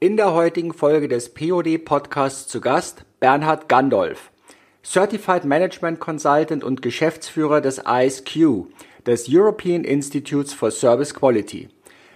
In 0.00 0.16
der 0.16 0.32
heutigen 0.32 0.74
Folge 0.74 1.08
des 1.08 1.34
POD 1.34 1.84
Podcasts 1.84 2.46
zu 2.46 2.60
Gast 2.60 3.04
Bernhard 3.18 3.68
Gandolf, 3.68 4.30
Certified 4.84 5.44
Management 5.44 5.98
Consultant 5.98 6.62
und 6.62 6.82
Geschäftsführer 6.82 7.60
des 7.60 7.82
ISQ, 7.84 8.68
des 9.04 9.26
European 9.28 9.82
Institutes 9.82 10.52
for 10.54 10.70
Service 10.70 11.14
Quality. 11.14 11.68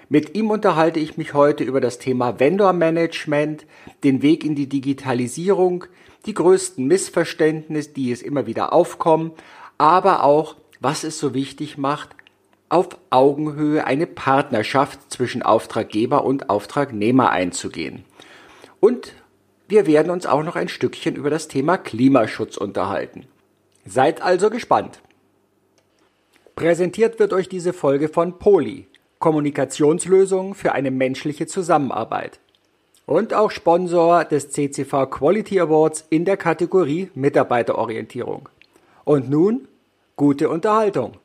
Mit 0.08 0.37
ihm 0.37 0.53
unterhalte 0.53 1.00
ich 1.00 1.16
mich 1.16 1.34
heute 1.34 1.64
über 1.64 1.80
das 1.80 1.98
Thema 1.98 2.38
Vendor 2.38 2.72
Management, 2.72 3.67
den 4.04 4.22
Weg 4.22 4.44
in 4.44 4.54
die 4.54 4.69
Digitalisierung, 4.69 5.87
die 6.24 6.35
größten 6.35 6.87
Missverständnisse, 6.87 7.90
die 7.90 8.12
es 8.12 8.22
immer 8.22 8.46
wieder 8.46 8.72
aufkommen, 8.72 9.33
aber 9.76 10.22
auch, 10.22 10.54
was 10.78 11.03
es 11.03 11.19
so 11.19 11.35
wichtig 11.35 11.78
macht, 11.78 12.14
auf 12.72 12.88
Augenhöhe 13.10 13.84
eine 13.84 14.06
Partnerschaft 14.06 15.12
zwischen 15.12 15.42
Auftraggeber 15.42 16.24
und 16.24 16.48
Auftragnehmer 16.48 17.30
einzugehen. 17.30 18.04
Und 18.80 19.12
wir 19.68 19.86
werden 19.86 20.10
uns 20.10 20.24
auch 20.24 20.42
noch 20.42 20.56
ein 20.56 20.68
Stückchen 20.68 21.14
über 21.14 21.28
das 21.28 21.48
Thema 21.48 21.77
Klimaschutz 21.77 22.56
unterhalten. 22.56 23.27
Seid 23.84 24.22
also 24.22 24.48
gespannt. 24.48 25.02
Präsentiert 26.56 27.18
wird 27.18 27.34
euch 27.34 27.48
diese 27.48 27.74
Folge 27.74 28.08
von 28.08 28.38
Poli, 28.38 28.86
Kommunikationslösungen 29.18 30.54
für 30.54 30.72
eine 30.72 30.91
menschliche 30.91 31.46
Zusammenarbeit. 31.46 32.41
Und 33.04 33.34
auch 33.34 33.50
Sponsor 33.50 34.24
des 34.24 34.50
CCV 34.50 35.10
Quality 35.10 35.60
Awards 35.60 36.06
in 36.08 36.24
der 36.24 36.38
Kategorie 36.38 37.10
Mitarbeiterorientierung. 37.14 38.48
Und 39.04 39.28
nun 39.28 39.68
gute 40.16 40.48
Unterhaltung. 40.48 41.18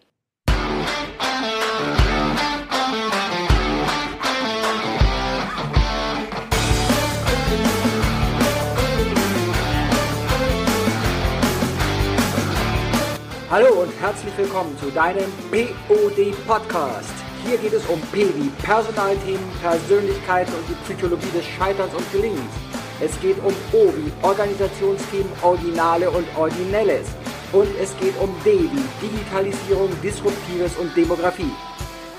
Hallo 13.50 13.81
und 13.81 13.94
herzlich 14.02 14.38
willkommen 14.38 14.78
zu 14.78 14.92
deinem 14.92 15.31
POD 15.52 16.36
Podcast. 16.45 17.14
Hier 17.45 17.58
geht 17.58 17.72
es 17.72 17.86
um 17.86 18.02
P 18.12 18.28
wie 18.36 18.50
Personalthemen, 18.62 19.50
Persönlichkeiten 19.62 20.52
und 20.53 20.67
die 20.67 20.76
Psychologie 20.84 21.31
des 21.34 21.45
Scheiterns 21.45 21.94
und 21.94 22.12
Gelingens. 22.12 22.52
Es 23.00 23.18
geht 23.22 23.38
um 23.38 23.53
O 23.72 23.94
wie 23.95 24.12
Organisationsthemen, 24.22 25.31
Originale 25.42 26.12
und 26.12 26.28
Originelles. 26.36 27.08
Und 27.53 27.70
es 27.81 27.98
geht 28.00 28.20
um 28.20 28.36
D 28.44 28.70
wie 28.70 29.08
Digitalisierung, 29.08 29.92
Disruptives 30.03 30.75
und 30.75 30.94
Demografie. 30.98 31.53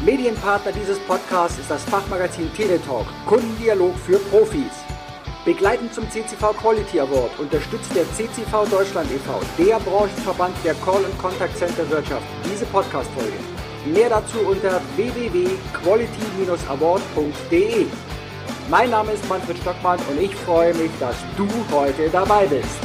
Medienpartner 0.02 0.72
dieses 0.72 0.98
Podcasts 1.00 1.58
ist 1.58 1.70
das 1.70 1.84
Fachmagazin 1.84 2.50
Teletalk, 2.54 3.06
Kundendialog 3.26 3.94
für 3.98 4.18
Profis. 4.30 4.87
Begleitend 5.48 5.92
zum 5.94 6.04
CCV 6.10 6.52
Quality 6.52 7.00
Award 7.00 7.38
unterstützt 7.38 7.96
der 7.96 8.04
CCV 8.12 8.66
Deutschland 8.70 9.10
e.V., 9.10 9.40
der 9.56 9.78
Branchenverband 9.78 10.54
der 10.62 10.74
Call- 10.74 11.02
und 11.02 11.18
Contact 11.18 11.56
Center 11.56 11.88
Wirtschaft, 11.88 12.26
diese 12.44 12.66
Podcast-Folge. 12.66 13.32
Mehr 13.86 14.10
dazu 14.10 14.40
unter 14.40 14.78
www.quality-award.de. 14.96 17.86
Mein 18.68 18.90
Name 18.90 19.12
ist 19.12 19.26
Manfred 19.26 19.56
Stockmann 19.56 19.98
und 20.10 20.20
ich 20.20 20.36
freue 20.36 20.74
mich, 20.74 20.90
dass 21.00 21.16
du 21.38 21.48
heute 21.72 22.10
dabei 22.10 22.44
bist. 22.44 22.78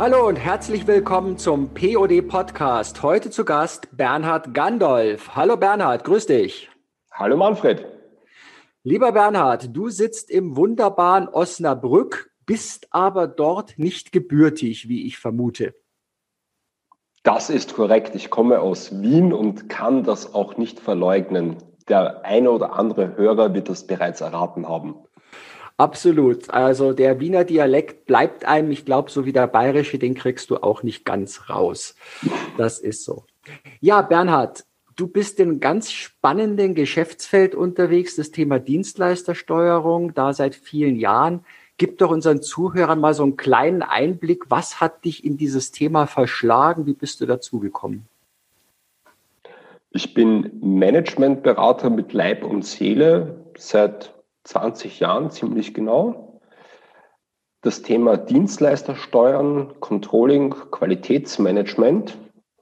Hallo 0.00 0.26
und 0.26 0.40
herzlich 0.40 0.88
willkommen 0.88 1.38
zum 1.38 1.72
POD 1.72 2.26
Podcast. 2.26 3.04
Heute 3.04 3.30
zu 3.30 3.44
Gast 3.44 3.96
Bernhard 3.96 4.54
Gandolf. 4.54 5.36
Hallo 5.36 5.56
Bernhard, 5.56 6.02
grüß 6.02 6.26
dich. 6.26 6.68
Hallo 7.12 7.36
Manfred. 7.36 7.95
Lieber 8.88 9.10
Bernhard, 9.10 9.76
du 9.76 9.88
sitzt 9.88 10.30
im 10.30 10.54
wunderbaren 10.54 11.26
Osnabrück, 11.26 12.30
bist 12.46 12.86
aber 12.92 13.26
dort 13.26 13.80
nicht 13.80 14.12
gebürtig, 14.12 14.88
wie 14.88 15.08
ich 15.08 15.18
vermute. 15.18 15.74
Das 17.24 17.50
ist 17.50 17.74
korrekt. 17.74 18.14
Ich 18.14 18.30
komme 18.30 18.60
aus 18.60 19.02
Wien 19.02 19.32
und 19.32 19.68
kann 19.68 20.04
das 20.04 20.34
auch 20.34 20.56
nicht 20.56 20.78
verleugnen. 20.78 21.56
Der 21.88 22.24
eine 22.24 22.48
oder 22.52 22.74
andere 22.74 23.16
Hörer 23.16 23.54
wird 23.54 23.68
das 23.68 23.88
bereits 23.88 24.20
erraten 24.20 24.68
haben. 24.68 24.94
Absolut. 25.76 26.48
Also 26.50 26.92
der 26.92 27.18
Wiener 27.18 27.42
Dialekt 27.42 28.06
bleibt 28.06 28.44
einem, 28.44 28.70
ich 28.70 28.84
glaube, 28.84 29.10
so 29.10 29.26
wie 29.26 29.32
der 29.32 29.48
bayerische, 29.48 29.98
den 29.98 30.14
kriegst 30.14 30.48
du 30.50 30.58
auch 30.58 30.84
nicht 30.84 31.04
ganz 31.04 31.50
raus. 31.50 31.96
Das 32.56 32.78
ist 32.78 33.02
so. 33.02 33.24
Ja, 33.80 34.02
Bernhard, 34.02 34.64
Du 34.96 35.06
bist 35.06 35.38
in 35.40 35.50
einem 35.50 35.60
ganz 35.60 35.92
spannenden 35.92 36.74
Geschäftsfeld 36.74 37.54
unterwegs, 37.54 38.16
das 38.16 38.30
Thema 38.30 38.58
Dienstleistersteuerung, 38.58 40.14
da 40.14 40.32
seit 40.32 40.54
vielen 40.54 40.96
Jahren. 40.96 41.44
Gib 41.76 41.98
doch 41.98 42.10
unseren 42.10 42.40
Zuhörern 42.40 42.98
mal 42.98 43.12
so 43.12 43.22
einen 43.22 43.36
kleinen 43.36 43.82
Einblick. 43.82 44.44
Was 44.48 44.80
hat 44.80 45.04
dich 45.04 45.22
in 45.22 45.36
dieses 45.36 45.70
Thema 45.70 46.06
verschlagen? 46.06 46.86
Wie 46.86 46.94
bist 46.94 47.20
du 47.20 47.26
dazugekommen? 47.26 48.06
Ich 49.90 50.14
bin 50.14 50.58
Managementberater 50.62 51.90
mit 51.90 52.14
Leib 52.14 52.42
und 52.42 52.64
Seele 52.64 53.44
seit 53.58 54.14
20 54.44 55.00
Jahren, 55.00 55.30
ziemlich 55.30 55.74
genau. 55.74 56.40
Das 57.60 57.82
Thema 57.82 58.16
Dienstleistersteuern, 58.16 59.78
Controlling, 59.80 60.50
Qualitätsmanagement 60.70 62.16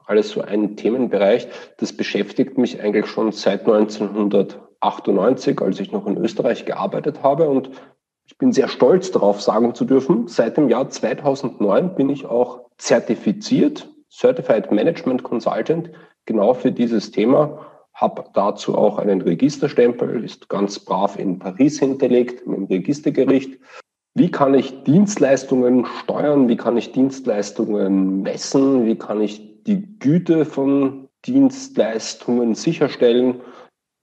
alles 0.06 0.30
so 0.30 0.42
ein 0.42 0.76
Themenbereich. 0.76 1.48
Das 1.78 1.96
beschäftigt 1.96 2.58
mich 2.58 2.80
eigentlich 2.80 3.06
schon 3.06 3.32
seit 3.32 3.60
1998, 3.60 5.60
als 5.60 5.80
ich 5.80 5.92
noch 5.92 6.06
in 6.06 6.16
Österreich 6.16 6.64
gearbeitet 6.64 7.22
habe. 7.22 7.48
Und 7.48 7.70
ich 8.26 8.38
bin 8.38 8.52
sehr 8.52 8.68
stolz 8.68 9.10
darauf, 9.10 9.42
sagen 9.42 9.74
zu 9.74 9.84
dürfen, 9.84 10.28
seit 10.28 10.56
dem 10.56 10.68
Jahr 10.68 10.88
2009 10.88 11.94
bin 11.94 12.08
ich 12.08 12.26
auch 12.26 12.60
zertifiziert, 12.78 13.88
Certified 14.10 14.70
Management 14.70 15.22
Consultant, 15.22 15.90
genau 16.24 16.54
für 16.54 16.72
dieses 16.72 17.10
Thema. 17.10 17.66
Habe 17.92 18.24
dazu 18.32 18.76
auch 18.76 18.98
einen 18.98 19.20
Registerstempel, 19.20 20.24
ist 20.24 20.48
ganz 20.48 20.78
brav 20.78 21.18
in 21.18 21.38
Paris 21.38 21.78
hinterlegt, 21.78 22.42
im 22.46 22.64
Registergericht. 22.64 23.58
Wie 24.14 24.30
kann 24.30 24.54
ich 24.54 24.84
Dienstleistungen 24.84 25.86
steuern? 26.02 26.48
Wie 26.48 26.56
kann 26.56 26.76
ich 26.76 26.92
Dienstleistungen 26.92 28.22
messen? 28.22 28.86
Wie 28.86 28.96
kann 28.96 29.20
ich 29.20 29.53
die 29.66 29.98
Güte 29.98 30.44
von 30.44 31.08
Dienstleistungen 31.24 32.54
sicherstellen. 32.54 33.40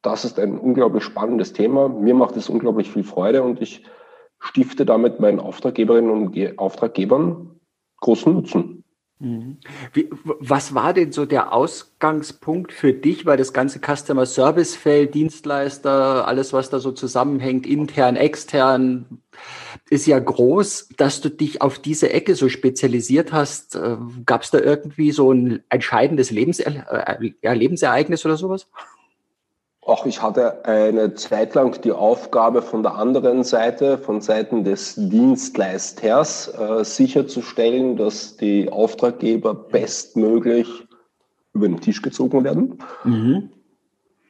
Das 0.01 0.25
ist 0.25 0.39
ein 0.39 0.57
unglaublich 0.57 1.03
spannendes 1.03 1.53
Thema. 1.53 1.87
Mir 1.89 2.15
macht 2.15 2.35
es 2.35 2.49
unglaublich 2.49 2.89
viel 2.89 3.03
Freude 3.03 3.43
und 3.43 3.61
ich 3.61 3.83
stifte 4.39 4.85
damit 4.85 5.19
meinen 5.19 5.39
Auftraggeberinnen 5.39 6.09
und 6.09 6.59
Auftraggebern 6.59 7.59
großen 8.01 8.33
Nutzen. 8.33 8.80
Wie, 9.93 10.09
was 10.39 10.73
war 10.73 10.93
denn 10.93 11.11
so 11.11 11.25
der 11.27 11.53
Ausgangspunkt 11.53 12.73
für 12.73 12.91
dich, 12.91 13.25
weil 13.27 13.37
das 13.37 13.53
ganze 13.53 13.79
Customer 13.79 14.25
Service 14.25 14.75
Feld, 14.75 15.13
Dienstleister, 15.13 16.27
alles, 16.27 16.53
was 16.53 16.71
da 16.71 16.79
so 16.79 16.91
zusammenhängt, 16.91 17.67
intern, 17.67 18.15
extern, 18.15 19.21
ist 19.91 20.07
ja 20.07 20.17
groß, 20.17 20.89
dass 20.97 21.21
du 21.21 21.29
dich 21.29 21.61
auf 21.61 21.77
diese 21.77 22.11
Ecke 22.11 22.33
so 22.33 22.49
spezialisiert 22.49 23.31
hast. 23.31 23.75
Äh, 23.75 23.97
Gab 24.25 24.41
es 24.41 24.49
da 24.49 24.59
irgendwie 24.59 25.11
so 25.11 25.31
ein 25.31 25.61
entscheidendes 25.69 26.31
Lebenser 26.31 26.65
äh, 27.07 27.53
Lebensereignis 27.53 28.25
oder 28.25 28.37
sowas? 28.37 28.67
Auch 29.83 30.05
ich 30.05 30.21
hatte 30.21 30.63
eine 30.65 31.15
Zeit 31.15 31.55
lang 31.55 31.81
die 31.81 31.91
Aufgabe 31.91 32.61
von 32.61 32.83
der 32.83 32.95
anderen 32.95 33.43
Seite, 33.43 33.97
von 33.97 34.21
Seiten 34.21 34.63
des 34.63 34.93
Dienstleisters, 34.95 36.49
äh, 36.49 36.85
sicherzustellen, 36.85 37.97
dass 37.97 38.37
die 38.37 38.71
Auftraggeber 38.71 39.55
bestmöglich 39.55 40.67
über 41.53 41.67
den 41.67 41.81
Tisch 41.81 42.03
gezogen 42.03 42.43
werden. 42.43 42.77
Mhm. 43.03 43.49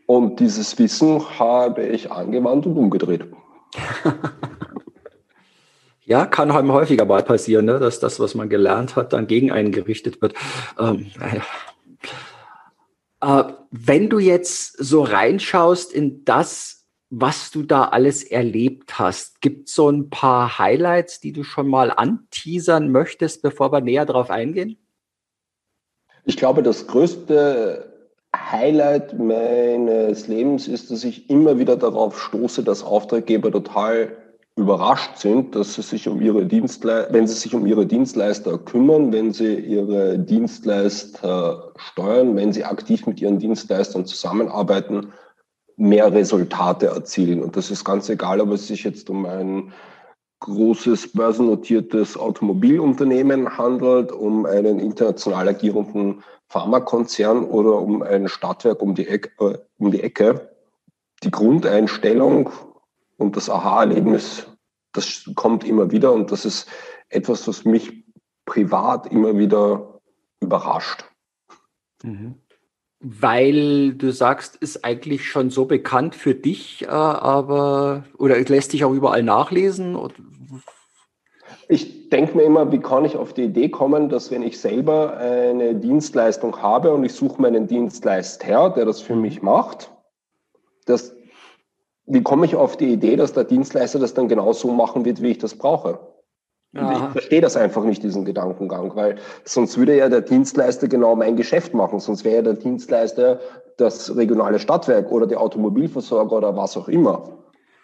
Und 0.06 0.40
dieses 0.40 0.80
Wissen 0.80 1.22
habe 1.38 1.84
ich 1.84 2.12
angewandt 2.12 2.66
und 2.66 2.78
umgedreht. 2.78 3.26
ja, 6.06 6.26
kann 6.28 6.52
einem 6.52 6.72
häufiger 6.72 7.06
mal 7.06 7.24
passieren, 7.24 7.66
ne? 7.66 7.78
dass 7.78 8.00
das, 8.00 8.22
was 8.22 8.36
man 8.36 8.48
gelernt 8.48 8.96
hat, 8.96 9.12
dann 9.12 9.28
gegen 9.28 9.52
einen 9.52 9.74
gerichtet 9.74 10.22
wird. 10.22 10.34
Ähm, 10.80 11.12
naja. 11.20 11.42
Äh, 13.22 13.44
wenn 13.70 14.10
du 14.10 14.20
jetzt 14.20 14.78
so 14.78 15.04
reinschaust 15.04 15.94
in 15.94 16.26
das, 16.26 16.88
was 17.10 17.52
du 17.52 17.64
da 17.64 17.86
alles 17.86 18.24
erlebt 18.24 18.98
hast, 18.98 19.42
gibt 19.42 19.68
es 19.68 19.76
so 19.76 19.90
ein 19.90 20.10
paar 20.10 20.58
Highlights, 20.60 21.20
die 21.20 21.34
du 21.34 21.44
schon 21.44 21.68
mal 21.68 21.92
anteasern 21.92 22.90
möchtest, 22.90 23.42
bevor 23.42 23.72
wir 23.72 23.82
näher 23.82 24.06
darauf 24.06 24.30
eingehen? 24.30 24.78
Ich 26.26 26.38
glaube, 26.38 26.64
das 26.64 26.88
größte 26.88 27.92
Highlight 28.36 29.20
meines 29.20 30.28
Lebens 30.28 30.68
ist, 30.68 30.90
dass 30.90 31.04
ich 31.04 31.30
immer 31.30 31.60
wieder 31.60 31.76
darauf 31.76 32.22
stoße, 32.22 32.64
dass 32.64 32.84
Auftraggeber 32.84 33.52
total 33.52 34.16
überrascht 34.56 35.18
sind, 35.18 35.56
dass 35.56 35.76
sie 35.76 35.82
sich 35.82 36.08
um 36.08 36.22
ihre 36.22 36.46
Dienstle 36.46 37.08
wenn 37.12 37.28
sie 37.28 37.36
sich 37.36 37.56
um 37.56 37.66
ihre 37.66 37.86
Dienstleister 37.86 38.58
kümmern, 38.58 39.12
wenn 39.12 39.32
sie 39.32 39.56
ihre 39.56 40.20
Dienstleister 40.20 41.72
steuern, 41.78 42.36
wenn 42.36 42.52
sie 42.52 42.66
aktiv 42.66 43.08
mit 43.08 43.22
ihren 43.22 43.40
Dienstleistern 43.40 44.06
zusammenarbeiten, 44.06 45.14
mehr 45.78 46.14
Resultate 46.14 46.88
erzielen. 46.88 47.42
Und 47.42 47.56
das 47.56 47.72
ist 47.72 47.84
ganz 47.86 48.10
egal, 48.10 48.42
ob 48.42 48.52
es 48.52 48.68
sich 48.68 48.84
jetzt 48.84 49.10
um 49.10 49.26
ein 49.26 49.74
großes 50.42 51.14
börsennotiertes 51.14 52.18
Automobilunternehmen 52.18 53.58
handelt, 53.58 54.12
um 54.12 54.46
einen 54.46 54.80
international 54.80 55.48
agierenden 55.48 56.24
Pharmakonzern 56.50 57.46
oder 57.46 57.80
um 57.80 58.02
ein 58.02 58.28
Stadtwerk 58.28 58.82
um 58.82 58.96
die, 58.96 59.08
Ecke, 59.08 59.32
äh, 59.40 59.58
um 59.78 59.92
die 59.92 60.04
Ecke. 60.04 60.50
Die 61.24 61.32
Grundeinstellung 61.32 62.50
und 63.22 63.38
das 63.38 63.50
Aha-Erlebnis, 63.50 64.48
das 64.94 65.30
kommt 65.36 65.64
immer 65.64 65.92
wieder 65.92 66.12
und 66.12 66.32
das 66.32 66.44
ist 66.44 66.68
etwas, 67.10 67.48
was 67.48 67.64
mich 67.64 68.04
privat 68.46 69.08
immer 69.08 69.38
wieder 69.38 70.02
überrascht. 70.42 71.06
Mhm. 72.04 72.36
Weil 73.00 73.94
du 73.94 74.12
sagst, 74.12 74.58
ist 74.58 74.84
eigentlich 74.86 75.26
schon 75.28 75.50
so 75.50 75.66
bekannt 75.66 76.16
für 76.16 76.36
dich, 76.36 76.84
äh, 76.84 76.88
aber 76.88 78.04
oder 78.18 78.40
lässt 78.40 78.74
dich 78.74 78.84
auch 78.84 78.94
überall 78.94 79.24
nachlesen? 79.24 79.98
Ich 81.68 82.10
denke 82.10 82.36
mir 82.36 82.44
immer, 82.44 82.72
wie 82.72 82.80
kann 82.80 83.06
ich 83.06 83.16
auf 83.16 83.34
die 83.34 83.46
Idee 83.46 83.70
kommen, 83.70 84.10
dass 84.10 84.30
wenn 84.30 84.44
ich 84.44 84.60
selber 84.60 85.18
eine 85.18 85.74
Dienstleistung 85.74 86.62
habe 86.62 86.94
und 86.94 87.04
ich 87.04 87.14
suche 87.14 87.42
meinen 87.42 87.68
Dienstleister, 87.68 88.70
der 88.72 88.86
das 88.86 89.02
für 89.02 89.16
mich 89.16 89.42
macht, 89.42 89.92
dass, 90.86 91.16
wie 92.12 92.22
komme 92.22 92.46
ich 92.46 92.56
auf 92.56 92.76
die 92.78 92.92
Idee, 92.92 93.16
dass 93.16 93.34
der 93.34 93.46
Dienstleister 93.46 94.00
das 94.00 94.14
dann 94.14 94.28
genau 94.28 94.52
so 94.52 94.72
machen 94.72 95.06
wird, 95.06 95.22
wie 95.22 95.32
ich 95.32 95.38
das 95.38 95.56
brauche? 95.56 96.00
Ich 96.74 97.12
verstehe 97.12 97.42
das 97.42 97.58
einfach 97.58 97.84
nicht, 97.84 98.02
diesen 98.02 98.24
Gedankengang, 98.24 98.96
weil 98.96 99.16
sonst 99.44 99.78
würde 99.78 99.98
ja 99.98 100.08
der 100.08 100.22
Dienstleister 100.22 100.88
genau 100.88 101.18
mein 101.18 101.36
Geschäft 101.36 101.74
machen. 101.74 102.00
Sonst 102.00 102.24
wäre 102.24 102.38
ja 102.38 102.42
der 102.42 102.54
Dienstleister 102.54 103.42
das 103.76 104.16
regionale 104.16 104.58
Stadtwerk 104.58 105.12
oder 105.12 105.28
der 105.28 105.42
Automobilversorger 105.42 106.38
oder 106.38 106.56
was 106.56 106.78
auch 106.78 106.88
immer. 106.88 107.40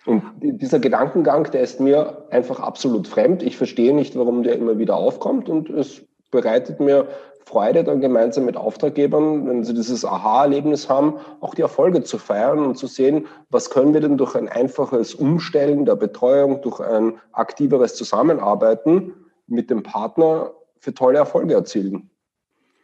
Und 0.05 0.23
dieser 0.39 0.79
Gedankengang, 0.79 1.51
der 1.51 1.61
ist 1.61 1.81
mir 1.81 2.27
einfach 2.29 2.61
absolut 2.61 3.09
fremd. 3.09 3.43
Ich 3.43 3.57
verstehe 3.57 3.93
nicht, 3.93 4.15
warum 4.17 4.43
der 4.43 4.55
immer 4.55 4.77
wieder 4.77 4.95
aufkommt 4.95 5.49
und 5.49 5.69
es 5.69 6.01
bereitet 6.31 6.79
mir 6.79 7.07
Freude, 7.47 7.85
dann 7.85 8.01
gemeinsam 8.01 8.43
mit 8.43 8.57
Auftraggebern, 8.57 9.47
wenn 9.47 9.63
sie 9.63 9.73
dieses 9.73 10.03
Aha-Erlebnis 10.03 10.89
haben, 10.89 11.15
auch 11.39 11.55
die 11.55 11.61
Erfolge 11.61 12.03
zu 12.03 12.17
feiern 12.17 12.59
und 12.59 12.77
zu 12.77 12.87
sehen, 12.87 13.25
was 13.49 13.69
können 13.69 13.93
wir 13.93 14.01
denn 14.01 14.17
durch 14.17 14.35
ein 14.35 14.49
einfaches 14.49 15.15
Umstellen 15.15 15.85
der 15.85 15.95
Betreuung, 15.95 16.61
durch 16.61 16.81
ein 16.81 17.17
aktiveres 17.31 17.95
Zusammenarbeiten 17.95 19.13
mit 19.47 19.69
dem 19.69 19.81
Partner 19.81 20.51
für 20.79 20.93
tolle 20.93 21.19
Erfolge 21.19 21.53
erzielen. 21.53 22.09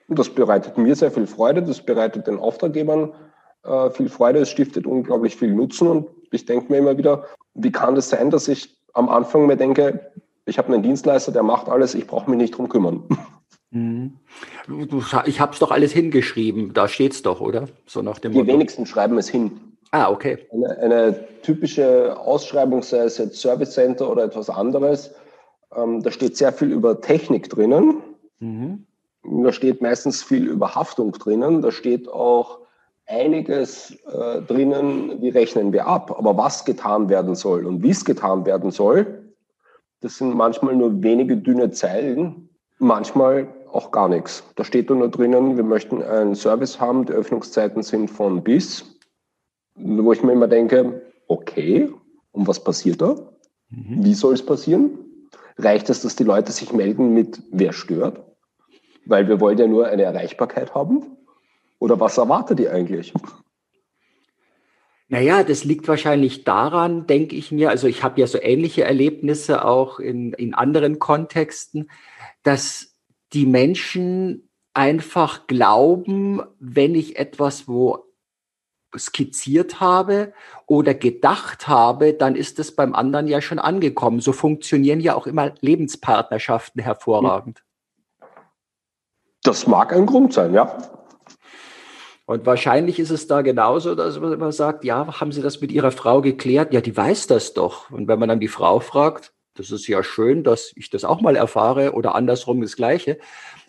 Und 0.08 0.18
das 0.18 0.30
bereitet 0.30 0.78
mir 0.78 0.96
sehr 0.96 1.12
viel 1.12 1.28
Freude, 1.28 1.62
das 1.62 1.82
bereitet 1.82 2.28
den 2.28 2.40
Auftraggebern 2.40 3.12
äh, 3.66 3.90
viel 3.90 4.08
Freude, 4.08 4.40
es 4.40 4.50
stiftet 4.50 4.88
unglaublich 4.88 5.36
viel 5.36 5.54
Nutzen 5.54 5.90
und 5.90 6.08
ich 6.32 6.46
denke 6.46 6.72
mir 6.72 6.78
immer 6.80 6.98
wieder, 6.98 7.26
wie 7.54 7.72
kann 7.72 7.96
das 7.96 8.10
sein, 8.10 8.30
dass 8.30 8.48
ich 8.48 8.78
am 8.94 9.10
Anfang 9.10 9.46
mir 9.46 9.58
denke, 9.58 10.12
ich 10.46 10.58
habe 10.58 10.74
einen 10.74 10.84
Dienstleister, 10.84 11.34
der 11.34 11.44
macht 11.44 11.68
alles, 11.68 11.96
ich 11.96 12.08
brauche 12.08 12.30
mich 12.30 12.38
nicht 12.38 12.58
drum 12.58 12.70
kümmern. 12.70 13.04
Mhm. 13.74 14.20
Ich 15.26 15.40
habe 15.40 15.54
es 15.54 15.60
doch 15.60 15.72
alles 15.72 15.92
hingeschrieben, 15.92 16.74
da 16.74 16.88
steht 16.88 17.14
es 17.14 17.24
doch, 17.24 17.42
oder? 17.42 17.68
So 17.88 18.02
nach 18.02 18.20
dem 18.20 18.32
Die 18.32 18.38
Motto. 18.38 18.54
wenigsten 18.54 18.86
schreiben 18.86 19.18
es 19.18 19.28
hin. 19.28 19.60
Ah, 19.92 20.10
okay. 20.10 20.48
Eine, 20.52 20.78
eine, 20.80 21.28
typische 21.42 22.18
Ausschreibung, 22.18 22.82
sei 22.84 23.00
es 23.00 23.18
jetzt 23.18 23.40
Service 23.40 23.72
Center 23.72 24.10
oder 24.10 24.24
etwas 24.24 24.50
anderes, 24.50 25.14
ähm, 25.76 26.02
da 26.02 26.12
steht 26.12 26.38
sehr 26.38 26.54
viel 26.54 26.72
über 26.72 27.02
Technik 27.02 27.50
drinnen. 27.50 27.98
Mhm. 28.40 28.86
Da 29.24 29.52
steht 29.52 29.82
meistens 29.82 30.24
viel 30.24 30.48
über 30.48 30.76
Haftung 30.76 31.12
drinnen. 31.14 31.62
Da 31.62 31.72
steht 31.72 32.08
auch 32.10 32.60
einiges 33.06 33.92
äh, 34.06 34.42
drinnen, 34.42 35.22
wie 35.22 35.30
rechnen 35.30 35.74
wir 35.74 35.88
ab. 35.88 36.16
Aber 36.18 36.38
was 36.38 36.66
getan 36.66 37.10
werden 37.10 37.36
soll 37.36 37.66
und 37.66 37.84
wie 37.84 37.92
es 37.92 38.06
getan 38.06 38.46
werden 38.46 38.72
soll, 38.72 39.34
das 40.02 40.18
sind 40.18 40.36
manchmal 40.36 40.76
nur 40.76 41.02
wenige 41.02 41.38
dünne 41.38 41.72
Zeilen. 41.72 42.50
Manchmal 42.80 43.48
auch 43.74 43.92
gar 43.92 44.08
nichts. 44.08 44.44
Da 44.56 44.64
steht 44.64 44.90
nur 44.90 45.10
drinnen, 45.10 45.58
wir 45.58 45.64
möchten 45.64 46.02
einen 46.04 46.36
Service 46.36 46.80
haben, 46.80 47.06
die 47.06 47.14
Öffnungszeiten 47.14 47.82
sind 47.84 48.10
von 48.10 48.44
bis, 48.44 49.00
wo 49.76 50.14
ich 50.14 50.24
mir 50.24 50.34
immer 50.34 50.48
denke, 50.48 51.02
okay, 51.28 51.90
und 52.32 52.48
was 52.48 52.64
passiert 52.64 53.02
da? 53.02 53.16
Mhm. 53.70 54.04
Wie 54.04 54.14
soll 54.14 54.36
es 54.36 54.46
passieren? 54.46 55.00
Reicht 55.58 55.90
es, 55.90 56.02
dass 56.02 56.16
die 56.16 56.24
Leute 56.24 56.52
sich 56.52 56.74
melden 56.74 57.14
mit, 57.14 57.42
wer 57.52 57.74
stört? 57.74 58.22
Weil 59.06 59.28
wir 59.28 59.40
wollen 59.40 59.58
ja 59.58 59.68
nur 59.68 59.88
eine 59.88 60.04
Erreichbarkeit 60.04 60.74
haben? 60.74 61.18
Oder 61.80 62.00
was 62.00 62.18
erwartet 62.18 62.60
ihr 62.60 62.72
eigentlich? 62.72 63.14
Naja, 65.10 65.44
das 65.44 65.64
liegt 65.64 65.88
wahrscheinlich 65.88 66.44
daran, 66.44 67.06
denke 67.06 67.36
ich 67.36 67.52
mir, 67.52 67.70
also 67.70 67.88
ich 67.88 68.04
habe 68.04 68.22
ja 68.22 68.26
so 68.26 68.40
ähnliche 68.42 68.84
Erlebnisse 68.84 69.66
auch 69.66 70.00
in, 70.00 70.34
in 70.34 70.54
anderen 70.54 70.98
Kontexten, 70.98 71.90
dass 72.42 72.93
die 73.34 73.46
Menschen 73.46 74.50
einfach 74.74 75.48
glauben, 75.48 76.42
wenn 76.60 76.96
ich 76.96 77.18
etwas 77.18 77.68
wo 77.68 78.06
skizziert 78.96 79.80
habe 79.80 80.34
oder 80.68 80.94
gedacht 80.94 81.68
habe, 81.68 82.14
dann 82.14 82.36
ist 82.36 82.60
es 82.60 82.76
beim 82.76 82.94
anderen 82.94 83.28
ja 83.28 83.42
schon 83.42 83.60
angekommen. 83.60 84.20
So 84.20 84.34
funktionieren 84.34 85.00
ja 85.00 85.16
auch 85.16 85.28
immer 85.28 85.54
Lebenspartnerschaften 85.62 86.82
hervorragend. 86.82 87.64
Das 89.44 89.68
mag 89.68 89.94
ein 89.94 90.06
Grund 90.06 90.34
sein, 90.34 90.54
ja. 90.54 90.78
Und 92.26 92.46
wahrscheinlich 92.46 93.00
ist 93.00 93.10
es 93.10 93.28
da 93.28 93.42
genauso, 93.42 93.96
dass 93.96 94.18
man 94.20 94.32
immer 94.32 94.54
sagt, 94.54 94.86
ja, 94.86 95.20
haben 95.20 95.34
Sie 95.34 95.42
das 95.42 95.60
mit 95.60 95.72
Ihrer 95.72 95.92
Frau 95.92 96.22
geklärt? 96.22 96.74
Ja, 96.74 96.80
die 96.80 96.96
weiß 96.96 97.28
das 97.28 97.54
doch. 97.54 97.90
Und 97.90 98.08
wenn 98.08 98.20
man 98.20 98.30
dann 98.30 98.40
die 98.40 98.48
Frau 98.48 98.80
fragt, 98.80 99.33
das 99.56 99.72
ist 99.72 99.88
ja 99.88 100.04
schön, 100.04 100.44
dass 100.44 100.72
ich 100.76 100.90
das 100.90 101.04
auch 101.04 101.22
mal 101.22 101.36
erfahre 101.36 101.94
oder 101.94 102.16
andersrum 102.16 102.62
das 102.62 102.76
Gleiche. 102.76 103.20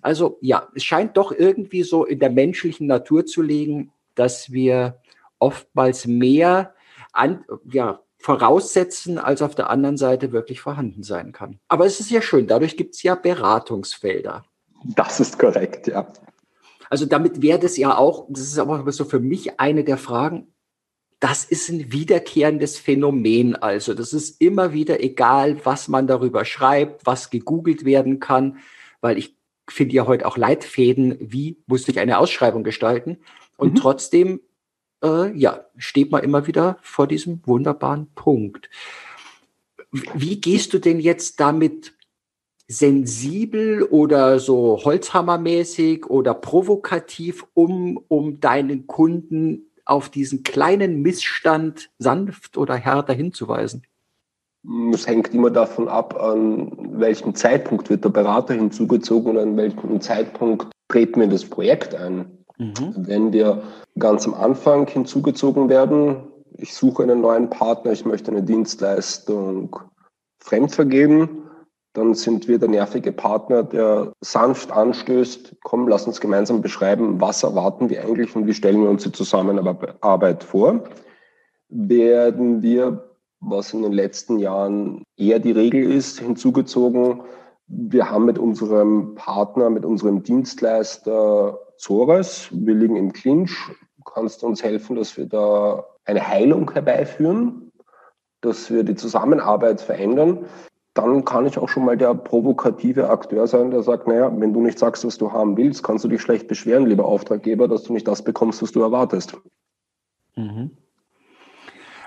Also 0.02 0.38
ja, 0.40 0.68
es 0.74 0.84
scheint 0.84 1.16
doch 1.16 1.32
irgendwie 1.32 1.82
so 1.82 2.04
in 2.04 2.18
der 2.18 2.30
menschlichen 2.30 2.86
Natur 2.86 3.26
zu 3.26 3.42
liegen, 3.42 3.92
dass 4.14 4.52
wir 4.52 5.00
oftmals 5.38 6.06
mehr 6.06 6.74
an, 7.12 7.44
ja, 7.70 8.00
voraussetzen, 8.18 9.18
als 9.18 9.42
auf 9.42 9.54
der 9.54 9.68
anderen 9.68 9.98
Seite 9.98 10.32
wirklich 10.32 10.62
vorhanden 10.62 11.02
sein 11.02 11.32
kann. 11.32 11.60
Aber 11.68 11.84
es 11.84 12.00
ist 12.00 12.10
ja 12.10 12.22
schön, 12.22 12.46
dadurch 12.46 12.78
gibt 12.78 12.94
es 12.94 13.02
ja 13.02 13.14
Beratungsfelder. 13.14 14.46
Das 14.96 15.20
ist 15.20 15.38
korrekt, 15.38 15.88
ja. 15.88 16.10
Also 16.88 17.04
damit 17.04 17.42
wäre 17.42 17.58
das 17.58 17.76
ja 17.76 17.96
auch, 17.96 18.26
das 18.30 18.42
ist 18.42 18.58
aber 18.58 18.90
so 18.92 19.04
für 19.04 19.20
mich 19.20 19.60
eine 19.60 19.84
der 19.84 19.98
Fragen, 19.98 20.53
das 21.24 21.42
ist 21.42 21.70
ein 21.70 21.90
wiederkehrendes 21.90 22.76
Phänomen. 22.76 23.56
Also 23.56 23.94
das 23.94 24.12
ist 24.12 24.42
immer 24.42 24.74
wieder 24.74 25.02
egal, 25.02 25.56
was 25.64 25.88
man 25.88 26.06
darüber 26.06 26.44
schreibt, 26.44 27.06
was 27.06 27.30
gegoogelt 27.30 27.86
werden 27.86 28.20
kann, 28.20 28.58
weil 29.00 29.16
ich 29.16 29.34
finde 29.66 29.94
ja 29.94 30.06
heute 30.06 30.26
auch 30.26 30.36
Leitfäden, 30.36 31.16
wie 31.18 31.56
musste 31.66 31.92
ich 31.92 31.98
eine 31.98 32.18
Ausschreibung 32.18 32.62
gestalten. 32.62 33.20
Und 33.56 33.72
mhm. 33.72 33.76
trotzdem, 33.76 34.40
äh, 35.02 35.34
ja, 35.34 35.64
steht 35.78 36.12
man 36.12 36.22
immer 36.22 36.46
wieder 36.46 36.76
vor 36.82 37.06
diesem 37.06 37.40
wunderbaren 37.46 38.08
Punkt. 38.14 38.68
Wie 40.12 40.42
gehst 40.42 40.74
du 40.74 40.78
denn 40.78 41.00
jetzt 41.00 41.40
damit 41.40 41.94
sensibel 42.68 43.82
oder 43.82 44.40
so 44.40 44.78
holzhammermäßig 44.84 46.04
oder 46.04 46.34
provokativ 46.34 47.46
um, 47.54 47.98
um 48.08 48.40
deinen 48.40 48.86
Kunden 48.86 49.70
auf 49.84 50.08
diesen 50.08 50.42
kleinen 50.42 51.02
Missstand 51.02 51.90
sanft 51.98 52.56
oder 52.56 52.74
härter 52.74 53.12
hinzuweisen? 53.12 53.86
Es 54.92 55.06
hängt 55.06 55.34
immer 55.34 55.50
davon 55.50 55.88
ab, 55.88 56.18
an 56.18 56.72
welchem 56.98 57.34
Zeitpunkt 57.34 57.90
wird 57.90 58.04
der 58.04 58.08
Berater 58.08 58.54
hinzugezogen 58.54 59.32
und 59.32 59.38
an 59.38 59.56
welchem 59.56 60.00
Zeitpunkt 60.00 60.72
treten 60.88 61.16
wir 61.16 61.24
in 61.24 61.30
das 61.30 61.44
Projekt 61.44 61.94
ein. 61.94 62.44
Mhm. 62.56 62.94
Wenn 62.96 63.32
wir 63.32 63.62
ganz 63.98 64.26
am 64.26 64.34
Anfang 64.34 64.86
hinzugezogen 64.86 65.68
werden, 65.68 66.28
ich 66.56 66.72
suche 66.72 67.02
einen 67.02 67.20
neuen 67.20 67.50
Partner, 67.50 67.92
ich 67.92 68.04
möchte 68.04 68.30
eine 68.30 68.42
Dienstleistung 68.42 69.76
fremdvergeben, 70.38 71.43
dann 71.94 72.14
sind 72.14 72.48
wir 72.48 72.58
der 72.58 72.68
nervige 72.68 73.12
Partner, 73.12 73.62
der 73.62 74.12
sanft 74.20 74.72
anstößt, 74.72 75.56
komm, 75.62 75.86
lass 75.88 76.06
uns 76.06 76.20
gemeinsam 76.20 76.60
beschreiben, 76.60 77.20
was 77.20 77.44
erwarten 77.44 77.88
wir 77.88 78.02
eigentlich 78.02 78.34
und 78.34 78.46
wie 78.46 78.54
stellen 78.54 78.82
wir 78.82 78.90
uns 78.90 79.04
die 79.04 79.12
Zusammenarbeit 79.12 80.42
vor. 80.42 80.84
Werden 81.68 82.62
wir, 82.62 83.10
was 83.40 83.72
in 83.72 83.82
den 83.82 83.92
letzten 83.92 84.40
Jahren 84.40 85.04
eher 85.16 85.38
die 85.38 85.52
Regel 85.52 85.90
ist, 85.92 86.18
hinzugezogen, 86.18 87.22
wir 87.68 88.10
haben 88.10 88.24
mit 88.26 88.38
unserem 88.38 89.14
Partner, 89.14 89.70
mit 89.70 89.84
unserem 89.84 90.22
Dienstleister 90.22 91.60
Zores, 91.78 92.48
wir 92.50 92.74
liegen 92.74 92.96
im 92.96 93.12
Clinch, 93.12 93.56
kannst 94.04 94.42
du 94.42 94.46
uns 94.46 94.64
helfen, 94.64 94.96
dass 94.96 95.16
wir 95.16 95.26
da 95.26 95.84
eine 96.04 96.26
Heilung 96.26 96.70
herbeiführen, 96.72 97.70
dass 98.40 98.70
wir 98.70 98.82
die 98.82 98.96
Zusammenarbeit 98.96 99.80
verändern 99.80 100.44
dann 100.94 101.24
kann 101.24 101.46
ich 101.46 101.58
auch 101.58 101.68
schon 101.68 101.84
mal 101.84 101.96
der 101.96 102.14
provokative 102.14 103.10
Akteur 103.10 103.48
sein, 103.48 103.72
der 103.72 103.82
sagt, 103.82 104.06
naja, 104.06 104.32
wenn 104.38 104.54
du 104.54 104.60
nicht 104.60 104.78
sagst, 104.78 105.04
was 105.04 105.18
du 105.18 105.32
haben 105.32 105.56
willst, 105.56 105.82
kannst 105.82 106.04
du 106.04 106.08
dich 106.08 106.22
schlecht 106.22 106.46
beschweren, 106.46 106.86
lieber 106.86 107.04
Auftraggeber, 107.04 107.66
dass 107.66 107.82
du 107.82 107.92
nicht 107.92 108.06
das 108.06 108.22
bekommst, 108.22 108.62
was 108.62 108.72
du 108.72 108.80
erwartest. 108.80 109.36
Mhm. 110.36 110.70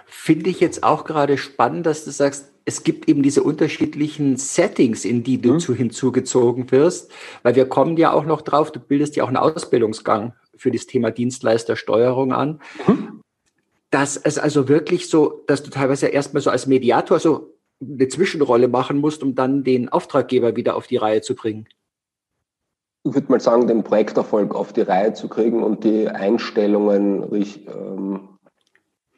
finde 0.06 0.50
ich 0.50 0.60
jetzt 0.60 0.84
auch 0.84 1.06
gerade 1.06 1.38
spannend, 1.38 1.86
dass 1.86 2.03
du 2.03 2.12
sagst, 2.12 2.51
es 2.65 2.84
gibt 2.84 3.08
eben 3.08 3.24
diese 3.24 3.44
unterschiedlichen 3.44 4.36
Settings, 4.36 5.06
in 5.06 5.24
die 5.24 5.41
du 5.41 5.53
mhm. 5.53 5.60
zu 5.60 5.74
hinzugezogen 5.74 6.70
wirst, 6.72 7.12
weil 7.44 7.56
wir 7.56 7.70
kommen 7.70 7.96
ja 7.96 8.12
auch 8.12 8.25
noch 8.25 8.41
drauf, 8.41 8.74
du 8.74 8.82
bildest 8.82 9.15
ja 9.15 9.24
auch 9.24 9.29
einen 9.29 9.38
Ausbildungsgang 9.38 10.34
für 10.58 10.72
das 10.72 10.86
Thema 10.86 11.12
Dienstleistersteuerung 11.12 12.34
an. 12.34 12.60
Mhm. 12.86 13.22
Dass 13.89 14.17
es 14.17 14.38
also 14.38 14.67
wirklich 14.67 15.10
so, 15.10 15.44
dass 15.48 15.63
du 15.63 15.70
teilweise 15.70 16.08
erstmal 16.08 16.41
so 16.41 16.50
als 16.50 16.67
Mediator 16.67 17.20
so 17.20 17.57
eine 17.81 18.07
Zwischenrolle 18.07 18.67
machen 18.67 18.98
musst, 18.98 19.24
um 19.24 19.36
dann 19.36 19.63
den 19.63 19.89
Auftraggeber 19.89 20.55
wieder 20.55 20.75
auf 20.75 20.88
die 20.88 20.98
Reihe 20.98 21.22
zu 21.22 21.36
bringen. 21.36 21.67
Ich 23.03 23.13
würde 23.13 23.31
mal 23.31 23.39
sagen, 23.39 23.67
den 23.67 23.84
Projekterfolg 23.84 24.53
auf 24.53 24.74
die 24.74 24.81
Reihe 24.81 25.13
zu 25.13 25.29
kriegen 25.29 25.63
und 25.63 25.84
die 25.84 26.10
Einstellungen 26.10 27.24
ähm, 27.34 28.29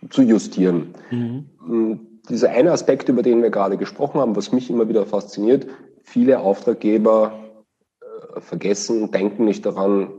zu 0.10 0.22
justieren. 0.22 0.94
Mhm. 1.10 1.50
Mm, 1.66 2.00
dieser 2.30 2.52
eine 2.52 2.72
Aspekt, 2.72 3.10
über 3.10 3.24
den 3.24 3.42
wir 3.42 3.50
gerade 3.50 3.78
gesprochen 3.78 4.20
haben, 4.22 4.36
was 4.36 4.52
mich 4.52 4.70
immer 4.70 4.88
wieder 4.88 5.06
fasziniert, 5.06 5.66
viele 6.04 6.40
Auftraggeber 6.40 7.40
äh, 8.02 8.42
vergessen, 8.42 9.12
denken 9.12 9.46
nicht 9.46 9.66
daran, 9.66 10.12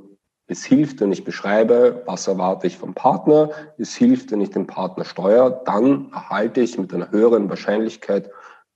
es 0.51 0.65
hilft, 0.65 1.01
wenn 1.01 1.13
ich 1.13 1.23
beschreibe, 1.23 2.03
was 2.07 2.27
erwarte 2.27 2.67
ich 2.67 2.77
vom 2.77 2.93
Partner. 2.93 3.51
Es 3.79 3.95
hilft, 3.95 4.33
wenn 4.33 4.41
ich 4.41 4.51
den 4.51 4.67
Partner 4.67 5.05
steuere. 5.05 5.63
Dann 5.65 6.11
erhalte 6.13 6.61
ich 6.61 6.77
mit 6.77 6.93
einer 6.93 7.13
höheren 7.13 7.49
Wahrscheinlichkeit 7.49 8.29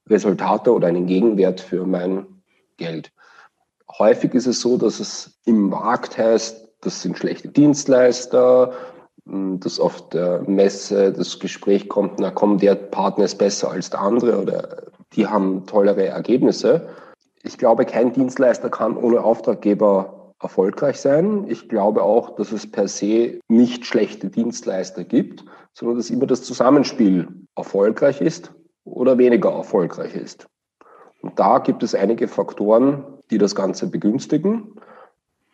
Resultate 0.09 0.73
oder 0.73 0.87
einen 0.87 1.09
Gegenwert 1.09 1.61
für 1.61 1.85
mein 1.85 2.27
Geld. 2.77 3.11
Häufig 3.99 4.35
ist 4.35 4.47
es 4.47 4.61
so, 4.61 4.77
dass 4.77 5.01
es 5.01 5.41
im 5.47 5.69
Markt 5.69 6.17
heißt, 6.17 6.69
das 6.83 7.03
sind 7.03 7.19
schlechte 7.19 7.49
Dienstleister, 7.49 8.73
dass 9.25 9.81
auf 9.81 10.09
der 10.11 10.43
Messe 10.43 11.13
das 11.13 11.41
Gespräch 11.41 11.89
kommt, 11.89 12.21
na 12.21 12.31
komm, 12.31 12.59
der 12.59 12.77
Partner 12.77 13.25
ist 13.25 13.39
besser 13.39 13.73
als 13.73 13.91
der 13.91 14.01
andere 14.01 14.41
oder 14.41 14.93
die 15.15 15.27
haben 15.27 15.67
tollere 15.67 16.07
Ergebnisse. 16.07 16.89
Ich 17.43 17.59
glaube, 17.59 17.85
kein 17.85 18.13
Dienstleister 18.13 18.71
kann 18.71 18.97
ohne 18.97 19.23
Auftraggeber 19.23 20.24
erfolgreich 20.41 21.01
sein. 21.01 21.47
Ich 21.49 21.69
glaube 21.69 22.03
auch, 22.03 22.37
dass 22.37 22.53
es 22.53 22.71
per 22.71 22.89
se 22.89 23.41
nicht 23.49 23.87
schlechte 23.87 24.29
Dienstleister 24.29 25.05
gibt, 25.05 25.45
sondern 25.73 25.97
dass 25.99 26.11
immer 26.11 26.27
das 26.27 26.43
Zusammenspiel 26.43 27.29
erfolgreich 27.57 28.21
ist 28.21 28.53
oder 28.85 29.19
weniger 29.19 29.51
erfolgreich 29.51 30.15
ist. 30.15 30.47
Und 31.23 31.39
da 31.39 31.59
gibt 31.59 31.83
es 31.83 31.95
einige 31.95 32.29
Faktoren, 32.29 33.05
die 33.31 33.39
das 33.39 33.55
Ganze 33.55 33.89
begünstigen. 33.89 34.75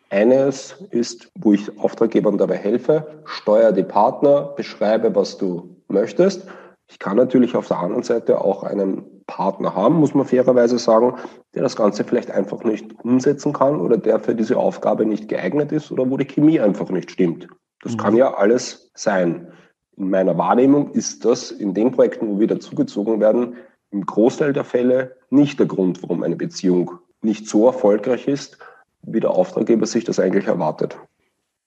Eines 0.09 0.75
ist, 0.89 1.31
wo 1.39 1.53
ich 1.53 1.79
Auftraggebern 1.79 2.37
dabei 2.37 2.57
helfe, 2.57 3.21
steuere 3.23 3.71
die 3.71 3.83
Partner, 3.83 4.53
beschreibe, 4.57 5.15
was 5.15 5.37
du 5.37 5.77
möchtest. 5.87 6.45
Ich 6.89 6.99
kann 6.99 7.15
natürlich 7.15 7.55
auf 7.55 7.69
der 7.69 7.79
anderen 7.79 8.03
Seite 8.03 8.41
auch 8.41 8.63
einen 8.63 9.20
Partner 9.31 9.73
haben, 9.75 9.95
muss 9.95 10.13
man 10.13 10.25
fairerweise 10.25 10.77
sagen, 10.77 11.13
der 11.55 11.61
das 11.61 11.77
Ganze 11.77 12.03
vielleicht 12.03 12.29
einfach 12.31 12.65
nicht 12.65 12.93
umsetzen 13.01 13.53
kann 13.53 13.79
oder 13.79 13.97
der 13.97 14.19
für 14.19 14.35
diese 14.35 14.57
Aufgabe 14.57 15.05
nicht 15.05 15.29
geeignet 15.29 15.71
ist 15.71 15.89
oder 15.89 16.09
wo 16.09 16.17
die 16.17 16.25
Chemie 16.25 16.59
einfach 16.59 16.89
nicht 16.89 17.11
stimmt. 17.11 17.47
Das 17.81 17.93
mhm. 17.93 17.97
kann 17.97 18.17
ja 18.17 18.33
alles 18.33 18.91
sein. 18.93 19.47
In 19.95 20.09
meiner 20.09 20.37
Wahrnehmung 20.37 20.91
ist 20.91 21.23
das 21.23 21.49
in 21.49 21.73
den 21.73 21.91
Projekten, 21.91 22.27
wo 22.27 22.39
wir 22.41 22.47
dazugezogen 22.47 23.21
werden, 23.21 23.55
im 23.91 24.05
Großteil 24.05 24.51
der 24.51 24.65
Fälle 24.65 25.15
nicht 25.29 25.59
der 25.59 25.67
Grund, 25.67 26.03
warum 26.03 26.23
eine 26.23 26.35
Beziehung 26.35 26.91
nicht 27.21 27.47
so 27.47 27.67
erfolgreich 27.67 28.27
ist, 28.27 28.57
wie 29.01 29.21
der 29.21 29.31
Auftraggeber 29.31 29.85
sich 29.85 30.03
das 30.03 30.19
eigentlich 30.19 30.47
erwartet. 30.47 30.97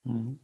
Mhm. 0.05 0.39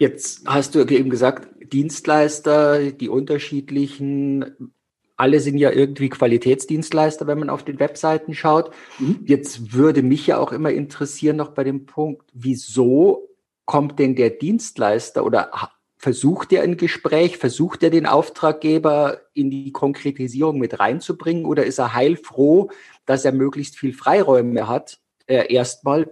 Jetzt 0.00 0.42
hast 0.46 0.74
du 0.74 0.80
eben 0.80 1.10
gesagt, 1.10 1.48
Dienstleister, 1.72 2.90
die 2.90 3.08
unterschiedlichen, 3.08 4.72
alle 5.16 5.40
sind 5.40 5.58
ja 5.58 5.70
irgendwie 5.70 6.08
Qualitätsdienstleister, 6.08 7.26
wenn 7.26 7.38
man 7.38 7.50
auf 7.50 7.64
den 7.64 7.78
Webseiten 7.78 8.34
schaut. 8.34 8.70
Mhm. 8.98 9.20
Jetzt 9.24 9.72
würde 9.72 10.02
mich 10.02 10.26
ja 10.26 10.38
auch 10.38 10.52
immer 10.52 10.70
interessieren 10.70 11.36
noch 11.36 11.50
bei 11.50 11.64
dem 11.64 11.86
Punkt, 11.86 12.26
wieso 12.34 13.28
kommt 13.64 13.98
denn 13.98 14.14
der 14.14 14.30
Dienstleister 14.30 15.24
oder 15.24 15.50
versucht 15.96 16.52
er 16.52 16.62
ein 16.62 16.76
Gespräch, 16.76 17.38
versucht 17.38 17.82
er 17.82 17.90
den 17.90 18.06
Auftraggeber 18.06 19.22
in 19.32 19.50
die 19.50 19.72
Konkretisierung 19.72 20.58
mit 20.58 20.78
reinzubringen 20.78 21.46
oder 21.46 21.64
ist 21.64 21.78
er 21.78 21.94
heilfroh, 21.94 22.70
dass 23.06 23.24
er 23.24 23.32
möglichst 23.32 23.78
viel 23.78 23.92
Freiräume 23.92 24.68
hat, 24.68 25.00
äh, 25.26 25.52
erstmal 25.52 26.08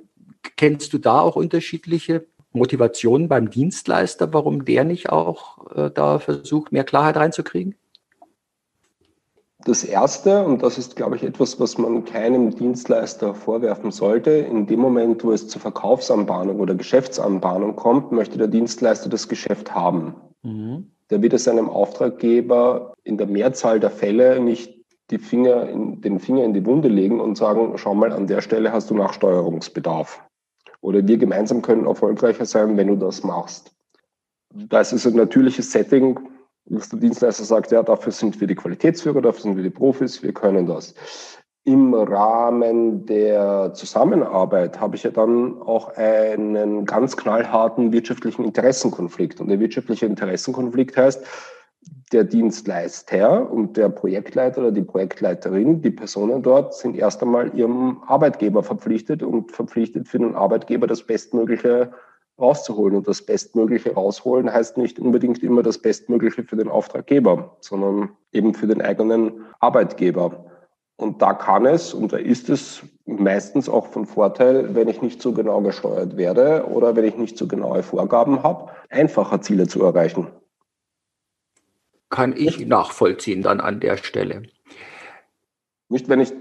Kennst 0.57 0.93
du 0.93 0.99
da 0.99 1.21
auch 1.21 1.37
unterschiedliche 1.37 2.27
Motivationen 2.53 3.29
beim 3.29 3.51
Dienstleister, 3.51 4.33
warum 4.33 4.65
der 4.65 4.85
nicht 4.85 5.11
auch 5.11 5.75
äh, 5.75 5.91
da 5.91 6.19
versucht, 6.19 6.71
mehr 6.71 6.85
Klarheit 6.85 7.17
reinzukriegen? 7.17 7.75
Das 9.65 9.83
Erste, 9.83 10.45
und 10.45 10.63
das 10.63 10.77
ist, 10.77 10.95
glaube 10.95 11.17
ich, 11.17 11.23
etwas, 11.23 11.59
was 11.59 11.79
man 11.79 12.05
keinem 12.05 12.55
Dienstleister 12.55 13.35
vorwerfen 13.35 13.91
sollte, 13.93 14.31
in 14.31 14.67
dem 14.67 14.79
Moment, 14.81 15.25
wo 15.25 15.33
es 15.33 15.49
zur 15.49 15.61
Verkaufsanbahnung 15.63 16.61
oder 16.61 16.75
Geschäftsanbahnung 16.75 17.75
kommt, 17.75 18.13
möchte 18.13 18.37
der 18.37 18.49
Dienstleister 18.49 19.09
das 19.09 19.27
Geschäft 19.27 19.75
haben. 19.75 20.15
Mhm. 20.43 20.91
Der 21.09 21.23
wird 21.23 21.33
es 21.33 21.45
seinem 21.45 21.71
Auftraggeber 21.71 22.93
in 23.05 23.17
der 23.17 23.27
Mehrzahl 23.27 23.81
der 23.81 23.91
Fälle 23.91 24.39
nicht 24.39 24.85
die 25.11 25.19
Finger 25.19 25.69
in, 25.69 26.01
den 26.03 26.19
Finger 26.19 26.45
in 26.45 26.53
die 26.53 26.65
Wunde 26.67 26.89
legen 26.89 27.21
und 27.21 27.37
sagen, 27.37 27.77
schau 27.77 27.95
mal, 27.95 28.13
an 28.13 28.27
der 28.27 28.43
Stelle 28.43 28.73
hast 28.73 28.91
du 28.91 28.95
Nachsteuerungsbedarf 28.95 30.23
oder 30.81 31.07
wir 31.07 31.17
gemeinsam 31.17 31.63
können 31.63 31.87
erfolgreicher 31.87 32.45
sein, 32.45 32.77
wenn 32.77 32.89
du 32.89 32.97
das 32.97 33.23
machst. 33.23 33.73
Das 34.55 34.93
ist 34.93 35.07
ein 35.07 35.17
natürliches 35.17 35.73
Setting, 35.73 36.19
dass 36.67 36.89
der 36.89 36.99
Dienstleister 36.99 37.45
sagt, 37.45 37.73
ja, 37.73 37.83
dafür 37.83 38.13
sind 38.13 38.41
wir 38.41 38.47
die 38.47 38.55
Qualitätsführer, 38.55 39.21
dafür 39.21 39.43
sind 39.43 39.57
wir 39.57 39.63
die 39.63 39.71
Profis, 39.71 40.23
wir 40.23 40.33
können 40.33 40.67
das. 40.67 40.95
Im 41.67 41.95
Rahmen 41.95 43.07
der 43.07 43.73
Zusammenarbeit 43.73 44.81
habe 44.81 44.97
ich 44.97 45.03
ja 45.03 45.11
dann 45.11 45.63
auch 45.63 45.97
einen 45.97 46.85
ganz 46.85 47.17
knallharten 47.17 47.91
wirtschaftlichen 47.91 48.45
Interessenkonflikt. 48.45 49.41
Und 49.41 49.49
der 49.49 49.61
wirtschaftliche 49.61 50.05
Interessenkonflikt 50.05 50.95
heißt, 50.95 51.25
der 52.13 52.25
Dienstleister 52.25 53.51
und 53.51 53.79
der 53.79 53.89
Projektleiter 53.89 54.61
oder 54.61 54.73
die 54.73 54.83
Projektleiterin, 54.83 55.81
die 55.81 55.91
Personen 55.91 56.43
dort, 56.43 56.75
sind 56.75 56.97
erst 56.97 57.23
einmal 57.23 57.55
ihrem 57.57 58.03
Arbeitgeber 58.07 58.63
verpflichtet 58.63 59.23
und 59.23 59.51
verpflichtet 59.51 60.07
für 60.07 60.19
den 60.19 60.35
Arbeitgeber 60.35 60.87
das 60.87 61.03
Bestmögliche 61.03 61.93
rauszuholen. 62.39 62.97
Und 62.97 63.09
das 63.09 63.23
Bestmögliche 63.23 63.95
rausholen 63.95 64.53
heißt 64.53 64.77
nicht 64.77 64.99
unbedingt 64.99 65.43
immer 65.43 65.63
das 65.63 65.79
Bestmögliche 65.79 66.45
für 66.45 66.57
den 66.57 66.69
Auftraggeber, 66.69 67.57
sondern 67.61 68.11
eben 68.33 68.55
für 68.55 68.67
den 68.67 68.83
eigenen 68.83 69.45
Arbeitgeber. 69.61 70.45
Und 70.97 71.21
da 71.21 71.35
kann 71.35 71.67
es 71.67 71.93
und 71.93 72.13
da 72.13 72.19
ist 72.19 72.49
es 72.49 72.83
meistens 73.05 73.69
auch 73.69 73.87
von 73.87 74.07
Vorteil, 74.07 74.75
wenn 74.75 74.89
ich 74.89 75.03
nicht 75.03 75.21
so 75.21 75.33
genau 75.33 75.61
gesteuert 75.61 76.17
werde 76.17 76.67
oder 76.69 76.95
wenn 76.95 77.05
ich 77.05 77.17
nicht 77.17 77.37
so 77.37 77.49
genaue 77.49 77.83
Vorgaben 77.83 78.43
habe, 78.43 78.71
einfacher 78.91 79.41
Ziele 79.41 79.67
zu 79.67 79.83
erreichen 79.83 80.29
kann 82.15 82.33
ich 82.37 82.65
nachvollziehen 82.65 83.43
dann 83.43 83.59
an 83.59 83.81
der 83.81 83.97
Stelle. 83.97 84.45
Nicht, 85.95 86.09
wenn 86.09 86.19
ich, 86.19 86.33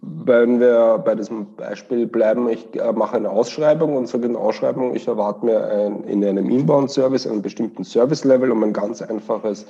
wenn 0.00 0.60
wir 0.60 1.02
bei 1.04 1.14
diesem 1.14 1.56
Beispiel 1.56 2.06
bleiben, 2.06 2.48
ich 2.48 2.74
äh, 2.74 2.90
mache 2.90 3.18
eine 3.18 3.28
Ausschreibung 3.28 3.96
und 3.98 4.08
sage 4.08 4.24
in 4.24 4.32
der 4.32 4.40
Ausschreibung, 4.40 4.96
ich 4.96 5.06
erwarte 5.06 5.44
mir 5.44 5.62
ein, 5.62 6.04
in 6.04 6.24
einem 6.24 6.48
Inbound-Service 6.48 7.26
einen 7.26 7.42
bestimmten 7.42 7.84
Service-Level, 7.84 8.50
um 8.50 8.62
ein 8.62 8.72
ganz 8.72 9.02
einfaches 9.02 9.66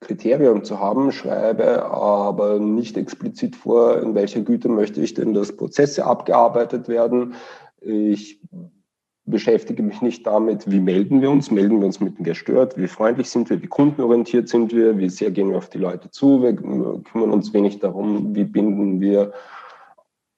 Kriterium 0.00 0.64
zu 0.64 0.80
haben, 0.80 1.12
schreibe 1.12 1.84
aber 1.84 2.58
nicht 2.58 2.96
explizit 2.96 3.54
vor, 3.54 4.02
in 4.02 4.16
welcher 4.16 4.40
Güte 4.40 4.68
möchte 4.68 5.00
ich 5.00 5.14
denn, 5.14 5.34
dass 5.34 5.56
Prozesse 5.56 6.04
abgearbeitet 6.04 6.88
werden. 6.88 7.34
Ich 7.80 8.40
beschäftige 9.26 9.82
mich 9.82 10.02
nicht 10.02 10.26
damit, 10.26 10.70
wie 10.70 10.80
melden 10.80 11.22
wir 11.22 11.30
uns, 11.30 11.50
melden 11.50 11.80
wir 11.80 11.86
uns 11.86 12.00
mit 12.00 12.18
dem 12.18 12.24
gestört, 12.24 12.76
wie 12.76 12.86
freundlich 12.86 13.30
sind 13.30 13.48
wir, 13.48 13.62
wie 13.62 13.66
kundenorientiert 13.66 14.48
sind 14.48 14.72
wir, 14.72 14.98
wie 14.98 15.08
sehr 15.08 15.30
gehen 15.30 15.50
wir 15.50 15.58
auf 15.58 15.70
die 15.70 15.78
Leute 15.78 16.10
zu, 16.10 16.42
wir 16.42 16.54
kümmern 16.54 17.30
uns 17.30 17.52
wenig 17.54 17.78
darum, 17.78 18.34
wie 18.34 18.44
binden 18.44 19.00
wir 19.00 19.32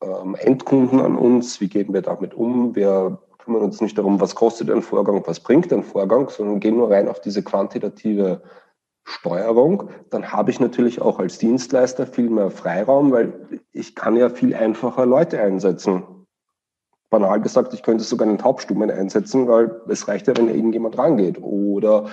ähm, 0.03 0.37
Endkunden 0.37 1.01
an 1.01 1.17
uns, 1.17 1.61
wie 1.61 1.69
gehen 1.69 1.93
wir 1.93 2.03
damit 2.03 2.35
um, 2.35 2.77
wir 2.77 3.19
kümmern 3.39 3.63
uns 3.63 3.81
nicht 3.81 3.99
darum, 3.99 4.21
was 4.21 4.37
kostet 4.37 4.71
ein 4.71 4.83
Vorgang, 4.83 5.23
was 5.27 5.41
bringt 5.41 5.73
ein 5.73 5.83
Vorgang, 5.83 6.29
sondern 6.29 6.61
gehen 6.61 6.77
nur 6.77 6.91
rein 6.91 7.09
auf 7.09 7.21
diese 7.21 7.43
quantitative 7.43 8.43
Steuerung, 9.03 9.91
dann 10.11 10.33
habe 10.33 10.51
ich 10.51 10.61
natürlich 10.61 11.01
auch 11.01 11.19
als 11.19 11.39
Dienstleister 11.39 12.07
viel 12.07 12.31
mehr 12.31 12.51
Freiraum, 12.51 13.11
weil 13.11 13.61
ich 13.73 13.95
kann 13.97 14.17
ja 14.17 14.29
viel 14.29 14.55
einfacher 14.55 15.07
Leute 15.07 15.41
einsetzen 15.41 16.05
banal 17.19 17.41
gesagt, 17.41 17.75
ich 17.75 17.83
könnte 17.83 18.05
sogar 18.05 18.29
einen 18.29 18.39
Taubstummen 18.39 18.91
einsetzen, 18.91 19.49
weil 19.49 19.81
es 19.89 20.09
reicht 20.09 20.27
ja, 20.27 20.37
wenn 20.37 20.49
irgendjemand 20.49 20.99
rangeht. 20.99 21.41
Oder 21.41 22.07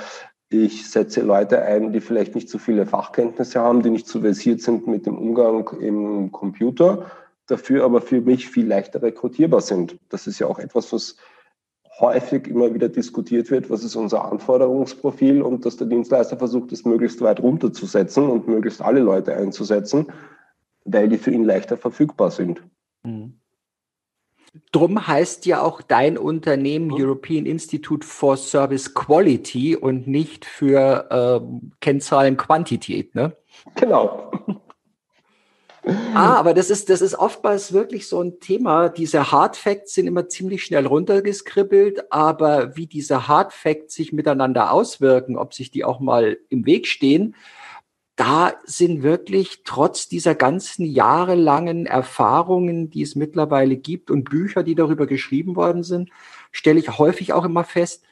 ich 0.50 0.90
setze 0.90 1.22
Leute 1.22 1.62
ein, 1.62 1.92
die 1.92 2.02
vielleicht 2.02 2.36
nicht 2.36 2.50
so 2.50 2.58
viele 2.58 2.86
Fachkenntnisse 2.86 3.60
haben, 3.60 3.82
die 3.82 3.90
nicht 3.90 4.08
so 4.08 4.22
versiert 4.22 4.62
sind 4.62 4.88
mit 4.88 5.06
dem 5.06 5.18
Umgang 5.18 5.68
im 5.80 6.32
Computer, 6.32 7.08
dafür 7.48 7.84
aber 7.84 8.02
für 8.02 8.22
mich 8.22 8.50
viel 8.50 8.68
leichter 8.68 9.02
rekrutierbar 9.02 9.62
sind. 9.62 9.98
Das 10.10 10.28
ist 10.28 10.40
ja 10.40 10.48
auch 10.48 10.60
etwas, 10.60 10.94
was 10.94 11.18
häufig 12.00 12.48
immer 12.48 12.74
wieder 12.74 12.90
diskutiert 12.90 13.52
wird, 13.52 13.70
was 13.70 13.84
ist 13.84 13.96
unser 13.96 14.32
Anforderungsprofil 14.32 15.42
und 15.42 15.66
dass 15.66 15.78
der 15.78 15.88
Dienstleister 15.88 16.38
versucht, 16.38 16.72
es 16.72 16.86
möglichst 16.86 17.22
weit 17.22 17.40
runterzusetzen 17.40 18.30
und 18.30 18.48
möglichst 18.48 18.82
alle 18.82 19.00
Leute 19.00 19.36
einzusetzen, 19.36 20.08
weil 20.86 21.10
die 21.10 21.18
für 21.18 21.32
ihn 21.32 21.46
leichter 21.46 21.78
verfügbar 21.78 22.32
sind. 22.32 22.64
Mhm. 23.04 23.40
Drum 24.72 25.08
heißt 25.08 25.48
ja 25.48 25.62
auch 25.62 25.82
dein 25.82 26.18
Unternehmen 26.18 26.88
mhm. 26.88 26.94
European 26.94 27.46
Institute 27.46 28.06
for 28.06 28.38
Service 28.38 28.94
Quality 28.94 29.76
und 29.76 30.08
nicht 30.08 30.46
für 30.46 31.08
äh, 31.10 31.70
Kennzahlen 31.82 32.38
Quantität, 32.38 33.16
ne? 33.16 33.36
Genau. 33.76 34.32
Ah, 36.14 36.36
aber 36.36 36.54
das 36.54 36.70
ist, 36.70 36.90
das 36.90 37.02
ist 37.02 37.16
oftmals 37.16 37.74
wirklich 37.74 38.08
so 38.08 38.22
ein 38.22 38.40
Thema. 38.40 38.88
Diese 38.88 39.32
Hard 39.32 39.58
Facts 39.58 39.96
sind 39.96 40.08
immer 40.08 40.30
ziemlich 40.30 40.64
schnell 40.64 40.86
runtergeskribbelt, 40.86 42.12
aber 42.12 42.78
wie 42.78 42.88
diese 42.88 43.28
Hard 43.28 43.52
Facts 43.52 43.96
sich 43.96 44.14
miteinander 44.14 44.72
auswirken, 44.72 45.38
ob 45.38 45.54
sich 45.54 45.72
die 45.72 45.84
auch 45.84 46.00
mal 46.00 46.38
im 46.50 46.66
Weg 46.66 46.88
stehen, 46.88 47.36
da 48.16 48.54
sind 48.64 49.02
wirklich 49.02 49.64
trotz 49.64 50.08
dieser 50.08 50.36
ganzen 50.36 50.86
jahrelangen 50.86 51.86
Erfahrungen, 51.86 52.90
die 52.90 53.02
es 53.02 53.16
mittlerweile 53.16 53.76
gibt 53.76 54.12
und 54.12 54.30
Bücher, 54.30 54.64
die 54.64 54.76
darüber 54.76 55.08
geschrieben 55.08 55.56
worden 55.56 55.84
sind, 55.84 56.12
stelle 56.52 56.80
ich 56.80 56.98
häufig 57.00 57.34
auch 57.34 57.46
immer 57.46 57.64
fest, 57.64 58.04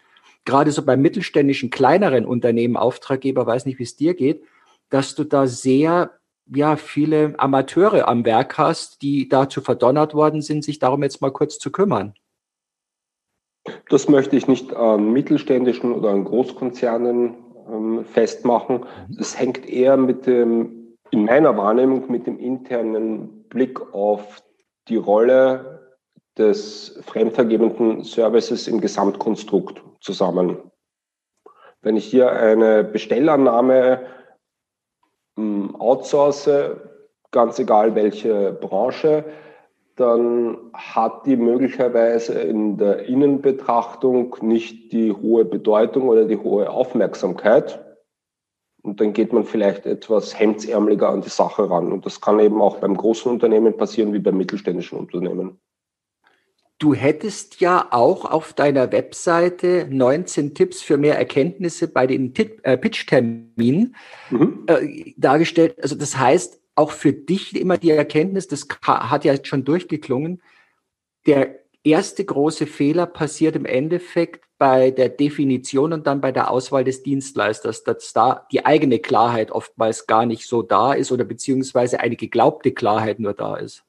gerade 0.43 0.72
so 0.72 0.84
bei 0.84 0.98
mittelständischen, 0.98 1.70
kleineren 1.70 2.25
Unternehmen, 2.25 2.77
Auftraggeber, 2.77 3.46
weiß 3.46 3.65
nicht, 3.65 3.77
wie 3.77 3.84
es 3.84 3.96
dir 3.96 4.15
geht, 4.15 4.43
dass 4.89 5.13
du 5.13 5.24
da 5.24 5.46
sehr 5.46 6.12
ja, 6.48 6.75
viele 6.75 7.36
Amateure 7.38 8.08
am 8.08 8.25
Werk 8.25 8.58
hast, 8.58 9.03
die 9.03 9.29
dazu 9.29 9.62
verdonnert 9.62 10.13
worden 10.13 10.41
sind, 10.41 10.63
sich 10.63 10.79
darum 10.79 11.03
jetzt 11.03 11.22
mal 11.22 11.31
kurz 11.31 11.60
zu 11.60 11.72
kümmern. 11.72 12.15
Das 13.89 14.10
möchte 14.10 14.36
ich 14.36 14.48
nicht 14.48 14.74
an 14.74 15.13
mittelständischen 15.13 15.93
oder 15.93 16.10
an 16.10 16.25
Großkonzernen 16.25 17.36
ähm, 17.72 18.06
festmachen. 18.06 18.86
Es 19.20 19.40
hängt 19.40 19.68
eher 19.68 19.98
mit 19.98 20.25
dem, 20.25 20.98
in 21.12 21.25
meiner 21.25 21.56
Wahrnehmung, 21.58 22.12
mit 22.12 22.28
dem 22.28 22.38
internen 22.40 23.44
Blick 23.50 23.94
auf 23.94 24.44
die 24.88 24.98
Rolle 24.98 25.96
des 26.38 27.00
fremdvergebenden 27.06 28.04
Services 28.04 28.68
im 28.68 28.82
Gesamtkonstrukt 28.82 29.84
zusammen. 30.00 30.58
Wenn 31.82 31.98
ich 31.98 32.06
hier 32.06 32.32
eine 32.32 32.84
Bestellannahme 32.84 34.06
ähm, 35.38 35.75
outsource, 35.75 36.50
ganz 37.32 37.60
egal 37.60 37.96
welche 37.96 38.54
Branche, 38.54 39.25
dann 40.01 40.58
hat 40.74 41.27
die 41.27 41.36
möglicherweise 41.36 42.34
in 42.41 42.77
der 42.77 43.05
Innenbetrachtung 43.05 44.36
nicht 44.41 44.91
die 44.91 45.13
hohe 45.13 45.46
Bedeutung 45.46 46.10
oder 46.10 46.25
die 46.25 46.38
hohe 46.38 46.70
Aufmerksamkeit. 46.72 47.79
Und 48.81 49.00
dann 49.00 49.13
geht 49.13 49.31
man 49.31 49.43
vielleicht 49.43 49.86
etwas 49.86 50.38
hemdsärmeliger 50.39 51.10
an 51.10 51.22
die 51.22 51.29
Sache 51.29 51.70
ran. 51.70 51.91
Und 51.91 52.08
das 52.08 52.20
kann 52.20 52.39
eben 52.39 52.60
auch 52.62 52.77
beim 52.77 52.98
großen 52.98 53.31
Unternehmen 53.31 53.77
passieren 53.77 54.12
wie 54.12 54.20
beim 54.20 54.38
mittelständischen 54.38 54.98
Unternehmen. 54.98 55.60
Du 56.79 56.96
hättest 56.96 57.62
ja 57.62 57.89
auch 57.91 58.25
auf 58.25 58.53
deiner 58.53 58.91
Webseite 58.91 59.86
19 59.88 60.55
Tipps 60.55 60.81
für 60.81 60.98
mehr 60.98 61.15
Erkenntnisse 61.15 61.88
bei 61.88 62.08
den 62.08 62.34
äh, 62.36 62.75
Pitch-Terminen 62.75 63.96
mhm. 64.31 64.63
äh, 64.65 65.13
dargestellt. 65.15 65.75
Also 65.79 65.96
das 65.96 66.17
heißt, 66.17 66.61
auch 66.75 66.92
für 66.92 67.13
dich 67.13 67.60
immer 67.60 67.78
die 67.78 67.92
Erkenntnis, 67.92 68.48
das 68.48 68.68
hat 68.84 69.25
ja 69.25 69.36
schon 69.44 69.63
durchgeklungen, 69.63 70.42
der 71.25 71.60
erste 71.84 72.24
große 72.24 72.68
Fehler 72.68 73.06
passiert 73.06 73.56
im 73.56 73.66
Endeffekt 73.66 74.46
bei 74.58 74.92
der 74.92 75.10
Definition 75.10 75.92
und 75.92 76.06
dann 76.06 76.22
bei 76.22 76.32
der 76.32 76.51
Auswahl 76.51 76.84
des 76.84 77.01
Dienstleisters, 77.01 77.84
dass 77.84 78.13
da 78.13 78.46
die 78.51 78.66
eigene 78.66 79.00
Klarheit 79.00 79.51
oftmals 79.51 80.06
gar 80.06 80.25
nicht 80.25 80.48
so 80.48 80.62
da 80.62 80.94
ist 80.94 81.12
oder 81.12 81.24
beziehungsweise 81.24 82.00
eine 82.00 82.16
geglaubte 82.16 82.72
Klarheit 82.72 83.20
nur 83.20 83.34
da 83.34 83.56
ist. 83.56 83.84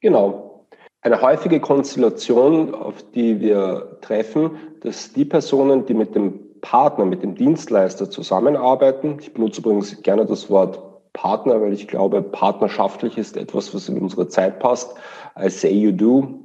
Genau, 0.00 0.66
eine 1.02 1.20
häufige 1.22 1.60
Konstellation, 1.60 2.74
auf 2.74 2.96
die 3.12 3.40
wir 3.40 3.98
treffen, 4.00 4.58
dass 4.80 5.12
die 5.12 5.24
Personen, 5.24 5.86
die 5.86 5.94
mit 5.94 6.16
dem 6.16 6.60
Partner, 6.60 7.04
mit 7.04 7.22
dem 7.22 7.36
Dienstleister 7.36 8.10
zusammenarbeiten, 8.10 9.18
ich 9.20 9.32
benutze 9.32 9.60
übrigens 9.60 10.02
gerne 10.02 10.26
das 10.26 10.50
Wort 10.50 10.80
Partner, 11.12 11.60
weil 11.60 11.72
ich 11.72 11.88
glaube, 11.88 12.22
partnerschaftlich 12.22 13.18
ist 13.18 13.36
etwas, 13.36 13.74
was 13.74 13.88
in 13.88 13.98
unsere 13.98 14.28
Zeit 14.28 14.58
passt. 14.58 14.94
I 15.38 15.48
say 15.50 15.70
you 15.70 15.92
do. 15.92 16.40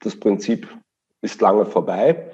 Das 0.00 0.18
Prinzip 0.18 0.68
ist 1.22 1.40
lange 1.40 1.64
vorbei. 1.64 2.30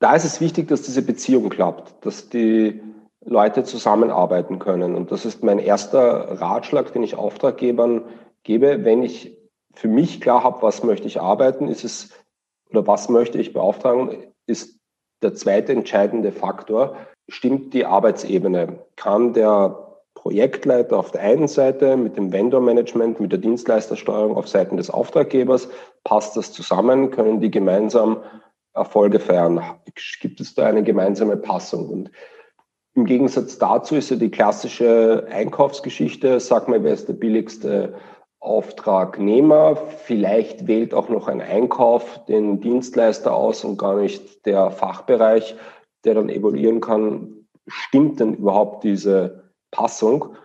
Da 0.00 0.14
ist 0.14 0.24
es 0.24 0.40
wichtig, 0.40 0.68
dass 0.68 0.82
diese 0.82 1.02
Beziehung 1.02 1.48
klappt, 1.48 2.04
dass 2.04 2.28
die 2.28 2.80
Leute 3.24 3.64
zusammenarbeiten 3.64 4.58
können. 4.58 4.94
Und 4.94 5.10
das 5.10 5.24
ist 5.24 5.42
mein 5.42 5.58
erster 5.58 6.40
Ratschlag, 6.40 6.92
den 6.92 7.02
ich 7.02 7.16
Auftraggebern 7.16 8.04
gebe, 8.44 8.84
wenn 8.84 9.02
ich 9.02 9.36
für 9.74 9.88
mich 9.88 10.20
klar 10.20 10.44
habe, 10.44 10.62
was 10.62 10.82
möchte 10.82 11.06
ich 11.06 11.20
arbeiten, 11.20 11.68
ist 11.68 11.84
es, 11.84 12.10
oder 12.70 12.86
was 12.86 13.08
möchte 13.08 13.38
ich 13.38 13.52
beauftragen, 13.52 14.32
ist 14.46 14.78
der 15.22 15.34
zweite 15.34 15.72
entscheidende 15.72 16.32
Faktor. 16.32 16.96
Stimmt 17.28 17.74
die 17.74 17.84
Arbeitsebene? 17.84 18.78
Kann 18.96 19.32
der 19.34 19.87
Projektleiter 20.18 20.98
auf 20.98 21.12
der 21.12 21.20
einen 21.22 21.46
Seite 21.46 21.96
mit 21.96 22.16
dem 22.16 22.32
Vendor-Management, 22.32 23.20
mit 23.20 23.30
der 23.30 23.38
Dienstleistersteuerung 23.38 24.36
auf 24.36 24.48
Seiten 24.48 24.76
des 24.76 24.90
Auftraggebers, 24.90 25.68
passt 26.02 26.36
das 26.36 26.52
zusammen? 26.52 27.12
Können 27.12 27.40
die 27.40 27.52
gemeinsam 27.52 28.18
Erfolge 28.74 29.20
feiern? 29.20 29.62
Gibt 30.20 30.40
es 30.40 30.54
da 30.54 30.66
eine 30.66 30.82
gemeinsame 30.82 31.36
Passung? 31.36 31.88
Und 31.88 32.10
im 32.94 33.06
Gegensatz 33.06 33.58
dazu 33.58 33.94
ist 33.94 34.10
ja 34.10 34.16
die 34.16 34.30
klassische 34.30 35.28
Einkaufsgeschichte, 35.30 36.40
sag 36.40 36.68
mal, 36.68 36.82
wer 36.82 36.94
ist 36.94 37.08
der 37.08 37.12
billigste 37.12 37.94
Auftragnehmer. 38.40 39.76
Vielleicht 39.76 40.66
wählt 40.66 40.94
auch 40.94 41.08
noch 41.08 41.28
ein 41.28 41.40
Einkauf 41.40 42.24
den 42.26 42.60
Dienstleister 42.60 43.32
aus 43.32 43.64
und 43.64 43.78
gar 43.78 43.96
nicht 43.96 44.44
der 44.46 44.72
Fachbereich, 44.72 45.54
der 46.04 46.14
dann 46.14 46.28
evaluieren 46.28 46.80
kann, 46.80 47.46
stimmt 47.68 48.18
denn 48.18 48.34
überhaupt 48.34 48.82
diese 48.82 49.47
Passung? 49.70 50.36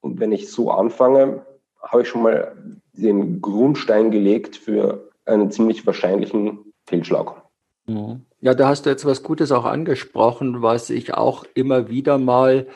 Und 0.00 0.20
wenn 0.20 0.32
ich 0.32 0.50
so 0.50 0.70
anfange, 0.70 1.44
habe 1.82 2.02
ich 2.02 2.08
schon 2.08 2.22
mal 2.22 2.56
den 2.92 3.40
Grundstein 3.40 4.10
gelegt 4.10 4.56
für 4.56 5.10
einen 5.24 5.50
ziemlich 5.50 5.86
wahrscheinlichen 5.86 6.72
Fehlschlag. 6.86 7.42
Mhm. 7.86 8.24
Ja, 8.40 8.54
da 8.54 8.68
hast 8.68 8.86
du 8.86 8.90
jetzt 8.90 9.04
was 9.04 9.22
Gutes 9.22 9.50
auch 9.50 9.64
angesprochen, 9.64 10.62
was 10.62 10.90
ich 10.90 11.14
auch 11.14 11.44
immer 11.54 11.88
wieder 11.88 12.18
mal 12.18 12.66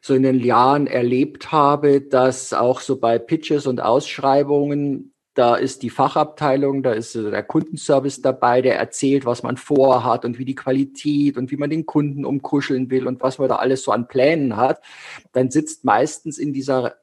so 0.00 0.14
in 0.14 0.22
den 0.22 0.40
Jahren 0.40 0.86
erlebt 0.86 1.50
habe, 1.50 2.00
dass 2.00 2.52
auch 2.52 2.80
so 2.80 2.98
bei 2.98 3.18
Pitches 3.18 3.66
und 3.66 3.80
Ausschreibungen 3.80 5.14
da 5.38 5.54
ist 5.54 5.84
die 5.84 5.90
Fachabteilung, 5.90 6.82
da 6.82 6.90
ist 6.90 7.14
der 7.14 7.44
Kundenservice 7.44 8.22
dabei, 8.22 8.60
der 8.60 8.76
erzählt, 8.76 9.24
was 9.24 9.44
man 9.44 9.56
vorhat 9.56 10.24
und 10.24 10.36
wie 10.36 10.44
die 10.44 10.56
Qualität 10.56 11.38
und 11.38 11.52
wie 11.52 11.56
man 11.56 11.70
den 11.70 11.86
Kunden 11.86 12.24
umkuscheln 12.24 12.90
will 12.90 13.06
und 13.06 13.22
was 13.22 13.38
man 13.38 13.48
da 13.48 13.56
alles 13.56 13.84
so 13.84 13.92
an 13.92 14.08
Plänen 14.08 14.56
hat. 14.56 14.82
Dann 15.30 15.52
sitzt 15.52 15.84
meistens 15.84 16.38
in 16.38 16.52
dieser 16.52 16.96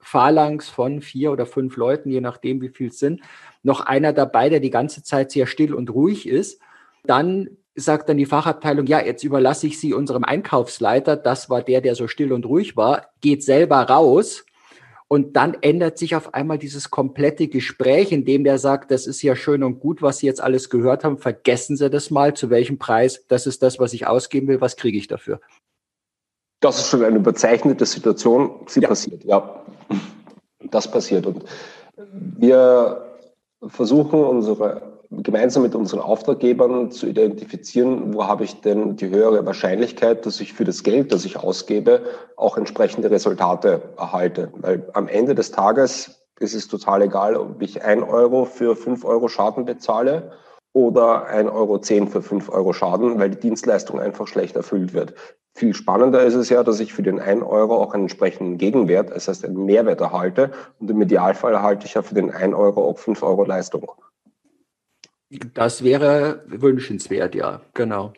Phalanx 0.00 0.70
von 0.70 1.02
vier 1.02 1.32
oder 1.32 1.44
fünf 1.44 1.76
Leuten, 1.76 2.10
je 2.10 2.22
nachdem, 2.22 2.62
wie 2.62 2.70
viel 2.70 2.88
es 2.88 2.98
sind, 2.98 3.20
noch 3.62 3.80
einer 3.80 4.14
dabei, 4.14 4.48
der 4.48 4.60
die 4.60 4.70
ganze 4.70 5.02
Zeit 5.02 5.30
sehr 5.30 5.46
still 5.46 5.74
und 5.74 5.90
ruhig 5.90 6.26
ist. 6.26 6.62
Dann 7.04 7.50
sagt 7.74 8.08
dann 8.08 8.16
die 8.16 8.24
Fachabteilung, 8.24 8.86
ja, 8.86 9.04
jetzt 9.04 9.22
überlasse 9.22 9.66
ich 9.66 9.78
Sie 9.78 9.92
unserem 9.92 10.24
Einkaufsleiter, 10.24 11.16
das 11.16 11.50
war 11.50 11.60
der, 11.60 11.82
der 11.82 11.94
so 11.94 12.08
still 12.08 12.32
und 12.32 12.46
ruhig 12.46 12.74
war, 12.74 13.08
geht 13.20 13.44
selber 13.44 13.82
raus. 13.82 14.46
Und 15.12 15.36
dann 15.36 15.58
ändert 15.60 15.98
sich 15.98 16.16
auf 16.16 16.32
einmal 16.32 16.56
dieses 16.56 16.88
komplette 16.88 17.46
Gespräch, 17.46 18.12
in 18.12 18.24
dem 18.24 18.44
der 18.44 18.56
sagt, 18.56 18.90
das 18.90 19.06
ist 19.06 19.20
ja 19.20 19.36
schön 19.36 19.62
und 19.62 19.78
gut, 19.78 20.00
was 20.00 20.20
Sie 20.20 20.26
jetzt 20.26 20.42
alles 20.42 20.70
gehört 20.70 21.04
haben, 21.04 21.18
vergessen 21.18 21.76
Sie 21.76 21.90
das 21.90 22.10
mal, 22.10 22.32
zu 22.32 22.48
welchem 22.48 22.78
Preis, 22.78 23.26
das 23.28 23.46
ist 23.46 23.62
das, 23.62 23.78
was 23.78 23.92
ich 23.92 24.06
ausgeben 24.06 24.48
will, 24.48 24.62
was 24.62 24.76
kriege 24.76 24.96
ich 24.96 25.08
dafür? 25.08 25.38
Das 26.60 26.78
ist 26.78 26.88
schon 26.88 27.04
eine 27.04 27.18
überzeichnete 27.18 27.84
Situation, 27.84 28.52
sie 28.66 28.80
ja. 28.80 28.88
passiert, 28.88 29.22
ja. 29.24 29.62
Das 30.70 30.90
passiert. 30.90 31.26
Und 31.26 31.44
wir 32.14 33.04
versuchen 33.66 34.24
unsere 34.24 34.91
gemeinsam 35.18 35.62
mit 35.62 35.74
unseren 35.74 36.00
Auftraggebern 36.00 36.90
zu 36.90 37.06
identifizieren, 37.06 38.14
wo 38.14 38.26
habe 38.26 38.44
ich 38.44 38.60
denn 38.60 38.96
die 38.96 39.10
höhere 39.10 39.44
Wahrscheinlichkeit, 39.44 40.24
dass 40.24 40.40
ich 40.40 40.52
für 40.52 40.64
das 40.64 40.82
Geld, 40.82 41.12
das 41.12 41.24
ich 41.24 41.36
ausgebe, 41.36 42.02
auch 42.36 42.56
entsprechende 42.56 43.10
Resultate 43.10 43.82
erhalte. 43.98 44.50
Weil 44.56 44.88
am 44.94 45.08
Ende 45.08 45.34
des 45.34 45.50
Tages 45.50 46.22
ist 46.40 46.54
es 46.54 46.68
total 46.68 47.02
egal, 47.02 47.36
ob 47.36 47.60
ich 47.60 47.84
ein 47.84 48.02
Euro 48.02 48.44
für 48.44 48.74
fünf 48.74 49.04
Euro 49.04 49.28
Schaden 49.28 49.64
bezahle 49.64 50.32
oder 50.72 51.26
ein 51.26 51.48
Euro 51.48 51.78
zehn 51.78 52.08
für 52.08 52.22
fünf 52.22 52.48
Euro 52.48 52.72
Schaden, 52.72 53.18
weil 53.18 53.30
die 53.30 53.40
Dienstleistung 53.40 54.00
einfach 54.00 54.26
schlecht 54.26 54.56
erfüllt 54.56 54.94
wird. 54.94 55.14
Viel 55.54 55.74
spannender 55.74 56.22
ist 56.22 56.34
es 56.34 56.48
ja, 56.48 56.62
dass 56.64 56.80
ich 56.80 56.94
für 56.94 57.02
den 57.02 57.20
einen 57.20 57.42
Euro 57.42 57.76
auch 57.76 57.92
einen 57.92 58.04
entsprechenden 58.04 58.56
Gegenwert, 58.56 59.10
das 59.10 59.28
heißt 59.28 59.44
einen 59.44 59.66
Mehrwert 59.66 60.00
erhalte. 60.00 60.50
Und 60.80 60.90
im 60.90 61.02
Idealfall 61.02 61.52
erhalte 61.52 61.86
ich 61.86 61.94
ja 61.94 62.02
für 62.02 62.14
den 62.14 62.30
einen 62.30 62.54
Euro 62.54 62.88
auch 62.88 62.98
fünf 62.98 63.22
Euro 63.22 63.44
Leistung. 63.44 63.90
Das 65.54 65.82
wäre 65.82 66.44
wünschenswert, 66.46 67.34
ja, 67.34 67.62
genau. 67.74 68.12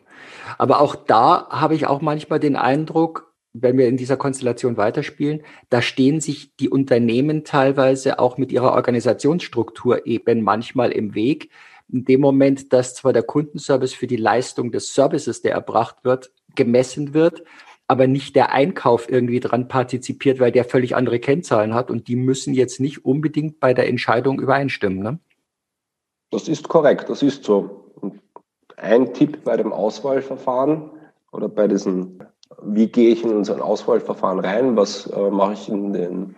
Aber 0.57 0.81
auch 0.81 0.95
da 0.95 1.47
habe 1.49 1.75
ich 1.75 1.87
auch 1.87 2.01
manchmal 2.01 2.39
den 2.39 2.55
Eindruck, 2.55 3.33
wenn 3.53 3.77
wir 3.77 3.87
in 3.87 3.95
dieser 3.95 4.17
Konstellation 4.17 4.75
weiterspielen, 4.75 5.41
da 5.69 5.81
stehen 5.81 6.19
sich 6.19 6.55
die 6.57 6.69
Unternehmen 6.69 7.45
teilweise 7.45 8.19
auch 8.19 8.37
mit 8.37 8.51
ihrer 8.51 8.73
Organisationsstruktur 8.73 10.05
eben 10.05 10.41
manchmal 10.41 10.91
im 10.91 11.15
Weg. 11.15 11.51
In 11.87 12.03
dem 12.03 12.19
Moment, 12.19 12.73
dass 12.73 12.95
zwar 12.95 13.13
der 13.13 13.23
Kundenservice 13.23 13.93
für 13.93 14.07
die 14.07 14.17
Leistung 14.17 14.71
des 14.71 14.93
Services, 14.93 15.41
der 15.41 15.53
erbracht 15.53 16.03
wird, 16.03 16.31
gemessen 16.55 17.13
wird, 17.13 17.43
aber 17.87 18.07
nicht 18.07 18.35
der 18.35 18.51
Einkauf 18.51 19.09
irgendwie 19.09 19.39
dran 19.39 19.67
partizipiert, 19.67 20.39
weil 20.39 20.51
der 20.51 20.65
völlig 20.65 20.95
andere 20.95 21.19
Kennzahlen 21.19 21.73
hat 21.73 21.91
und 21.91 22.07
die 22.07 22.15
müssen 22.15 22.53
jetzt 22.53 22.79
nicht 22.79 23.05
unbedingt 23.05 23.59
bei 23.59 23.73
der 23.73 23.87
Entscheidung 23.87 24.41
übereinstimmen. 24.41 24.99
Ne? 24.99 25.19
Das 26.35 26.49
ist 26.49 26.67
korrekt, 26.67 27.09
das 27.09 27.23
ist 27.23 27.45
so. 27.45 27.93
ein 28.75 29.13
Tipp 29.13 29.45
bei 29.45 29.55
dem 29.55 29.71
Auswahlverfahren 29.71 30.91
oder 31.31 31.47
bei 31.47 31.65
diesen, 31.65 32.21
wie 32.61 32.87
gehe 32.87 33.11
ich 33.11 33.23
in 33.23 33.31
unser 33.31 33.63
Auswahlverfahren 33.63 34.41
rein, 34.41 34.75
was 34.75 35.07
äh, 35.07 35.29
mache 35.29 35.53
ich 35.53 35.69
in 35.69 35.93
den, 35.93 36.35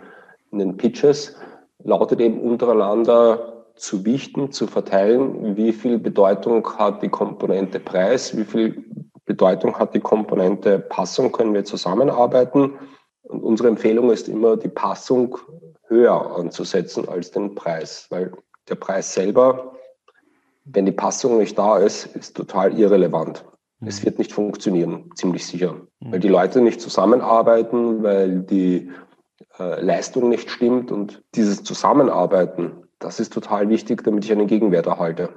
in 0.52 0.60
den 0.60 0.78
Pitches, 0.78 1.36
lautet 1.84 2.22
eben 2.22 2.40
untereinander 2.40 3.66
zu 3.76 4.06
wichten, 4.06 4.52
zu 4.52 4.68
verteilen, 4.68 5.58
wie 5.58 5.74
viel 5.74 5.98
Bedeutung 5.98 6.78
hat 6.78 7.02
die 7.02 7.10
Komponente 7.10 7.80
Preis, 7.80 8.38
wie 8.38 8.46
viel 8.46 8.86
Bedeutung 9.26 9.80
hat 9.80 9.96
die 9.96 10.00
Komponente 10.00 10.78
Passung, 10.78 11.32
können 11.32 11.56
wir 11.56 11.66
zusammenarbeiten. 11.66 12.74
Und 13.24 13.42
unsere 13.42 13.70
Empfehlung 13.70 14.12
ist 14.12 14.30
immer, 14.30 14.58
die 14.58 14.70
Passung 14.70 15.40
höher 15.88 16.38
anzusetzen 16.38 17.10
als 17.10 17.32
den 17.32 17.56
Preis, 17.56 18.06
weil 18.12 18.32
der 18.70 18.76
Preis 18.76 19.12
selber, 19.12 19.74
wenn 20.72 20.86
die 20.86 20.92
Passung 20.92 21.38
nicht 21.38 21.58
da 21.58 21.78
ist, 21.78 22.06
ist 22.16 22.36
total 22.36 22.78
irrelevant. 22.78 23.46
Mhm. 23.80 23.88
Es 23.88 24.04
wird 24.04 24.18
nicht 24.18 24.34
funktionieren, 24.34 25.10
ziemlich 25.16 25.46
sicher, 25.46 25.74
mhm. 26.00 26.12
weil 26.12 26.20
die 26.20 26.28
Leute 26.28 26.62
nicht 26.62 26.82
zusammenarbeiten, 26.82 28.04
weil 28.04 28.42
die 28.42 28.92
äh, 29.60 29.82
Leistung 29.82 30.30
nicht 30.30 30.50
stimmt 30.50 30.92
und 30.92 31.24
dieses 31.36 31.64
Zusammenarbeiten, 31.64 32.72
das 33.00 33.20
ist 33.20 33.34
total 33.34 33.70
wichtig, 33.70 34.04
damit 34.04 34.26
ich 34.26 34.32
einen 34.32 34.48
Gegenwert 34.48 34.88
erhalte. 34.88 35.30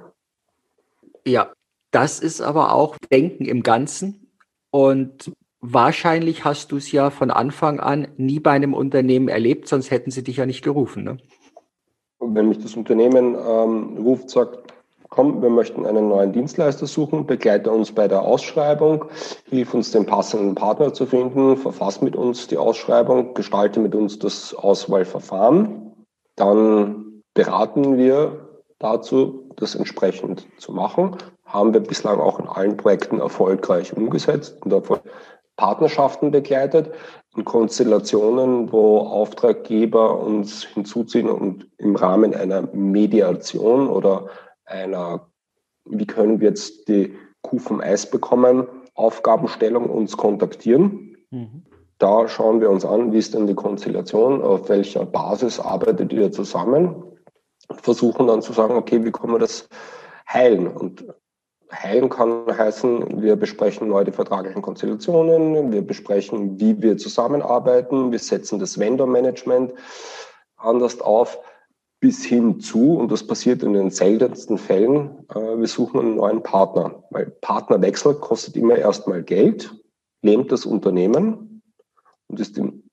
Ja, 1.25 1.51
das 1.91 2.19
ist 2.19 2.41
aber 2.41 2.73
auch 2.73 2.97
Denken 3.11 3.45
im 3.45 3.63
Ganzen. 3.63 4.31
Und 4.71 5.31
wahrscheinlich 5.59 6.43
hast 6.45 6.71
du 6.71 6.77
es 6.77 6.91
ja 6.91 7.09
von 7.09 7.29
Anfang 7.29 7.79
an 7.79 8.07
nie 8.17 8.39
bei 8.39 8.51
einem 8.51 8.73
Unternehmen 8.73 9.27
erlebt, 9.27 9.67
sonst 9.67 9.91
hätten 9.91 10.09
sie 10.09 10.23
dich 10.23 10.37
ja 10.37 10.45
nicht 10.45 10.63
gerufen. 10.63 11.03
Ne? 11.03 11.17
Wenn 12.19 12.49
mich 12.49 12.59
das 12.59 12.75
Unternehmen 12.75 13.35
ähm, 13.35 13.97
ruft, 13.97 14.29
sagt, 14.29 14.71
komm, 15.11 15.41
wir 15.41 15.49
möchten 15.49 15.85
einen 15.85 16.07
neuen 16.07 16.31
Dienstleister 16.31 16.87
suchen, 16.87 17.27
begleite 17.27 17.69
uns 17.69 17.91
bei 17.91 18.07
der 18.07 18.23
Ausschreibung, 18.23 19.05
hilf 19.45 19.73
uns 19.73 19.91
den 19.91 20.05
passenden 20.05 20.55
Partner 20.55 20.93
zu 20.93 21.05
finden, 21.05 21.57
verfass 21.57 22.01
mit 22.01 22.15
uns 22.15 22.47
die 22.47 22.57
Ausschreibung, 22.57 23.33
gestalte 23.33 23.79
mit 23.79 23.93
uns 23.93 24.17
das 24.17 24.55
Auswahlverfahren, 24.55 25.93
dann 26.37 27.21
beraten 27.33 27.97
wir 27.97 28.47
dazu, 28.79 29.49
das 29.57 29.75
entsprechend 29.75 30.47
zu 30.57 30.71
machen. 30.71 31.17
Haben 31.45 31.73
wir 31.73 31.81
bislang 31.81 32.19
auch 32.19 32.39
in 32.39 32.47
allen 32.47 32.77
Projekten 32.77 33.19
erfolgreich 33.19 33.95
umgesetzt 33.95 34.65
und 34.65 34.73
Partnerschaften 35.57 36.31
begleitet, 36.31 36.91
in 37.35 37.43
Konstellationen, 37.43 38.71
wo 38.71 38.99
Auftraggeber 38.99 40.19
uns 40.19 40.63
hinzuziehen 40.63 41.29
und 41.29 41.67
im 41.77 41.95
Rahmen 41.97 42.33
einer 42.33 42.63
Mediation 42.73 43.89
oder 43.89 44.27
einer, 44.71 45.27
wie 45.85 46.07
können 46.07 46.39
wir 46.39 46.49
jetzt 46.49 46.87
die 46.87 47.15
Kuh 47.41 47.59
vom 47.59 47.81
Eis 47.81 48.09
bekommen, 48.09 48.67
Aufgabenstellung 48.95 49.89
uns 49.89 50.17
kontaktieren. 50.17 51.17
Mhm. 51.31 51.63
Da 51.97 52.27
schauen 52.27 52.61
wir 52.61 52.69
uns 52.69 52.83
an, 52.83 53.11
wie 53.11 53.19
ist 53.19 53.33
denn 53.33 53.47
die 53.47 53.53
Konstellation, 53.53 54.41
auf 54.41 54.69
welcher 54.69 55.05
Basis 55.05 55.59
arbeitet 55.59 56.11
ihr 56.13 56.31
zusammen, 56.31 57.03
versuchen 57.69 58.27
dann 58.27 58.41
zu 58.41 58.53
sagen, 58.53 58.75
okay, 58.75 59.03
wie 59.05 59.11
können 59.11 59.33
wir 59.33 59.39
das 59.39 59.69
heilen? 60.27 60.67
Und 60.67 61.05
heilen 61.71 62.09
kann 62.09 62.45
heißen, 62.47 63.21
wir 63.21 63.35
besprechen 63.35 63.87
neu 63.87 64.03
die 64.03 64.11
vertraglichen 64.11 64.61
Konstellationen, 64.61 65.71
wir 65.71 65.81
besprechen, 65.81 66.59
wie 66.59 66.81
wir 66.81 66.97
zusammenarbeiten, 66.97 68.11
wir 68.11 68.19
setzen 68.19 68.59
das 68.59 68.77
Vendor-Management 68.77 69.73
anders 70.57 70.99
auf, 71.01 71.39
bis 72.01 72.25
hin 72.25 72.59
zu, 72.59 72.95
und 72.97 73.11
das 73.11 73.25
passiert 73.25 73.61
in 73.63 73.73
den 73.73 73.91
seltensten 73.91 74.57
Fällen, 74.57 75.23
äh, 75.29 75.57
wir 75.57 75.67
suchen 75.67 75.99
einen 75.99 76.15
neuen 76.15 76.43
Partner. 76.43 77.03
Weil 77.11 77.27
Partnerwechsel 77.41 78.15
kostet 78.15 78.57
immer 78.57 78.75
erstmal 78.75 79.23
Geld, 79.23 79.73
lähmt 80.23 80.51
das 80.51 80.65
Unternehmen 80.65 81.61
und 82.27 82.39
ist 82.39 82.57
in 82.57 82.83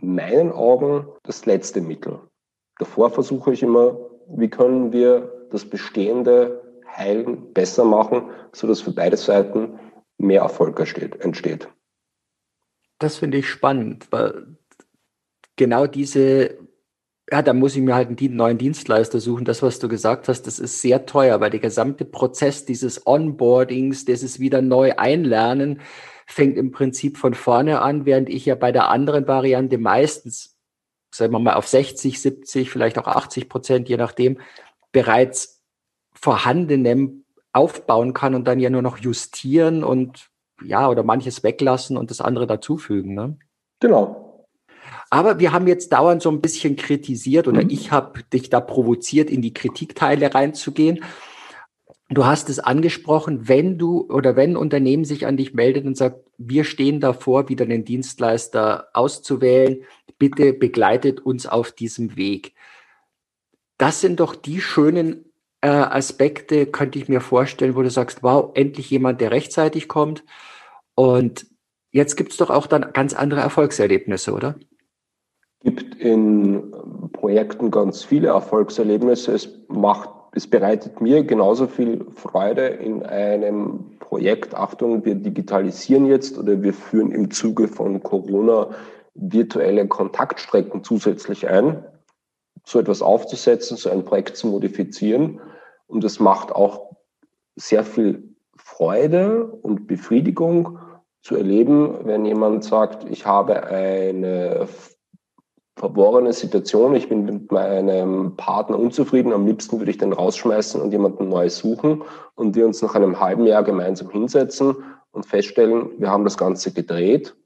meinen 0.00 0.52
Augen 0.52 1.08
das 1.22 1.46
letzte 1.46 1.80
Mittel. 1.80 2.20
Davor 2.78 3.10
versuche 3.10 3.54
ich 3.54 3.62
immer, 3.62 3.98
wie 4.28 4.48
können 4.48 4.92
wir 4.92 5.46
das 5.50 5.64
Bestehende 5.64 6.62
heilen, 6.86 7.52
besser 7.54 7.84
machen, 7.84 8.30
sodass 8.52 8.82
für 8.82 8.92
beide 8.92 9.16
Seiten 9.16 9.78
mehr 10.18 10.42
Erfolg 10.42 10.78
entsteht. 10.78 11.68
Das 12.98 13.16
finde 13.16 13.38
ich 13.38 13.48
spannend, 13.48 14.08
weil 14.10 14.56
genau 15.56 15.86
diese, 15.86 16.58
ja, 17.30 17.42
da 17.42 17.52
muss 17.52 17.76
ich 17.76 17.82
mir 17.82 17.94
halt 17.94 18.08
einen 18.08 18.36
neuen 18.36 18.58
Dienstleister 18.58 19.20
suchen. 19.20 19.44
Das, 19.44 19.62
was 19.62 19.78
du 19.78 19.88
gesagt 19.88 20.28
hast, 20.28 20.42
das 20.46 20.58
ist 20.58 20.80
sehr 20.80 21.04
teuer, 21.04 21.40
weil 21.40 21.50
der 21.50 21.60
gesamte 21.60 22.04
Prozess 22.04 22.64
dieses 22.64 23.06
Onboardings, 23.06 24.06
dieses 24.06 24.40
wieder 24.40 24.62
neu 24.62 24.94
einlernen, 24.96 25.80
fängt 26.26 26.56
im 26.56 26.70
Prinzip 26.70 27.18
von 27.18 27.34
vorne 27.34 27.82
an, 27.82 28.06
während 28.06 28.28
ich 28.30 28.46
ja 28.46 28.54
bei 28.54 28.72
der 28.72 28.88
anderen 28.88 29.26
Variante 29.26 29.76
meistens, 29.76 30.56
sagen 31.14 31.32
wir 31.32 31.38
mal, 31.38 31.54
auf 31.54 31.68
60, 31.68 32.20
70, 32.20 32.70
vielleicht 32.70 32.98
auch 32.98 33.06
80 33.06 33.48
Prozent, 33.48 33.88
je 33.88 33.96
nachdem, 33.96 34.38
bereits 34.92 35.62
Vorhandenem 36.14 37.24
aufbauen 37.52 38.14
kann 38.14 38.34
und 38.34 38.46
dann 38.46 38.60
ja 38.60 38.70
nur 38.70 38.82
noch 38.82 38.98
justieren 38.98 39.84
und 39.84 40.30
ja, 40.62 40.88
oder 40.88 41.02
manches 41.02 41.42
weglassen 41.42 41.96
und 41.96 42.10
das 42.10 42.20
andere 42.20 42.46
dazufügen. 42.46 43.14
Ne? 43.14 43.38
Genau. 43.80 44.27
Aber 45.10 45.38
wir 45.38 45.52
haben 45.52 45.66
jetzt 45.66 45.92
dauernd 45.92 46.22
so 46.22 46.30
ein 46.30 46.40
bisschen 46.40 46.76
kritisiert 46.76 47.48
oder 47.48 47.64
mhm. 47.64 47.70
ich 47.70 47.92
habe 47.92 48.22
dich 48.32 48.50
da 48.50 48.60
provoziert, 48.60 49.30
in 49.30 49.42
die 49.42 49.54
Kritikteile 49.54 50.34
reinzugehen. 50.34 51.04
Du 52.10 52.24
hast 52.24 52.48
es 52.48 52.58
angesprochen, 52.58 53.48
wenn 53.48 53.78
du 53.78 54.06
oder 54.08 54.36
wenn 54.36 54.52
ein 54.52 54.56
Unternehmen 54.56 55.04
sich 55.04 55.26
an 55.26 55.36
dich 55.36 55.54
meldet 55.54 55.84
und 55.84 55.96
sagt, 55.96 56.26
wir 56.38 56.64
stehen 56.64 57.00
davor, 57.00 57.48
wieder 57.48 57.64
einen 57.64 57.84
Dienstleister 57.84 58.88
auszuwählen, 58.94 59.82
bitte 60.18 60.52
begleitet 60.52 61.20
uns 61.20 61.46
auf 61.46 61.72
diesem 61.72 62.16
Weg. 62.16 62.54
Das 63.76 64.00
sind 64.00 64.20
doch 64.20 64.34
die 64.34 64.60
schönen 64.60 65.28
äh, 65.60 65.68
Aspekte 65.68 66.66
könnte 66.66 66.98
ich 66.98 67.08
mir 67.08 67.20
vorstellen, 67.20 67.74
wo 67.74 67.82
du 67.82 67.90
sagst, 67.90 68.22
wow, 68.22 68.52
endlich 68.54 68.90
jemand, 68.90 69.20
der 69.20 69.30
rechtzeitig 69.30 69.88
kommt. 69.88 70.24
Und 70.94 71.46
jetzt 71.90 72.16
gibt 72.16 72.32
es 72.32 72.38
doch 72.38 72.50
auch 72.50 72.66
dann 72.66 72.92
ganz 72.92 73.14
andere 73.14 73.40
Erfolgserlebnisse, 73.40 74.32
oder? 74.32 74.56
Gibt 75.60 75.96
in 75.96 76.72
Projekten 77.12 77.70
ganz 77.70 78.04
viele 78.04 78.28
Erfolgserlebnisse. 78.28 79.32
Es 79.32 79.48
macht, 79.68 80.10
es 80.32 80.46
bereitet 80.46 81.00
mir 81.00 81.24
genauso 81.24 81.66
viel 81.66 82.06
Freude 82.14 82.66
in 82.66 83.02
einem 83.02 83.98
Projekt. 83.98 84.54
Achtung, 84.54 85.04
wir 85.04 85.16
digitalisieren 85.16 86.06
jetzt 86.06 86.38
oder 86.38 86.62
wir 86.62 86.72
führen 86.72 87.10
im 87.10 87.30
Zuge 87.30 87.68
von 87.68 88.02
Corona 88.02 88.70
virtuelle 89.14 89.88
Kontaktstrecken 89.88 90.84
zusätzlich 90.84 91.48
ein 91.48 91.84
so 92.68 92.78
etwas 92.78 93.00
aufzusetzen, 93.00 93.76
so 93.76 93.90
ein 93.90 94.04
Projekt 94.04 94.36
zu 94.36 94.46
modifizieren. 94.46 95.40
Und 95.86 96.04
es 96.04 96.20
macht 96.20 96.52
auch 96.52 96.96
sehr 97.56 97.82
viel 97.82 98.34
Freude 98.56 99.46
und 99.46 99.86
Befriedigung 99.86 100.78
zu 101.22 101.36
erleben, 101.36 102.04
wenn 102.04 102.26
jemand 102.26 102.64
sagt, 102.64 103.08
ich 103.08 103.24
habe 103.24 103.64
eine 103.66 104.68
verworrene 105.78 106.32
Situation, 106.32 106.94
ich 106.94 107.08
bin 107.08 107.24
mit 107.24 107.52
meinem 107.52 108.36
Partner 108.36 108.78
unzufrieden, 108.78 109.32
am 109.32 109.46
liebsten 109.46 109.78
würde 109.78 109.90
ich 109.90 109.98
den 109.98 110.12
rausschmeißen 110.12 110.80
und 110.80 110.90
jemanden 110.90 111.28
neu 111.28 111.48
suchen 111.48 112.02
und 112.34 112.56
wir 112.56 112.66
uns 112.66 112.82
nach 112.82 112.94
einem 112.94 113.20
halben 113.20 113.46
Jahr 113.46 113.62
gemeinsam 113.62 114.10
hinsetzen 114.10 114.76
und 115.12 115.24
feststellen, 115.24 115.90
wir 115.98 116.10
haben 116.10 116.24
das 116.24 116.36
Ganze 116.36 116.72
gedreht 116.72 117.36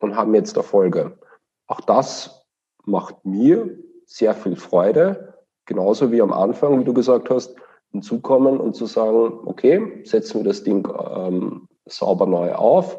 und 0.00 0.16
haben 0.16 0.34
jetzt 0.34 0.56
Erfolge. 0.56 1.18
Auch 1.66 1.80
das 1.80 2.44
macht 2.84 3.24
mir 3.24 3.76
sehr 4.04 4.34
viel 4.34 4.56
Freude, 4.56 5.34
genauso 5.64 6.12
wie 6.12 6.22
am 6.22 6.32
Anfang, 6.32 6.78
wie 6.78 6.84
du 6.84 6.94
gesagt 6.94 7.30
hast, 7.30 7.56
hinzukommen 7.90 8.58
und 8.58 8.74
zu 8.74 8.86
sagen, 8.86 9.40
okay, 9.46 10.02
setzen 10.04 10.40
wir 10.40 10.44
das 10.44 10.62
Ding 10.62 10.86
ähm, 11.14 11.68
sauber 11.86 12.26
neu 12.26 12.54
auf, 12.54 12.98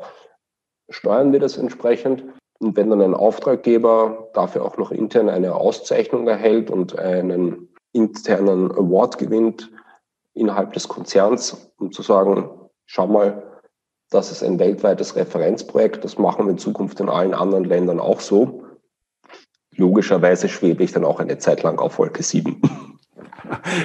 steuern 0.90 1.32
wir 1.32 1.40
das 1.40 1.58
entsprechend. 1.58 2.24
Und 2.60 2.76
wenn 2.76 2.90
dann 2.90 3.02
ein 3.02 3.14
Auftraggeber 3.14 4.30
dafür 4.34 4.66
auch 4.66 4.78
noch 4.78 4.92
intern 4.92 5.30
eine 5.30 5.56
Auszeichnung 5.56 6.28
erhält 6.28 6.72
und 6.72 6.98
einen 6.98 7.70
internen 7.94 8.72
Award 8.72 9.18
gewinnt, 9.18 9.72
innerhalb 10.34 10.74
des 10.74 10.88
Konzerns, 10.88 11.72
um 11.78 11.92
zu 11.92 12.02
sagen, 12.02 12.50
schau 12.86 13.08
mal, 13.08 13.44
das 14.10 14.32
ist 14.32 14.44
ein 14.44 14.60
weltweites 14.60 15.16
Referenzprojekt, 15.16 16.04
das 16.04 16.18
machen 16.18 16.46
wir 16.46 16.52
in 16.52 16.58
Zukunft 16.58 17.00
in 17.00 17.10
allen 17.10 17.34
anderen 17.34 17.66
Ländern 17.66 18.00
auch 18.00 18.22
so. 18.22 18.64
Logischerweise 19.76 20.48
schwebe 20.48 20.84
ich 20.84 20.92
dann 20.92 21.06
auch 21.06 21.20
eine 21.20 21.38
Zeit 21.38 21.64
lang 21.64 21.80
auf 21.80 22.00
Wolke 22.00 22.24
7. 22.24 22.62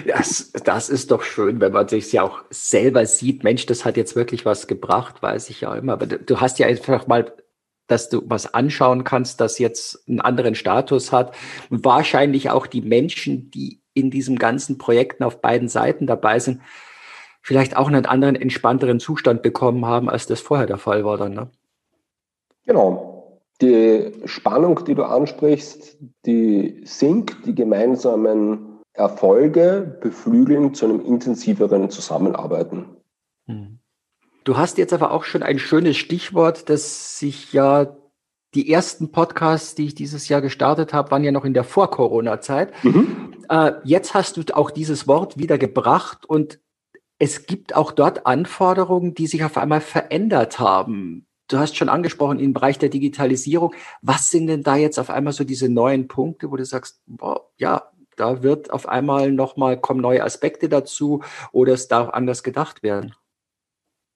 Das, 0.06 0.50
das 0.64 0.88
ist 0.88 1.12
doch 1.12 1.22
schön, 1.22 1.60
wenn 1.60 1.72
man 1.72 1.86
sich 1.86 2.12
ja 2.12 2.22
auch 2.22 2.42
selber 2.50 3.06
sieht, 3.06 3.44
Mensch, 3.44 3.64
das 3.66 3.84
hat 3.84 3.96
jetzt 3.96 4.16
wirklich 4.16 4.44
was 4.44 4.66
gebracht, 4.66 5.22
weiß 5.22 5.50
ich 5.50 5.60
ja 5.60 5.72
immer. 5.76 5.92
Aber 5.92 6.06
du 6.06 6.40
hast 6.40 6.58
ja 6.58 6.66
einfach 6.66 7.06
mal, 7.06 7.32
dass 7.86 8.08
du 8.08 8.22
was 8.26 8.54
anschauen 8.54 9.04
kannst, 9.04 9.40
das 9.40 9.58
jetzt 9.58 10.08
einen 10.08 10.20
anderen 10.20 10.54
Status 10.54 11.12
hat. 11.12 11.34
Und 11.70 11.84
wahrscheinlich 11.84 12.50
auch 12.50 12.66
die 12.66 12.80
Menschen, 12.80 13.50
die 13.50 13.80
in 13.94 14.10
diesem 14.10 14.36
ganzen 14.38 14.78
Projekten 14.78 15.24
auf 15.24 15.40
beiden 15.40 15.68
Seiten 15.68 16.06
dabei 16.06 16.38
sind, 16.38 16.60
vielleicht 17.42 17.76
auch 17.76 17.88
einen 17.88 18.06
anderen, 18.06 18.36
entspannteren 18.36 19.00
Zustand 19.00 19.42
bekommen 19.42 19.84
haben, 19.84 20.08
als 20.08 20.26
das 20.26 20.40
vorher 20.40 20.66
der 20.66 20.78
Fall 20.78 21.04
war 21.04 21.18
dann. 21.18 21.34
Ne? 21.34 21.50
Genau. 22.64 23.40
Die 23.60 24.12
Spannung, 24.24 24.84
die 24.84 24.94
du 24.94 25.04
ansprichst, 25.04 25.98
die 26.26 26.80
sinkt, 26.84 27.46
die 27.46 27.54
gemeinsamen 27.54 28.80
Erfolge 28.92 29.98
beflügeln 30.00 30.74
zu 30.74 30.86
einem 30.86 31.00
intensiveren 31.00 31.90
Zusammenarbeiten. 31.90 32.96
Hm. 33.46 33.78
Du 34.44 34.56
hast 34.56 34.78
jetzt 34.78 34.92
aber 34.92 35.12
auch 35.12 35.24
schon 35.24 35.42
ein 35.42 35.58
schönes 35.58 35.96
Stichwort, 35.96 36.68
das 36.68 37.18
sich 37.18 37.52
ja 37.52 37.96
die 38.54 38.70
ersten 38.70 39.12
Podcasts, 39.12 39.74
die 39.74 39.86
ich 39.86 39.94
dieses 39.94 40.28
Jahr 40.28 40.42
gestartet 40.42 40.92
habe, 40.92 41.10
waren 41.10 41.24
ja 41.24 41.32
noch 41.32 41.44
in 41.44 41.54
der 41.54 41.64
Vor-Corona-Zeit. 41.64 42.72
Mhm. 42.84 43.34
Äh, 43.48 43.72
jetzt 43.84 44.14
hast 44.14 44.36
du 44.36 44.42
auch 44.54 44.70
dieses 44.70 45.08
Wort 45.08 45.38
wieder 45.38 45.58
gebracht 45.58 46.26
und 46.26 46.58
es 47.18 47.46
gibt 47.46 47.76
auch 47.76 47.92
dort 47.92 48.26
Anforderungen, 48.26 49.14
die 49.14 49.26
sich 49.26 49.44
auf 49.44 49.56
einmal 49.56 49.80
verändert 49.80 50.58
haben. 50.58 51.26
Du 51.48 51.58
hast 51.58 51.76
schon 51.76 51.88
angesprochen 51.88 52.40
im 52.40 52.52
Bereich 52.52 52.78
der 52.78 52.88
Digitalisierung. 52.88 53.74
Was 54.00 54.30
sind 54.30 54.48
denn 54.48 54.62
da 54.62 54.76
jetzt 54.76 54.98
auf 54.98 55.10
einmal 55.10 55.32
so 55.32 55.44
diese 55.44 55.68
neuen 55.68 56.08
Punkte, 56.08 56.50
wo 56.50 56.56
du 56.56 56.64
sagst, 56.64 57.00
boah, 57.06 57.48
ja, 57.58 57.90
da 58.16 58.42
wird 58.42 58.70
auf 58.70 58.88
einmal 58.88 59.32
nochmal, 59.32 59.80
kommen 59.80 60.00
neue 60.00 60.24
Aspekte 60.24 60.68
dazu 60.68 61.22
oder 61.52 61.72
es 61.74 61.88
darf 61.88 62.10
anders 62.10 62.42
gedacht 62.42 62.82
werden? 62.82 63.14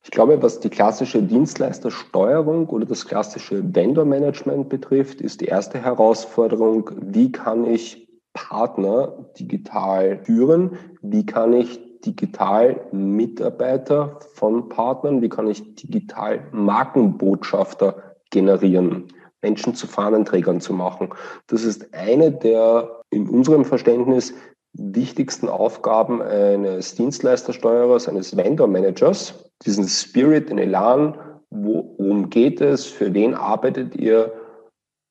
Ich 0.06 0.12
glaube, 0.12 0.40
was 0.40 0.60
die 0.60 0.70
klassische 0.70 1.20
Dienstleistersteuerung 1.20 2.68
oder 2.68 2.86
das 2.86 3.06
klassische 3.06 3.74
Vendor-Management 3.74 4.68
betrifft, 4.68 5.20
ist 5.20 5.40
die 5.40 5.46
erste 5.46 5.82
Herausforderung, 5.82 6.92
wie 7.02 7.32
kann 7.32 7.64
ich 7.64 8.08
Partner 8.32 9.26
digital 9.36 10.20
führen? 10.22 10.78
Wie 11.02 11.26
kann 11.26 11.52
ich 11.54 12.00
digital 12.02 12.86
Mitarbeiter 12.92 14.20
von 14.34 14.68
Partnern? 14.68 15.22
Wie 15.22 15.28
kann 15.28 15.48
ich 15.48 15.74
digital 15.74 16.46
Markenbotschafter 16.52 18.14
generieren? 18.30 19.08
Menschen 19.42 19.74
zu 19.74 19.88
Fahnenträgern 19.88 20.60
zu 20.60 20.72
machen. 20.72 21.08
Das 21.48 21.64
ist 21.64 21.92
eine 21.92 22.30
der 22.30 23.00
in 23.10 23.28
unserem 23.28 23.64
Verständnis 23.64 24.32
wichtigsten 24.72 25.48
Aufgaben 25.48 26.22
eines 26.22 26.94
Dienstleistersteuerers, 26.94 28.08
eines 28.08 28.36
Vendor-Managers, 28.36 29.45
diesen 29.64 29.88
Spirit, 29.88 30.50
den 30.50 30.58
Elan, 30.58 31.18
worum 31.50 32.28
geht 32.30 32.60
es, 32.60 32.86
für 32.86 33.14
wen 33.14 33.34
arbeitet 33.34 33.96
ihr, 33.96 34.32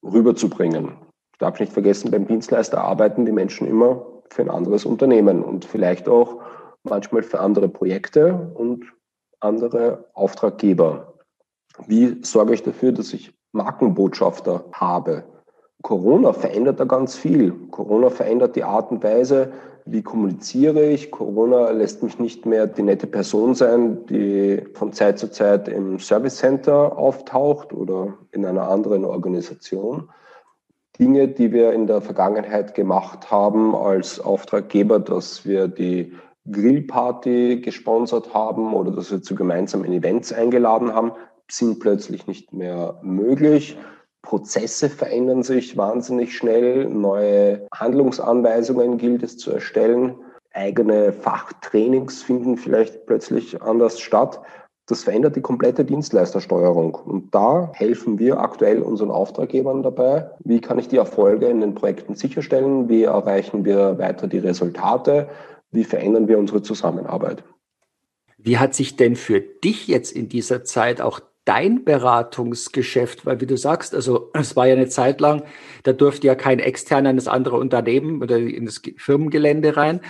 rüberzubringen. 0.03 0.97
Ich 1.33 1.39
darf 1.39 1.59
nicht 1.59 1.73
vergessen, 1.73 2.11
beim 2.11 2.27
Dienstleister 2.27 2.81
arbeiten 2.81 3.25
die 3.25 3.31
Menschen 3.31 3.67
immer 3.67 4.05
für 4.29 4.43
ein 4.43 4.49
anderes 4.49 4.85
Unternehmen 4.85 5.43
und 5.43 5.65
vielleicht 5.65 6.07
auch 6.07 6.41
manchmal 6.83 7.23
für 7.23 7.39
andere 7.39 7.67
Projekte 7.67 8.51
und 8.53 8.85
andere 9.39 10.05
Auftraggeber. 10.13 11.15
Wie 11.87 12.23
sorge 12.23 12.53
ich 12.53 12.63
dafür, 12.63 12.91
dass 12.91 13.13
ich 13.13 13.33
Markenbotschafter 13.51 14.65
habe? 14.71 15.23
Corona 15.85 16.33
verändert 16.33 16.79
da 16.79 16.85
ganz 16.85 17.15
viel. 17.15 17.51
Corona 17.69 18.09
verändert 18.09 18.55
die 18.55 18.63
Art 18.63 18.89
und 18.89 19.03
Weise, 19.03 19.53
wie 19.85 20.01
kommuniziere 20.01 20.83
ich. 20.89 21.11
Corona 21.11 21.69
lässt 21.69 22.01
mich 22.01 22.17
nicht 22.17 22.47
mehr 22.47 22.65
die 22.65 22.81
nette 22.81 23.05
Person 23.05 23.53
sein, 23.53 24.03
die 24.07 24.63
von 24.73 24.93
Zeit 24.93 25.19
zu 25.19 25.29
Zeit 25.29 25.67
im 25.67 25.99
Service 25.99 26.37
Center 26.37 26.97
auftaucht 26.97 27.71
oder 27.71 28.15
in 28.31 28.47
einer 28.47 28.67
anderen 28.67 29.05
Organisation. 29.05 30.09
Dinge, 30.97 31.27
die 31.27 31.53
wir 31.53 31.71
in 31.73 31.85
der 31.85 32.01
Vergangenheit 32.01 32.73
gemacht 32.73 33.29
haben 33.29 33.75
als 33.75 34.19
Auftraggeber, 34.19 34.99
dass 34.99 35.45
wir 35.45 35.67
die 35.67 36.13
Grillparty 36.51 37.61
gesponsert 37.61 38.33
haben 38.33 38.73
oder 38.73 38.89
dass 38.89 39.11
wir 39.11 39.21
zu 39.21 39.35
gemeinsamen 39.35 39.93
Events 39.93 40.33
eingeladen 40.33 40.95
haben, 40.95 41.11
sind 41.47 41.79
plötzlich 41.79 42.25
nicht 42.25 42.53
mehr 42.53 42.99
möglich. 43.03 43.77
Prozesse 44.25 44.89
verändern 44.89 45.43
sich 45.43 45.77
wahnsinnig 45.77 46.35
schnell, 46.35 46.85
neue 46.85 47.67
Handlungsanweisungen 47.73 48.97
gilt 48.97 49.23
es 49.23 49.37
zu 49.37 49.51
erstellen, 49.51 50.15
eigene 50.53 51.13
Fachtrainings 51.13 52.23
finden 52.23 52.57
vielleicht 52.57 53.05
plötzlich 53.05 53.61
anders 53.61 53.99
statt. 53.99 54.41
Das 54.87 55.03
verändert 55.03 55.35
die 55.35 55.41
komplette 55.41 55.83
Dienstleistersteuerung. 55.83 56.95
Und 56.95 57.33
da 57.33 57.71
helfen 57.73 58.19
wir 58.19 58.39
aktuell 58.39 58.81
unseren 58.81 59.09
Auftraggebern 59.09 59.81
dabei. 59.81 60.29
Wie 60.43 60.61
kann 60.61 60.77
ich 60.77 60.87
die 60.87 60.97
Erfolge 60.97 61.47
in 61.47 61.61
den 61.61 61.73
Projekten 61.73 62.15
sicherstellen? 62.15 62.87
Wie 62.87 63.03
erreichen 63.03 63.65
wir 63.65 63.97
weiter 63.97 64.27
die 64.27 64.37
Resultate? 64.37 65.27
Wie 65.71 65.83
verändern 65.83 66.27
wir 66.27 66.37
unsere 66.37 66.61
Zusammenarbeit? 66.61 67.43
Wie 68.37 68.59
hat 68.59 68.75
sich 68.75 68.95
denn 68.95 69.15
für 69.15 69.41
dich 69.41 69.87
jetzt 69.87 70.11
in 70.11 70.29
dieser 70.29 70.63
Zeit 70.63 71.01
auch 71.01 71.19
dein 71.45 71.85
Beratungsgeschäft? 71.85 73.25
Weil 73.25 73.39
wie 73.41 73.45
du 73.45 73.57
sagst, 73.57 73.95
also 73.95 74.31
es 74.33 74.55
war 74.55 74.67
ja 74.67 74.73
eine 74.73 74.89
Zeit 74.89 75.21
lang, 75.21 75.43
da 75.83 75.93
durfte 75.93 76.27
ja 76.27 76.35
kein 76.35 76.59
externer 76.59 77.11
in 77.11 77.15
das 77.15 77.27
andere 77.27 77.57
Unternehmen 77.57 78.21
oder 78.21 78.37
in 78.37 78.65
das 78.65 78.81
Firmengelände 78.97 79.77
rein. 79.77 80.01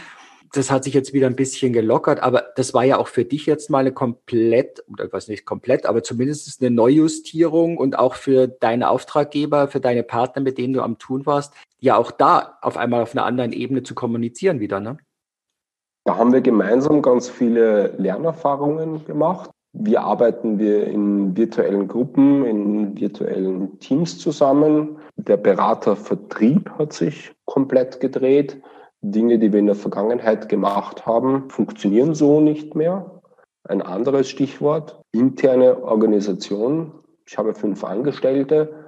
Das 0.53 0.71
hat 0.71 0.85
sich 0.85 0.93
jetzt 0.93 1.11
wieder 1.11 1.27
ein 1.27 1.35
bisschen 1.35 1.73
gelockert, 1.73 2.21
aber 2.21 2.45
das 2.55 2.73
war 2.73 2.85
ja 2.85 2.97
auch 2.97 3.09
für 3.09 3.25
dich 3.25 3.45
jetzt 3.45 3.69
mal 3.69 3.79
eine 3.79 3.91
komplett, 3.91 4.83
oder 4.89 5.11
was 5.11 5.27
nicht 5.27 5.45
komplett, 5.45 5.85
aber 5.85 6.01
zumindest 6.01 6.61
eine 6.61 6.71
Neujustierung 6.71 7.77
und 7.77 7.99
auch 7.99 8.15
für 8.15 8.47
deine 8.47 8.89
Auftraggeber, 8.89 9.67
für 9.67 9.81
deine 9.81 10.03
Partner, 10.03 10.41
mit 10.41 10.57
denen 10.57 10.73
du 10.73 10.81
am 10.81 10.97
Tun 10.97 11.25
warst, 11.25 11.53
ja 11.79 11.97
auch 11.97 12.11
da 12.11 12.57
auf 12.61 12.77
einmal 12.77 13.01
auf 13.01 13.11
einer 13.11 13.25
anderen 13.25 13.51
Ebene 13.51 13.83
zu 13.83 13.95
kommunizieren 13.95 14.61
wieder, 14.61 14.79
ne? 14.79 14.97
Da 16.05 16.17
haben 16.17 16.31
wir 16.31 16.41
gemeinsam 16.41 17.01
ganz 17.01 17.27
viele 17.27 17.95
Lernerfahrungen 17.97 19.05
gemacht. 19.05 19.49
Wie 19.77 19.97
arbeiten 19.97 20.57
wir 20.57 20.87
in 20.87 21.35
virtuellen 21.35 21.87
Gruppen, 21.87 22.45
in 22.45 22.99
virtuellen 22.99 23.77
Teams 23.79 24.17
zusammen? 24.17 24.97
Der 25.17 25.35
Beratervertrieb 25.37 26.69
hat 26.77 26.93
sich 26.93 27.33
komplett 27.43 27.99
gedreht. 27.99 28.61
Dinge, 29.01 29.37
die 29.37 29.51
wir 29.51 29.59
in 29.59 29.65
der 29.65 29.75
Vergangenheit 29.75 30.47
gemacht 30.47 31.05
haben, 31.05 31.49
funktionieren 31.49 32.15
so 32.15 32.39
nicht 32.39 32.73
mehr. 32.73 33.21
Ein 33.65 33.81
anderes 33.81 34.29
Stichwort, 34.29 35.01
interne 35.11 35.83
Organisation. 35.83 36.93
Ich 37.27 37.37
habe 37.37 37.53
fünf 37.53 37.83
Angestellte. 37.83 38.84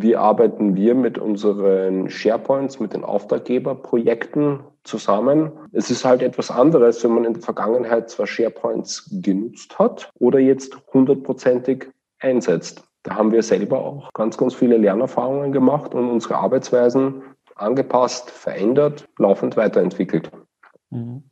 Wie 0.00 0.16
arbeiten 0.16 0.74
wir 0.74 0.94
mit 0.94 1.18
unseren 1.18 2.08
SharePoints, 2.08 2.80
mit 2.80 2.94
den 2.94 3.04
Auftraggeberprojekten 3.04 4.60
zusammen? 4.82 5.52
Es 5.72 5.90
ist 5.90 6.04
halt 6.04 6.22
etwas 6.22 6.50
anderes, 6.50 7.02
wenn 7.04 7.12
man 7.12 7.24
in 7.24 7.34
der 7.34 7.42
Vergangenheit 7.42 8.10
zwar 8.10 8.26
SharePoints 8.26 9.10
genutzt 9.22 9.78
hat 9.78 10.10
oder 10.18 10.38
jetzt 10.38 10.76
hundertprozentig 10.92 11.88
einsetzt. 12.18 12.82
Da 13.02 13.16
haben 13.16 13.32
wir 13.32 13.42
selber 13.42 13.84
auch 13.84 14.12
ganz, 14.14 14.36
ganz 14.36 14.54
viele 14.54 14.78
Lernerfahrungen 14.78 15.52
gemacht 15.52 15.94
und 15.94 16.08
unsere 16.08 16.36
Arbeitsweisen 16.36 17.22
angepasst, 17.54 18.30
verändert, 18.30 19.06
laufend 19.18 19.56
weiterentwickelt. 19.56 20.30
Mhm. 20.90 21.22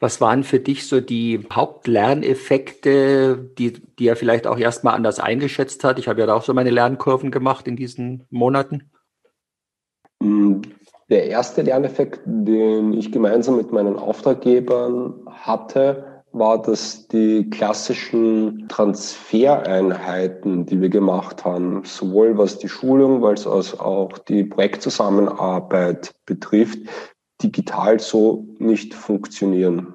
Was 0.00 0.20
waren 0.20 0.44
für 0.44 0.60
dich 0.60 0.86
so 0.86 1.00
die 1.00 1.46
Hauptlerneffekte, 1.52 3.50
die, 3.58 3.72
die 3.98 4.06
er 4.06 4.16
vielleicht 4.16 4.46
auch 4.46 4.58
erstmal 4.58 4.94
anders 4.94 5.18
eingeschätzt 5.18 5.84
hat? 5.84 5.98
Ich 5.98 6.08
habe 6.08 6.20
ja 6.20 6.32
auch 6.32 6.42
so 6.42 6.54
meine 6.54 6.70
Lernkurven 6.70 7.30
gemacht 7.30 7.66
in 7.66 7.76
diesen 7.76 8.24
Monaten. 8.30 8.90
Mm, 10.20 10.60
der 11.10 11.26
erste 11.26 11.62
Lerneffekt, 11.62 12.20
den 12.26 12.92
ich 12.92 13.10
gemeinsam 13.10 13.56
mit 13.56 13.72
meinen 13.72 13.96
Auftraggebern 13.96 15.14
hatte, 15.26 16.22
war, 16.32 16.60
dass 16.60 17.08
die 17.08 17.48
klassischen 17.48 18.68
Transfereinheiten, 18.68 20.66
die 20.66 20.80
wir 20.80 20.90
gemacht 20.90 21.44
haben, 21.44 21.84
sowohl 21.84 22.36
was 22.36 22.58
die 22.58 22.68
Schulung 22.68 23.24
als 23.24 23.46
auch 23.46 24.18
die 24.18 24.44
Projektzusammenarbeit 24.44 26.14
betrifft, 26.26 26.80
digital 27.42 28.00
so 28.00 28.46
nicht 28.58 28.94
funktionieren. 28.94 29.94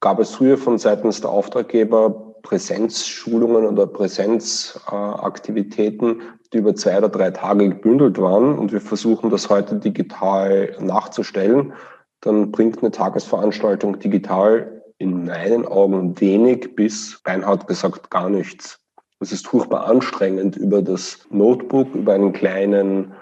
Gab 0.00 0.18
es 0.18 0.32
früher 0.32 0.58
von 0.58 0.78
seitens 0.78 1.20
der 1.20 1.30
Auftraggeber 1.30 2.32
Präsenzschulungen 2.42 3.66
oder 3.66 3.86
Präsenzaktivitäten, 3.86 6.22
die 6.52 6.58
über 6.58 6.74
zwei 6.74 6.98
oder 6.98 7.08
drei 7.08 7.30
Tage 7.30 7.68
gebündelt 7.68 8.20
waren 8.20 8.58
und 8.58 8.72
wir 8.72 8.80
versuchen 8.80 9.30
das 9.30 9.48
heute 9.48 9.76
digital 9.76 10.76
nachzustellen, 10.80 11.72
dann 12.20 12.50
bringt 12.52 12.80
eine 12.80 12.90
Tagesveranstaltung 12.90 13.98
digital 13.98 14.82
In 14.98 15.24
meinen 15.26 15.66
Augen 15.66 16.20
wenig 16.20 16.76
bis, 16.76 17.20
Reinhard 17.24 17.66
gesagt, 17.66 18.10
gar 18.10 18.28
nichts. 18.28 18.78
Es 19.18 19.32
ist 19.32 19.48
furchtbar 19.48 19.86
anstrengend, 19.86 20.56
über 20.56 20.82
das 20.82 21.26
Notebook, 21.30 21.92
über 21.94 22.12
einen 22.12 22.32
kleinen 22.32 23.12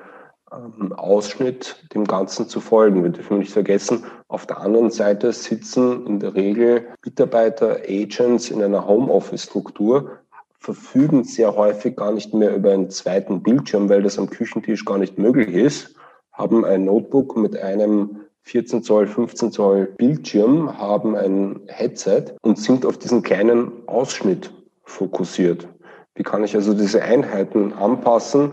ähm, 0.52 0.92
Ausschnitt 0.92 1.76
dem 1.94 2.06
Ganzen 2.06 2.48
zu 2.48 2.60
folgen. 2.60 3.02
Wir 3.02 3.10
dürfen 3.10 3.38
nicht 3.38 3.52
vergessen, 3.52 4.04
auf 4.28 4.46
der 4.46 4.60
anderen 4.60 4.90
Seite 4.90 5.32
sitzen 5.32 6.06
in 6.06 6.20
der 6.20 6.34
Regel 6.34 6.88
Mitarbeiter, 7.04 7.78
Agents 7.88 8.50
in 8.50 8.62
einer 8.62 8.86
Homeoffice-Struktur, 8.86 10.10
verfügen 10.58 11.24
sehr 11.24 11.56
häufig 11.56 11.96
gar 11.96 12.12
nicht 12.12 12.34
mehr 12.34 12.54
über 12.54 12.72
einen 12.72 12.90
zweiten 12.90 13.42
Bildschirm, 13.42 13.88
weil 13.88 14.02
das 14.02 14.18
am 14.18 14.28
Küchentisch 14.28 14.84
gar 14.84 14.98
nicht 14.98 15.18
möglich 15.18 15.54
ist, 15.54 15.94
haben 16.32 16.64
ein 16.64 16.84
Notebook 16.84 17.36
mit 17.36 17.56
einem 17.56 18.20
14 18.42 18.82
Zoll, 18.82 19.06
15 19.06 19.52
Zoll 19.52 19.86
Bildschirm, 19.96 20.78
haben 20.78 21.16
ein 21.16 21.60
Headset 21.66 22.24
und 22.42 22.58
sind 22.58 22.84
auf 22.84 22.98
diesen 22.98 23.22
kleinen 23.22 23.70
Ausschnitt 23.86 24.52
fokussiert. 24.82 25.68
Wie 26.14 26.22
kann 26.22 26.44
ich 26.44 26.54
also 26.54 26.74
diese 26.74 27.02
Einheiten 27.02 27.72
anpassen, 27.72 28.52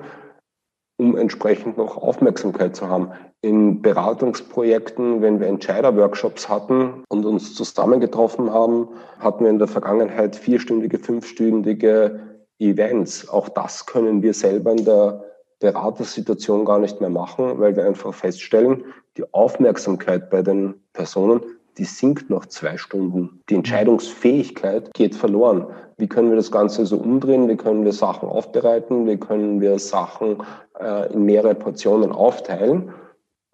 um 0.98 1.16
entsprechend 1.16 1.78
noch 1.78 1.98
Aufmerksamkeit 1.98 2.76
zu 2.76 2.90
haben. 2.90 3.12
In 3.42 3.82
Beratungsprojekten, 3.82 5.22
wenn 5.22 5.40
wir 5.40 5.48
Entscheider-Workshops 5.48 6.50
hatten 6.50 7.04
und 7.10 7.26
uns 7.26 7.54
zusammengetroffen 7.54 8.52
haben, 8.52 8.90
hatten 9.20 9.44
wir 9.44 9.52
in 9.52 9.60
der 9.60 9.68
Vergangenheit 9.68 10.36
vierstündige, 10.36 10.98
fünfstündige 10.98 12.20
Events. 12.60 13.30
Auch 13.30 13.50
das 13.50 13.86
können 13.86 14.24
wir 14.24 14.34
selber 14.34 14.72
in 14.72 14.86
der 14.86 15.24
Beratersituation 15.60 16.66
gar 16.66 16.80
nicht 16.80 17.00
mehr 17.00 17.10
machen, 17.10 17.60
weil 17.60 17.76
wir 17.76 17.86
einfach 17.86 18.14
feststellen, 18.14 18.84
die 19.18 19.34
Aufmerksamkeit 19.34 20.30
bei 20.30 20.42
den 20.42 20.76
Personen 20.94 21.42
die 21.78 21.86
sinkt 21.86 22.30
nach 22.30 22.46
zwei 22.48 22.78
Stunden. 22.78 23.42
Die 23.50 23.56
Entscheidungsfähigkeit 23.56 24.94
geht 24.94 25.16
verloren. 25.16 25.68
Wie 25.98 26.08
können 26.08 26.30
wir 26.30 26.36
das 26.36 26.52
Ganze 26.52 26.86
so 26.86 26.98
umdrehen? 26.98 27.48
Wie 27.48 27.58
können 27.58 27.86
wir 27.86 27.94
Sachen 27.94 28.28
aufbereiten? 28.30 29.08
Wie 29.08 29.18
können 29.18 29.62
wir 29.62 29.80
Sachen 29.80 30.38
äh, 30.80 31.12
in 31.14 31.24
mehrere 31.24 31.56
Portionen 31.56 32.12
aufteilen, 32.12 32.92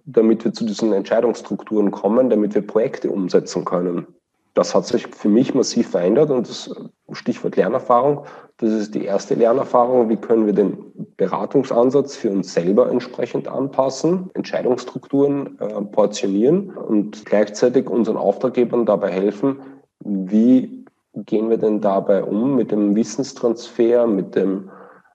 damit 0.06 0.44
wir 0.44 0.54
zu 0.54 0.66
diesen 0.66 0.94
Entscheidungsstrukturen 0.94 1.92
kommen, 1.92 2.30
damit 2.30 2.56
wir 2.56 2.66
Projekte 2.66 3.12
umsetzen 3.12 3.66
können? 3.66 4.08
Das 4.54 4.76
hat 4.76 4.86
sich 4.86 5.08
für 5.08 5.30
mich 5.30 5.56
massiv 5.56 5.90
verändert 5.90 6.30
und 6.30 6.48
das 6.48 6.70
Stichwort 7.12 7.56
Lernerfahrung, 7.56 8.26
das 8.58 8.70
ist 8.70 8.96
die 8.96 9.04
erste 9.04 9.34
Lernerfahrung. 9.34 10.10
Wie 10.10 10.16
können 10.16 10.46
wir 10.46 10.54
den 10.54 10.78
Beratungsansatz 11.18 12.16
für 12.16 12.30
uns 12.30 12.54
selber 12.54 12.90
entsprechend 12.90 13.48
anpassen, 13.48 14.30
Entscheidungsstrukturen 14.36 15.60
äh, 15.60 15.82
portionieren 15.82 16.70
und 16.70 17.26
gleichzeitig 17.26 17.90
unseren 17.90 18.18
Auftraggebern 18.18 18.86
dabei 18.86 19.12
helfen, 19.12 19.60
wie 20.00 20.86
gehen 21.16 21.50
wir 21.50 21.58
denn 21.58 21.82
dabei 21.82 22.24
um 22.24 22.56
mit 22.56 22.72
dem 22.72 22.96
Wissenstransfer, 22.96 24.08
mit 24.08 24.36
dem 24.36 24.70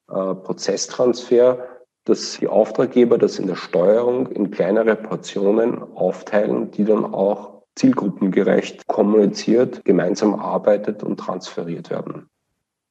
äh, 0.08 0.34
Prozesstransfer, 0.34 1.58
dass 2.04 2.38
die 2.38 2.48
Auftraggeber 2.48 3.18
das 3.18 3.38
in 3.38 3.46
der 3.46 3.56
Steuerung 3.56 4.28
in 4.28 4.50
kleinere 4.50 4.96
Portionen 4.96 5.82
aufteilen, 5.94 6.70
die 6.70 6.84
dann 6.84 7.04
auch 7.04 7.57
zielgruppengerecht 7.78 8.86
kommuniziert, 8.86 9.84
gemeinsam 9.84 10.34
arbeitet 10.34 11.02
und 11.02 11.18
transferiert 11.18 11.90
werden. 11.90 12.28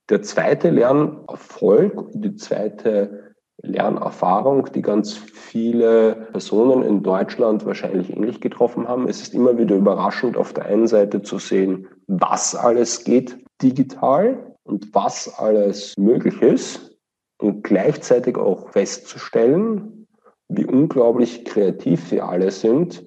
Der 0.10 0.22
zweite 0.22 0.70
Lernerfolg, 0.70 2.10
die 2.14 2.36
zweite 2.36 3.34
Lernerfahrung, 3.62 4.72
die 4.74 4.82
ganz 4.82 5.16
viele 5.18 6.28
Personen 6.32 6.84
in 6.84 7.04
Deutschland 7.04 7.66
wahrscheinlich 7.66 8.16
ähnlich 8.16 8.40
getroffen 8.40 8.88
haben. 8.88 9.10
Es 9.10 9.22
ist 9.22 9.34
immer 9.34 9.58
wieder 9.58 9.76
überraschend, 9.76 10.38
auf 10.38 10.54
der 10.54 10.66
einen 10.66 10.88
Seite 10.88 11.22
zu 11.24 11.40
sehen, 11.40 11.88
was 12.08 12.56
alles 12.56 13.04
geht 13.04 13.38
digital 13.62 14.56
und 14.64 14.94
was 14.94 15.40
alles 15.40 15.96
möglich 15.98 16.42
ist 16.42 16.98
und 17.40 17.64
gleichzeitig 17.64 18.38
auch 18.38 18.70
festzustellen, 18.70 20.08
wie 20.50 20.66
unglaublich 20.66 21.44
kreativ 21.44 22.12
wir 22.12 22.30
alle 22.30 22.52
sind 22.52 23.07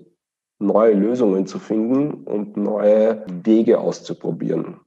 neue 0.60 0.94
Lösungen 0.94 1.46
zu 1.46 1.58
finden 1.58 2.22
und 2.24 2.56
neue 2.56 3.24
Wege 3.44 3.80
auszuprobieren. 3.80 4.80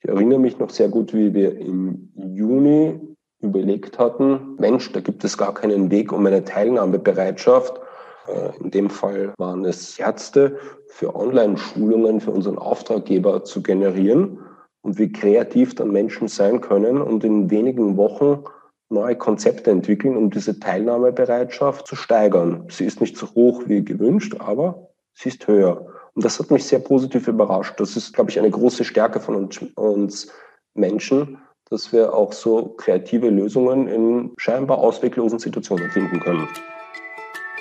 Ich 0.00 0.08
erinnere 0.10 0.38
mich 0.38 0.58
noch 0.58 0.70
sehr 0.70 0.88
gut, 0.88 1.14
wie 1.14 1.32
wir 1.32 1.56
im 1.58 2.12
Juni 2.14 3.00
überlegt 3.40 3.98
hatten, 3.98 4.56
Mensch, 4.58 4.90
da 4.92 5.00
gibt 5.00 5.22
es 5.24 5.38
gar 5.38 5.54
keinen 5.54 5.90
Weg 5.90 6.12
um 6.12 6.26
eine 6.26 6.44
Teilnahmebereitschaft. 6.44 7.80
Äh, 8.26 8.62
in 8.62 8.70
dem 8.70 8.90
Fall 8.90 9.32
waren 9.38 9.64
es 9.64 9.98
Ärzte 9.98 10.58
für 10.88 11.14
Online-Schulungen 11.14 12.20
für 12.20 12.32
unseren 12.32 12.58
Auftraggeber 12.58 13.44
zu 13.44 13.62
generieren 13.62 14.40
und 14.82 14.98
wie 14.98 15.12
kreativ 15.12 15.74
dann 15.74 15.90
Menschen 15.90 16.28
sein 16.28 16.60
können 16.60 17.00
und 17.00 17.22
in 17.22 17.50
wenigen 17.50 17.96
Wochen 17.96 18.44
neue 18.90 19.16
Konzepte 19.16 19.70
entwickeln, 19.70 20.16
um 20.16 20.30
diese 20.30 20.58
Teilnahmebereitschaft 20.58 21.86
zu 21.86 21.96
steigern. 21.96 22.66
Sie 22.68 22.84
ist 22.84 23.00
nicht 23.00 23.16
so 23.16 23.26
hoch 23.34 23.62
wie 23.66 23.84
gewünscht, 23.84 24.36
aber 24.38 24.90
sie 25.14 25.30
ist 25.30 25.46
höher. 25.46 25.86
Und 26.14 26.24
das 26.24 26.38
hat 26.38 26.50
mich 26.50 26.64
sehr 26.64 26.78
positiv 26.78 27.26
überrascht. 27.28 27.74
Das 27.78 27.96
ist, 27.96 28.14
glaube 28.14 28.30
ich, 28.30 28.38
eine 28.38 28.50
große 28.50 28.84
Stärke 28.84 29.20
von 29.20 29.34
uns, 29.34 29.60
uns 29.74 30.28
Menschen, 30.74 31.38
dass 31.70 31.92
wir 31.92 32.14
auch 32.14 32.32
so 32.32 32.74
kreative 32.76 33.30
Lösungen 33.30 33.88
in 33.88 34.32
scheinbar 34.36 34.78
ausweglosen 34.78 35.38
Situationen 35.38 35.90
finden 35.90 36.20
können. 36.20 36.48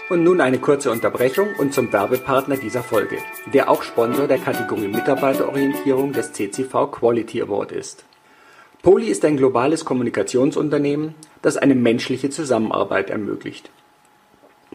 Und 0.10 0.24
nun 0.24 0.42
eine 0.42 0.60
kurze 0.60 0.92
Unterbrechung 0.92 1.48
und 1.58 1.74
zum 1.74 1.92
Werbepartner 1.92 2.58
dieser 2.58 2.84
Folge, 2.84 3.18
der 3.54 3.70
auch 3.70 3.84
Sponsor 3.84 4.28
der 4.28 4.38
Kategorie 4.38 4.90
Mitarbeiterorientierung 4.90 6.12
des 6.12 6.34
CCV 6.34 6.92
Quality 6.92 7.42
Award 7.42 7.72
ist. 7.72 8.04
Poli 8.82 9.08
ist 9.08 9.24
ein 9.24 9.38
globales 9.38 9.86
Kommunikationsunternehmen, 9.86 11.16
das 11.42 11.56
eine 11.56 11.74
menschliche 11.74 12.30
Zusammenarbeit 12.30 13.10
ermöglicht. 13.10 13.72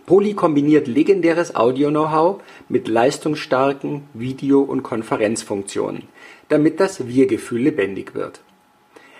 Poly 0.06 0.34
kombiniert 0.34 0.86
legendäres 0.86 1.54
Audio-Know-how 1.54 2.42
mit 2.68 2.88
leistungsstarken 2.88 4.04
Video 4.14 4.60
und 4.60 4.82
Konferenzfunktionen, 4.82 6.04
damit 6.48 6.80
das 6.80 7.06
Wir-Gefühl 7.08 7.62
lebendig 7.62 8.14
wird. 8.14 8.40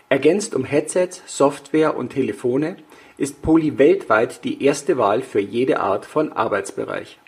Ergänzt 0.09 0.55
um 0.55 0.64
Headsets, 0.64 1.23
Software 1.27 1.97
und 1.97 2.11
Telefone 2.11 2.77
ist 3.19 3.43
Poly 3.43 3.79
weltweit 3.79 4.45
die 4.45 4.64
erste 4.64 4.97
Wahl 4.97 5.23
für 5.23 5.41
jede 5.41 5.81
Art 5.81 6.07
von 6.07 6.33
Arbeitsbereich. 6.33 7.19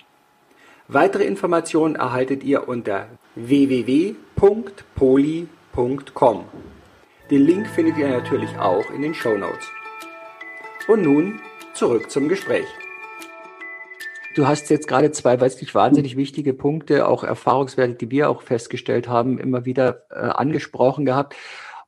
Weitere 0.89 1.25
Informationen 1.25 1.95
erhaltet 1.95 2.43
ihr 2.43 2.69
unter 2.69 3.09
www.poly.com. 3.35 4.05
Den 7.31 7.47
Link 7.47 7.69
findet 7.69 7.97
ihr 7.99 8.09
natürlich 8.09 8.59
auch 8.59 8.91
in 8.91 9.03
den 9.03 9.15
Show 9.15 9.37
Notes. 9.37 9.69
Und 10.89 11.03
nun 11.03 11.41
zurück 11.75 12.11
zum 12.11 12.29
Gespräch. 12.29 12.67
Du 14.35 14.47
hast 14.47 14.71
jetzt 14.71 14.87
gerade 14.87 15.11
zwei, 15.11 15.41
weiß 15.41 15.61
ich, 15.61 15.75
wahnsinnig 15.75 16.17
wichtige 16.17 16.55
Punkte, 16.55 17.09
auch 17.09 17.25
Erfahrungswerte, 17.25 17.95
die 17.95 18.11
wir 18.13 18.31
auch 18.31 18.43
festgestellt 18.43 19.09
haben, 19.09 19.39
immer 19.39 19.65
wieder 19.65 20.05
äh, 20.11 20.19
angesprochen 20.19 21.05
gehabt. 21.05 21.35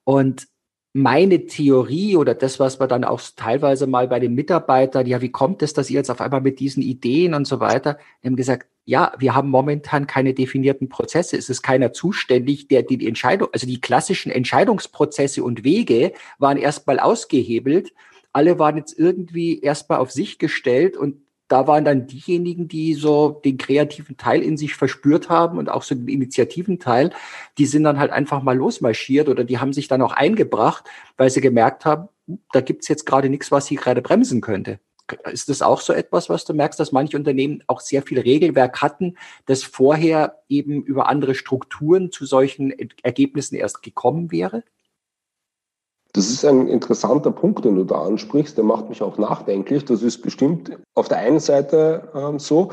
Und 0.02 0.48
meine 0.92 1.46
Theorie 1.46 2.16
oder 2.16 2.34
das, 2.34 2.60
was 2.60 2.80
wir 2.80 2.88
dann 2.88 3.04
auch 3.04 3.20
teilweise 3.36 3.86
mal 3.86 4.08
bei 4.08 4.18
den 4.18 4.34
Mitarbeitern, 4.34 5.06
ja, 5.06 5.22
wie 5.22 5.30
kommt 5.30 5.62
es, 5.62 5.72
dass 5.72 5.88
ihr 5.88 5.96
jetzt 5.96 6.10
auf 6.10 6.20
einmal 6.20 6.40
mit 6.40 6.58
diesen 6.58 6.82
Ideen 6.82 7.32
und 7.32 7.46
so 7.46 7.60
weiter, 7.60 7.98
haben 8.24 8.36
gesagt, 8.36 8.66
ja, 8.84 9.12
wir 9.18 9.34
haben 9.34 9.48
momentan 9.48 10.08
keine 10.08 10.34
definierten 10.34 10.88
Prozesse. 10.88 11.36
Es 11.36 11.48
ist 11.48 11.62
keiner 11.62 11.92
zuständig, 11.92 12.66
der 12.66 12.82
die 12.82 13.06
Entscheidung, 13.06 13.48
also 13.52 13.66
die 13.66 13.80
klassischen 13.80 14.32
Entscheidungsprozesse 14.32 15.44
und 15.44 15.62
Wege 15.62 16.12
waren 16.38 16.58
erstmal 16.58 16.98
ausgehebelt. 16.98 17.94
Alle 18.32 18.58
waren 18.58 18.76
jetzt 18.76 18.98
irgendwie 18.98 19.60
erstmal 19.60 19.98
auf 19.98 20.10
sich 20.10 20.38
gestellt 20.38 20.96
und 20.96 21.21
da 21.52 21.66
waren 21.66 21.84
dann 21.84 22.06
diejenigen, 22.06 22.66
die 22.66 22.94
so 22.94 23.28
den 23.44 23.58
kreativen 23.58 24.16
Teil 24.16 24.42
in 24.42 24.56
sich 24.56 24.74
verspürt 24.74 25.28
haben 25.28 25.58
und 25.58 25.68
auch 25.68 25.82
so 25.82 25.94
den 25.94 26.08
Initiativenteil, 26.08 27.10
die 27.58 27.66
sind 27.66 27.84
dann 27.84 27.98
halt 27.98 28.10
einfach 28.10 28.42
mal 28.42 28.56
losmarschiert 28.56 29.28
oder 29.28 29.44
die 29.44 29.58
haben 29.58 29.74
sich 29.74 29.86
dann 29.86 30.00
auch 30.00 30.14
eingebracht, 30.14 30.88
weil 31.18 31.28
sie 31.28 31.42
gemerkt 31.42 31.84
haben, 31.84 32.08
da 32.52 32.62
gibt's 32.62 32.88
jetzt 32.88 33.04
gerade 33.04 33.28
nichts, 33.28 33.52
was 33.52 33.66
sie 33.66 33.76
gerade 33.76 34.00
bremsen 34.00 34.40
könnte. 34.40 34.80
Ist 35.30 35.50
das 35.50 35.60
auch 35.60 35.82
so 35.82 35.92
etwas, 35.92 36.30
was 36.30 36.46
du 36.46 36.54
merkst, 36.54 36.80
dass 36.80 36.90
manche 36.90 37.18
Unternehmen 37.18 37.62
auch 37.66 37.80
sehr 37.80 38.02
viel 38.02 38.20
Regelwerk 38.20 38.80
hatten, 38.80 39.18
das 39.44 39.62
vorher 39.62 40.42
eben 40.48 40.82
über 40.82 41.10
andere 41.10 41.34
Strukturen 41.34 42.10
zu 42.10 42.24
solchen 42.24 42.72
Ergebnissen 43.02 43.56
erst 43.56 43.82
gekommen 43.82 44.32
wäre? 44.32 44.64
Das 46.14 46.28
ist 46.28 46.44
ein 46.44 46.68
interessanter 46.68 47.30
Punkt, 47.30 47.64
den 47.64 47.76
du 47.76 47.84
da 47.84 48.02
ansprichst. 48.02 48.56
Der 48.56 48.64
macht 48.64 48.88
mich 48.88 49.02
auch 49.02 49.16
nachdenklich. 49.16 49.84
Das 49.84 50.02
ist 50.02 50.18
bestimmt 50.18 50.78
auf 50.94 51.08
der 51.08 51.18
einen 51.18 51.40
Seite 51.40 52.10
ähm, 52.14 52.38
so. 52.38 52.70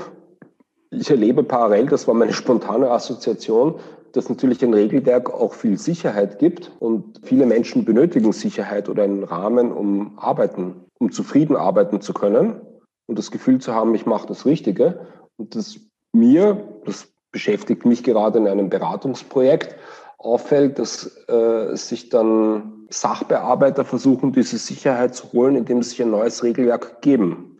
Ich 0.91 1.09
erlebe 1.09 1.43
parallel, 1.43 1.85
das 1.85 2.07
war 2.07 2.15
meine 2.15 2.33
spontane 2.33 2.89
Assoziation, 2.89 3.75
dass 4.11 4.27
natürlich 4.27 4.63
ein 4.63 4.73
Regelwerk 4.73 5.31
auch 5.31 5.53
viel 5.53 5.77
Sicherheit 5.77 6.39
gibt 6.39 6.71
und 6.79 7.21
viele 7.23 7.45
Menschen 7.45 7.85
benötigen 7.85 8.33
Sicherheit 8.33 8.89
oder 8.89 9.03
einen 9.03 9.23
Rahmen, 9.23 9.71
um 9.71 10.17
arbeiten, 10.17 10.85
um 10.99 11.11
zufrieden 11.11 11.55
arbeiten 11.55 12.01
zu 12.01 12.13
können 12.13 12.59
und 13.05 13.19
das 13.19 13.31
Gefühl 13.31 13.59
zu 13.59 13.73
haben, 13.73 13.93
ich 13.95 14.05
mache 14.05 14.27
das 14.27 14.45
Richtige. 14.45 15.07
Und 15.37 15.55
dass 15.55 15.79
mir, 16.11 16.67
das 16.85 17.07
beschäftigt 17.31 17.85
mich 17.85 18.03
gerade 18.03 18.39
in 18.39 18.47
einem 18.47 18.69
Beratungsprojekt, 18.69 19.75
auffällt, 20.19 20.77
dass 20.77 21.17
äh, 21.27 21.75
sich 21.75 22.09
dann 22.09 22.85
Sachbearbeiter 22.89 23.85
versuchen, 23.85 24.33
diese 24.33 24.57
Sicherheit 24.57 25.15
zu 25.15 25.31
holen, 25.31 25.55
indem 25.55 25.81
sie 25.81 25.91
sich 25.91 26.01
ein 26.01 26.11
neues 26.11 26.43
Regelwerk 26.43 27.01
geben. 27.01 27.57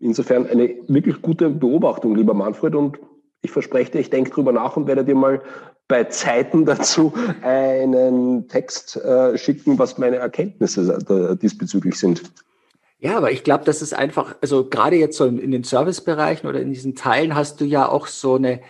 Insofern 0.00 0.46
eine 0.48 0.74
wirklich 0.88 1.22
gute 1.22 1.48
Beobachtung, 1.48 2.16
lieber 2.16 2.34
Manfred, 2.34 2.74
und 2.74 2.98
ich 3.42 3.52
verspreche 3.52 3.92
dir, 3.92 4.00
ich 4.00 4.10
denke 4.10 4.30
drüber 4.30 4.52
nach 4.52 4.76
und 4.76 4.86
werde 4.86 5.04
dir 5.04 5.14
mal 5.14 5.40
bei 5.86 6.04
Zeiten 6.04 6.64
dazu 6.66 7.12
einen 7.42 8.48
Text 8.48 8.96
äh, 8.96 9.38
schicken, 9.38 9.78
was 9.78 9.96
meine 9.96 10.16
Erkenntnisse 10.16 11.36
diesbezüglich 11.40 11.98
sind. 11.98 12.22
Ja, 12.98 13.18
aber 13.18 13.30
ich 13.30 13.44
glaube, 13.44 13.64
das 13.64 13.82
ist 13.82 13.92
einfach, 13.92 14.34
also 14.40 14.68
gerade 14.68 14.96
jetzt 14.96 15.18
so 15.18 15.26
in 15.26 15.50
den 15.50 15.62
Servicebereichen 15.62 16.48
oder 16.48 16.60
in 16.60 16.72
diesen 16.72 16.94
Teilen 16.94 17.34
hast 17.34 17.60
du 17.60 17.66
ja 17.66 17.86
auch 17.86 18.06
so 18.06 18.36
eine 18.36 18.60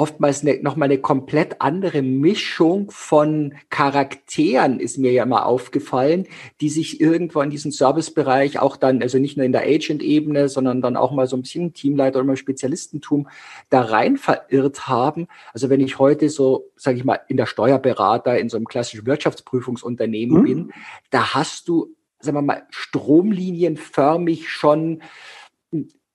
oftmals 0.00 0.40
eine, 0.40 0.62
nochmal 0.62 0.86
eine 0.86 0.98
komplett 0.98 1.60
andere 1.60 2.00
Mischung 2.00 2.90
von 2.90 3.52
Charakteren 3.68 4.80
ist 4.80 4.96
mir 4.96 5.12
ja 5.12 5.26
mal 5.26 5.42
aufgefallen, 5.42 6.26
die 6.62 6.70
sich 6.70 7.02
irgendwo 7.02 7.42
in 7.42 7.50
diesem 7.50 7.70
Servicebereich 7.70 8.58
auch 8.58 8.78
dann, 8.78 9.02
also 9.02 9.18
nicht 9.18 9.36
nur 9.36 9.44
in 9.44 9.52
der 9.52 9.64
Agent-Ebene, 9.64 10.48
sondern 10.48 10.80
dann 10.80 10.96
auch 10.96 11.12
mal 11.12 11.26
so 11.26 11.36
ein 11.36 11.42
bisschen 11.42 11.74
Teamleiter 11.74 12.20
oder 12.20 12.28
mal 12.28 12.36
Spezialistentum 12.36 13.28
da 13.68 13.82
rein 13.82 14.16
verirrt 14.16 14.88
haben. 14.88 15.26
Also 15.52 15.68
wenn 15.68 15.80
ich 15.80 15.98
heute 15.98 16.30
so, 16.30 16.70
sage 16.76 16.96
ich 16.96 17.04
mal, 17.04 17.20
in 17.28 17.36
der 17.36 17.44
Steuerberater, 17.44 18.38
in 18.38 18.48
so 18.48 18.56
einem 18.56 18.66
klassischen 18.66 19.04
Wirtschaftsprüfungsunternehmen 19.04 20.40
mhm. 20.40 20.44
bin, 20.44 20.72
da 21.10 21.34
hast 21.34 21.68
du, 21.68 21.94
sagen 22.20 22.38
wir 22.38 22.42
mal, 22.42 22.62
stromlinienförmig 22.70 24.48
schon 24.48 25.02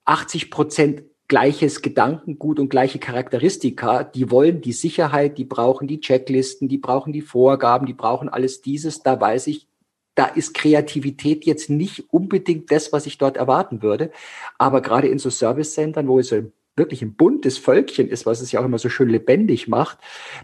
80 0.06 0.50
Prozent 0.50 1.04
gleiches 1.28 1.82
Gedankengut 1.82 2.59
und 2.59 2.69
gleiche 2.69 2.99
Charakteristika. 2.99 4.03
Die 4.03 4.30
wollen 4.30 4.61
die 4.61 4.73
Sicherheit, 4.73 5.38
die 5.38 5.45
brauchen 5.45 5.88
die 5.88 5.99
Checklisten, 5.99 6.67
die 6.67 6.78
brauchen 6.78 7.13
die 7.13 7.21
Vorgaben, 7.21 7.86
die 7.86 7.93
brauchen 7.93 8.30
alles 8.30 8.61
dieses. 8.61 9.01
Da 9.01 9.19
weiß 9.19 9.47
ich, 9.47 9.67
da 10.13 10.26
ist 10.26 10.53
Kreativität 10.53 11.45
jetzt 11.45 11.69
nicht 11.69 12.05
unbedingt 12.11 12.71
das, 12.71 12.93
was 12.93 13.05
ich 13.05 13.17
dort 13.17 13.38
erwarten 13.38 13.82
würde. 13.82 14.11
Aber 14.57 14.82
gerade 14.82 15.07
in 15.07 15.19
so 15.19 15.30
Service-Centern, 15.30 16.07
wo 16.07 16.19
es 16.19 16.30
so 16.30 16.43
wirklich 16.76 17.01
ein 17.01 17.15
buntes 17.15 17.57
Völkchen 17.57 18.07
ist, 18.09 18.26
was 18.26 18.41
es 18.41 18.51
ja 18.51 18.59
auch 18.59 18.65
immer 18.65 18.80
so 18.80 18.89
schön 18.89 19.09
lebendig 19.09 19.67
macht, 19.67 19.97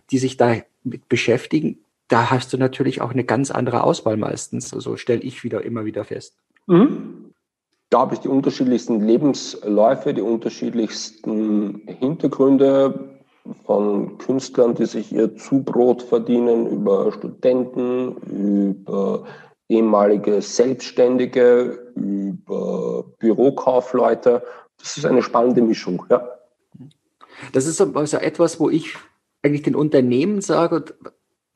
die 0.10 0.18
sich 0.18 0.38
da 0.38 0.56
mit 0.84 1.10
beschäftigen, 1.10 1.80
da 2.08 2.32
hast 2.32 2.52
du 2.54 2.58
natürlich 2.58 3.02
auch 3.02 3.12
eine 3.12 3.24
ganz 3.24 3.52
andere 3.52 3.84
Auswahl 3.84 4.18
meistens. 4.18 4.74
Also 4.74 4.98
stelle 4.98 5.22
ich 5.22 5.44
wieder 5.44 5.64
immer 5.64 5.86
wieder 5.86 6.06
fest. 6.06 6.36
Mhm 6.68 7.31
da 7.92 8.00
habe 8.00 8.16
ich 8.16 8.22
die 8.22 8.30
unterschiedlichsten 8.30 9.02
Lebensläufe, 9.02 10.14
die 10.14 10.22
unterschiedlichsten 10.22 11.82
Hintergründe 12.00 13.20
von 13.66 14.18
Künstlern, 14.18 14.76
die 14.76 14.86
sich 14.86 15.12
ihr 15.12 15.36
Zubrot 15.36 16.02
verdienen, 16.02 16.68
über 16.68 17.12
Studenten, 17.12 18.16
über 18.18 19.26
ehemalige 19.68 20.42
Selbstständige, 20.42 21.92
über 21.96 23.04
Bürokaufleute. 23.20 24.42
Das 24.78 24.96
ist 24.96 25.06
eine 25.06 25.22
spannende 25.22 25.62
Mischung, 25.62 26.06
ja. 26.10 26.26
Das 27.52 27.66
ist 27.66 27.82
also 27.82 28.18
etwas, 28.18 28.60
wo 28.60 28.70
ich 28.70 28.96
eigentlich 29.44 29.64
den 29.64 29.76
Unternehmen 29.76 30.40
sage, 30.40 30.86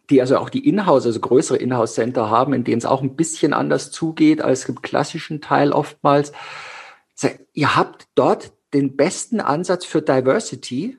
die 0.10 0.22
also 0.22 0.38
auch 0.38 0.50
die 0.50 0.68
Inhouse, 0.68 1.06
also 1.06 1.20
größere 1.20 1.58
Inhouse-Center 1.58 2.30
haben, 2.30 2.54
in 2.54 2.64
denen 2.64 2.78
es 2.78 2.86
auch 2.86 3.02
ein 3.02 3.16
bisschen 3.16 3.54
anders 3.54 3.92
zugeht 3.92 4.42
als 4.42 4.68
im 4.70 4.82
klassischen 4.82 5.42
Teil 5.42 5.72
oftmals. 5.72 6.32
Ihr 7.54 7.76
habt 7.76 8.08
dort 8.16 8.52
den 8.74 8.96
besten 8.98 9.40
Ansatz 9.40 9.86
für 9.86 10.02
Diversity, 10.02 10.98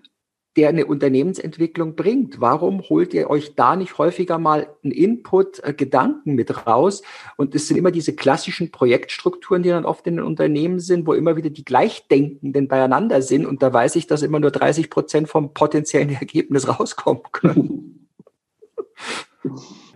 der 0.57 0.71
eine 0.71 0.87
Unternehmensentwicklung 0.87 1.95
bringt. 1.95 2.41
Warum 2.41 2.81
holt 2.89 3.13
ihr 3.13 3.29
euch 3.29 3.55
da 3.55 3.77
nicht 3.77 3.99
häufiger 3.99 4.39
mal 4.39 4.69
einen 4.83 4.93
Input, 4.93 5.63
äh, 5.63 5.75
Gedanken 5.75 6.35
mit 6.35 6.67
raus? 6.67 7.03
Und 7.37 7.55
es 7.55 7.69
sind 7.69 7.77
immer 7.77 7.91
diese 7.91 8.17
klassischen 8.17 8.71
Projektstrukturen, 8.71 9.63
die 9.63 9.69
dann 9.69 9.85
oft 9.85 10.07
in 10.07 10.17
den 10.17 10.25
Unternehmen 10.25 10.81
sind, 10.81 11.07
wo 11.07 11.13
immer 11.13 11.37
wieder 11.37 11.51
die 11.51 11.65
Gleichdenkenden 11.65 12.69
beieinander 12.69 13.21
sind. 13.21 13.45
Und 13.45 13.63
da 13.63 13.73
weiß 13.73 13.97
ich, 13.97 14.07
dass 14.07 14.23
immer 14.23 14.41
nur 14.41 14.51
30 14.51 14.89
Prozent 14.89 15.29
vom 15.29 15.53
potenziellen 15.53 16.11
Ergebnis 16.15 16.67
rauskommen 16.67 17.23
können. 17.33 18.03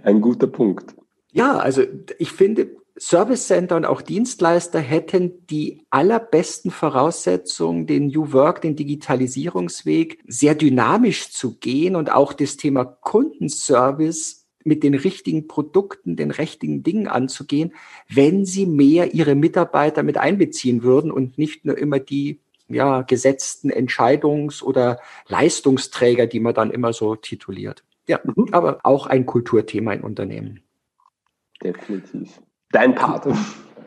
Ein 0.02 0.20
guter 0.20 0.46
Punkt. 0.46 0.94
Ja, 1.32 1.58
also 1.58 1.82
ich 2.18 2.32
finde, 2.32 2.70
Service 2.98 3.46
Center 3.46 3.76
und 3.76 3.86
auch 3.86 4.02
Dienstleister 4.02 4.78
hätten 4.78 5.46
die 5.46 5.86
allerbesten 5.88 6.70
Voraussetzungen, 6.70 7.86
den 7.86 8.08
New 8.08 8.32
Work, 8.32 8.60
den 8.60 8.76
Digitalisierungsweg 8.76 10.18
sehr 10.26 10.54
dynamisch 10.54 11.30
zu 11.30 11.56
gehen 11.56 11.96
und 11.96 12.12
auch 12.12 12.34
das 12.34 12.58
Thema 12.58 12.84
Kundenservice 12.84 14.46
mit 14.64 14.82
den 14.82 14.94
richtigen 14.94 15.48
Produkten, 15.48 16.16
den 16.16 16.30
richtigen 16.30 16.82
Dingen 16.82 17.08
anzugehen, 17.08 17.72
wenn 18.08 18.44
sie 18.44 18.66
mehr 18.66 19.14
ihre 19.14 19.34
Mitarbeiter 19.34 20.02
mit 20.02 20.18
einbeziehen 20.18 20.82
würden 20.82 21.10
und 21.10 21.38
nicht 21.38 21.64
nur 21.64 21.78
immer 21.78 21.98
die 21.98 22.40
ja, 22.68 23.00
gesetzten 23.02 23.70
Entscheidungs- 23.70 24.62
oder 24.62 25.00
Leistungsträger, 25.26 26.26
die 26.26 26.40
man 26.40 26.54
dann 26.54 26.70
immer 26.70 26.92
so 26.92 27.16
tituliert. 27.16 27.82
Ja, 28.10 28.18
mhm. 28.24 28.48
aber 28.50 28.80
auch 28.82 29.06
ein 29.06 29.24
Kulturthema 29.24 29.92
in 29.92 30.00
Unternehmen. 30.00 30.58
Definitiv. 31.62 32.42
Dein 32.72 32.96
Part. 32.96 33.28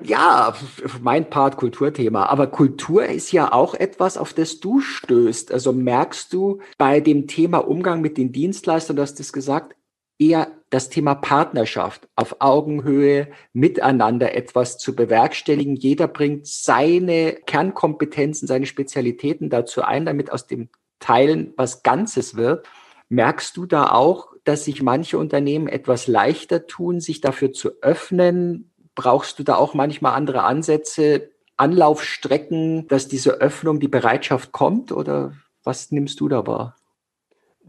Ja, 0.01 0.55
mein 1.01 1.29
Part 1.29 1.57
Kulturthema. 1.57 2.27
Aber 2.27 2.47
Kultur 2.47 3.05
ist 3.05 3.33
ja 3.33 3.51
auch 3.51 3.73
etwas, 3.73 4.17
auf 4.17 4.31
das 4.31 4.61
du 4.61 4.79
stößt. 4.79 5.51
Also 5.51 5.73
merkst 5.73 6.31
du 6.31 6.61
bei 6.77 7.01
dem 7.01 7.27
Thema 7.27 7.57
Umgang 7.57 7.99
mit 7.99 8.17
den 8.17 8.31
Dienstleistern, 8.31 8.95
du 8.95 9.01
hast 9.01 9.19
es 9.19 9.33
gesagt, 9.33 9.75
eher 10.17 10.47
das 10.69 10.89
Thema 10.89 11.15
Partnerschaft 11.15 12.07
auf 12.15 12.37
Augenhöhe 12.39 13.27
miteinander 13.51 14.33
etwas 14.35 14.77
zu 14.77 14.95
bewerkstelligen. 14.95 15.75
Jeder 15.75 16.07
bringt 16.07 16.47
seine 16.47 17.33
Kernkompetenzen, 17.45 18.47
seine 18.47 18.67
Spezialitäten 18.67 19.49
dazu 19.49 19.81
ein, 19.81 20.05
damit 20.05 20.31
aus 20.31 20.47
dem 20.47 20.69
Teilen 20.99 21.53
was 21.57 21.83
Ganzes 21.83 22.37
wird. 22.37 22.65
Merkst 23.13 23.55
du 23.57 23.67
da 23.67 23.91
auch, 23.91 24.33
dass 24.43 24.65
sich 24.65 24.81
manche 24.81 25.19
Unternehmen 25.19 25.67
etwas 25.67 26.07
leichter 26.07 26.65
tun, 26.65 26.99
sich 26.99 27.21
dafür 27.21 27.53
zu 27.53 27.69
öffnen? 27.83 28.71
Brauchst 28.95 29.37
du 29.37 29.43
da 29.43 29.55
auch 29.55 29.75
manchmal 29.75 30.15
andere 30.15 30.41
Ansätze, 30.41 31.29
Anlaufstrecken, 31.55 32.87
dass 32.87 33.07
diese 33.07 33.33
Öffnung, 33.33 33.79
die 33.79 33.87
Bereitschaft 33.87 34.51
kommt? 34.51 34.91
Oder 34.91 35.33
was 35.63 35.91
nimmst 35.91 36.21
du 36.21 36.27
da 36.27 36.47
wahr? 36.47 36.75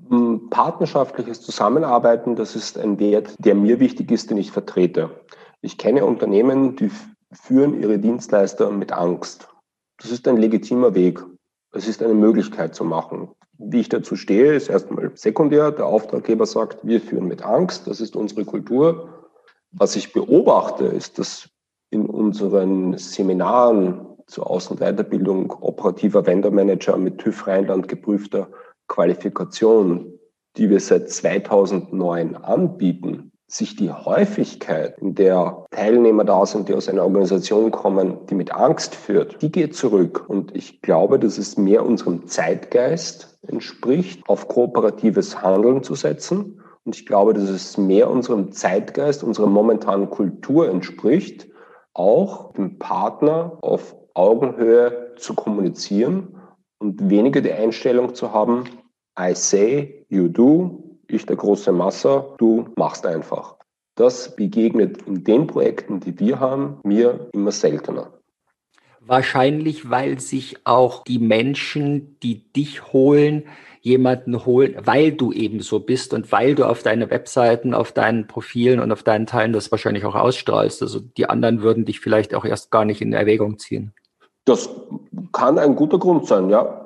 Hm, 0.08 0.48
partnerschaftliches 0.48 1.42
Zusammenarbeiten, 1.42 2.36
das 2.36 2.56
ist 2.56 2.78
ein 2.78 2.98
Wert, 2.98 3.34
der 3.38 3.54
mir 3.54 3.80
wichtig 3.80 4.10
ist, 4.10 4.30
den 4.30 4.38
ich 4.38 4.50
vertrete. 4.50 5.10
Ich 5.60 5.76
kenne 5.76 6.06
Unternehmen, 6.06 6.74
die 6.76 6.90
führen 7.32 7.78
ihre 7.82 7.98
Dienstleister 7.98 8.70
mit 8.70 8.92
Angst. 8.92 9.48
Das 9.98 10.10
ist 10.10 10.26
ein 10.26 10.38
legitimer 10.38 10.94
Weg. 10.94 11.22
Es 11.70 11.86
ist 11.86 12.02
eine 12.02 12.14
Möglichkeit 12.14 12.74
zu 12.74 12.84
machen. 12.84 13.28
Wie 13.58 13.80
ich 13.80 13.88
dazu 13.88 14.16
stehe, 14.16 14.54
ist 14.54 14.68
erstmal 14.68 15.12
sekundär. 15.14 15.70
Der 15.70 15.86
Auftraggeber 15.86 16.46
sagt, 16.46 16.78
wir 16.82 17.00
führen 17.00 17.26
mit 17.26 17.42
Angst, 17.42 17.86
das 17.86 18.00
ist 18.00 18.16
unsere 18.16 18.44
Kultur. 18.44 19.30
Was 19.70 19.96
ich 19.96 20.12
beobachte, 20.12 20.86
ist, 20.86 21.18
dass 21.18 21.48
in 21.90 22.06
unseren 22.06 22.98
Seminaren 22.98 24.06
zur 24.26 24.50
Außen- 24.50 24.72
und 24.72 24.80
Weiterbildung 24.80 25.52
operativer 25.60 26.26
Vendor-Manager 26.26 26.96
mit 26.96 27.18
TÜV 27.18 27.46
Rheinland 27.46 27.88
geprüfter 27.88 28.48
Qualifikation, 28.88 30.18
die 30.56 30.70
wir 30.70 30.80
seit 30.80 31.10
2009 31.10 32.36
anbieten, 32.36 33.32
sich 33.54 33.76
die 33.76 33.92
Häufigkeit, 33.92 34.98
in 34.98 35.14
der 35.14 35.64
Teilnehmer 35.70 36.24
da 36.24 36.44
sind, 36.44 36.68
die 36.68 36.74
aus 36.74 36.88
einer 36.88 37.04
Organisation 37.04 37.70
kommen, 37.70 38.18
die 38.28 38.34
mit 38.34 38.52
Angst 38.52 38.96
führt, 38.96 39.40
die 39.42 39.52
geht 39.52 39.76
zurück. 39.76 40.24
Und 40.26 40.56
ich 40.56 40.82
glaube, 40.82 41.20
dass 41.20 41.38
es 41.38 41.56
mehr 41.56 41.86
unserem 41.86 42.26
Zeitgeist 42.26 43.38
entspricht, 43.46 44.28
auf 44.28 44.48
kooperatives 44.48 45.40
Handeln 45.40 45.84
zu 45.84 45.94
setzen. 45.94 46.60
Und 46.84 46.96
ich 46.96 47.06
glaube, 47.06 47.32
dass 47.32 47.48
es 47.48 47.78
mehr 47.78 48.10
unserem 48.10 48.50
Zeitgeist, 48.50 49.22
unserer 49.22 49.46
momentanen 49.46 50.10
Kultur 50.10 50.68
entspricht, 50.68 51.46
auch 51.92 52.52
dem 52.54 52.80
Partner 52.80 53.56
auf 53.60 53.94
Augenhöhe 54.14 55.12
zu 55.16 55.34
kommunizieren 55.34 56.40
und 56.78 57.08
weniger 57.08 57.40
die 57.40 57.52
Einstellung 57.52 58.14
zu 58.14 58.32
haben, 58.32 58.64
I 59.16 59.32
say, 59.34 60.04
you 60.08 60.26
do, 60.26 60.83
ich 61.08 61.26
der 61.26 61.36
große 61.36 61.72
Masser, 61.72 62.34
du 62.38 62.68
machst 62.76 63.06
einfach. 63.06 63.56
Das 63.96 64.34
begegnet 64.34 65.02
in 65.02 65.22
den 65.24 65.46
Projekten, 65.46 66.00
die 66.00 66.18
wir 66.18 66.40
haben, 66.40 66.80
mir 66.82 67.28
immer 67.32 67.52
seltener. 67.52 68.12
Wahrscheinlich, 69.06 69.90
weil 69.90 70.18
sich 70.18 70.56
auch 70.64 71.04
die 71.04 71.18
Menschen, 71.18 72.18
die 72.20 72.50
dich 72.52 72.92
holen, 72.92 73.44
jemanden 73.82 74.46
holen, 74.46 74.76
weil 74.82 75.12
du 75.12 75.30
eben 75.30 75.60
so 75.60 75.78
bist 75.78 76.14
und 76.14 76.32
weil 76.32 76.54
du 76.54 76.64
auf 76.64 76.82
deine 76.82 77.10
Webseiten, 77.10 77.74
auf 77.74 77.92
deinen 77.92 78.26
Profilen 78.26 78.80
und 78.80 78.90
auf 78.90 79.02
deinen 79.02 79.26
Teilen 79.26 79.52
das 79.52 79.70
wahrscheinlich 79.70 80.06
auch 80.06 80.14
ausstrahlst. 80.14 80.80
Also 80.80 81.00
die 81.00 81.28
anderen 81.28 81.60
würden 81.60 81.84
dich 81.84 82.00
vielleicht 82.00 82.34
auch 82.34 82.46
erst 82.46 82.70
gar 82.70 82.86
nicht 82.86 83.02
in 83.02 83.12
Erwägung 83.12 83.58
ziehen. 83.58 83.92
Das 84.46 84.70
kann 85.32 85.58
ein 85.58 85.76
guter 85.76 85.98
Grund 85.98 86.26
sein, 86.26 86.48
ja. 86.48 86.80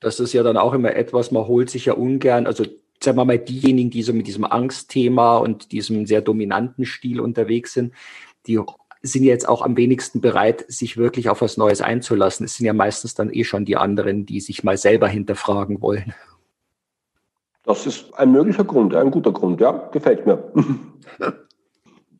Das 0.00 0.20
ist 0.20 0.32
ja 0.32 0.42
dann 0.42 0.56
auch 0.56 0.72
immer 0.72 0.94
etwas, 0.94 1.30
man 1.30 1.46
holt 1.46 1.68
sich 1.68 1.84
ja 1.84 1.92
ungern, 1.92 2.46
also 2.46 2.64
sagen 3.02 3.16
wir 3.16 3.24
mal, 3.24 3.38
diejenigen, 3.38 3.90
die 3.90 4.02
so 4.02 4.12
mit 4.12 4.26
diesem 4.26 4.44
Angstthema 4.44 5.38
und 5.38 5.72
diesem 5.72 6.06
sehr 6.06 6.20
dominanten 6.20 6.84
Stil 6.84 7.20
unterwegs 7.20 7.72
sind, 7.72 7.92
die 8.46 8.60
sind 9.02 9.24
jetzt 9.24 9.48
auch 9.48 9.62
am 9.62 9.76
wenigsten 9.76 10.20
bereit, 10.20 10.64
sich 10.68 10.96
wirklich 10.96 11.30
auf 11.30 11.40
was 11.40 11.56
Neues 11.56 11.80
einzulassen. 11.80 12.44
Es 12.44 12.56
sind 12.56 12.66
ja 12.66 12.74
meistens 12.74 13.14
dann 13.14 13.32
eh 13.32 13.44
schon 13.44 13.64
die 13.64 13.76
anderen, 13.76 14.26
die 14.26 14.40
sich 14.40 14.62
mal 14.62 14.76
selber 14.76 15.08
hinterfragen 15.08 15.80
wollen. 15.80 16.14
Das 17.64 17.86
ist 17.86 18.12
ein 18.14 18.32
möglicher 18.32 18.64
Grund, 18.64 18.94
ein 18.94 19.10
guter 19.10 19.32
Grund, 19.32 19.60
ja, 19.60 19.88
gefällt 19.92 20.26
mir. 20.26 20.52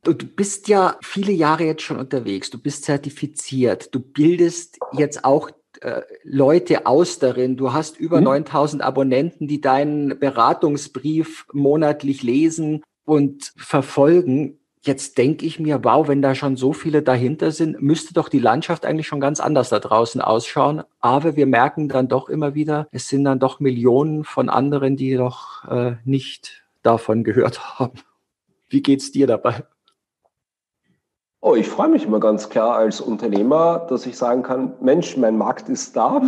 Du, 0.02 0.14
bist 0.14 0.68
ja 0.68 0.96
viele 1.02 1.30
Jahre 1.30 1.64
jetzt 1.64 1.82
schon 1.82 1.98
unterwegs, 1.98 2.48
du 2.48 2.56
bist 2.56 2.84
zertifiziert, 2.84 3.94
du 3.94 4.00
bildest 4.00 4.78
jetzt 4.92 5.26
auch 5.26 5.50
äh, 5.80 6.02
Leute 6.24 6.86
aus 6.86 7.18
darin. 7.18 7.56
Du 7.56 7.72
hast 7.72 7.98
über 7.98 8.18
mhm. 8.18 8.24
9000 8.24 8.82
Abonnenten, 8.82 9.48
die 9.48 9.60
deinen 9.60 10.18
Beratungsbrief 10.18 11.46
monatlich 11.52 12.22
lesen 12.22 12.82
und 13.04 13.52
verfolgen. 13.56 14.58
Jetzt 14.82 15.18
denke 15.18 15.44
ich 15.44 15.60
mir, 15.60 15.84
wow, 15.84 16.08
wenn 16.08 16.22
da 16.22 16.34
schon 16.34 16.56
so 16.56 16.72
viele 16.72 17.02
dahinter 17.02 17.50
sind, 17.50 17.82
müsste 17.82 18.14
doch 18.14 18.28
die 18.28 18.38
Landschaft 18.38 18.86
eigentlich 18.86 19.06
schon 19.06 19.20
ganz 19.20 19.40
anders 19.40 19.68
da 19.68 19.78
draußen 19.78 20.20
ausschauen. 20.20 20.82
Aber 21.00 21.36
wir 21.36 21.46
merken 21.46 21.88
dann 21.88 22.08
doch 22.08 22.28
immer 22.28 22.54
wieder, 22.54 22.88
es 22.90 23.08
sind 23.08 23.24
dann 23.24 23.38
doch 23.38 23.60
Millionen 23.60 24.24
von 24.24 24.48
anderen, 24.48 24.96
die 24.96 25.16
doch 25.16 25.64
äh, 25.68 25.96
nicht 26.04 26.62
davon 26.82 27.24
gehört 27.24 27.78
haben. 27.78 28.00
Wie 28.68 28.82
geht's 28.82 29.12
dir 29.12 29.26
dabei? 29.26 29.64
Oh, 31.42 31.54
ich 31.54 31.68
freue 31.68 31.88
mich 31.88 32.04
immer 32.04 32.20
ganz 32.20 32.50
klar 32.50 32.76
als 32.76 33.00
Unternehmer, 33.00 33.86
dass 33.88 34.04
ich 34.04 34.18
sagen 34.18 34.42
kann, 34.42 34.74
Mensch, 34.82 35.16
mein 35.16 35.38
Markt 35.38 35.70
ist 35.70 35.96
da. 35.96 36.20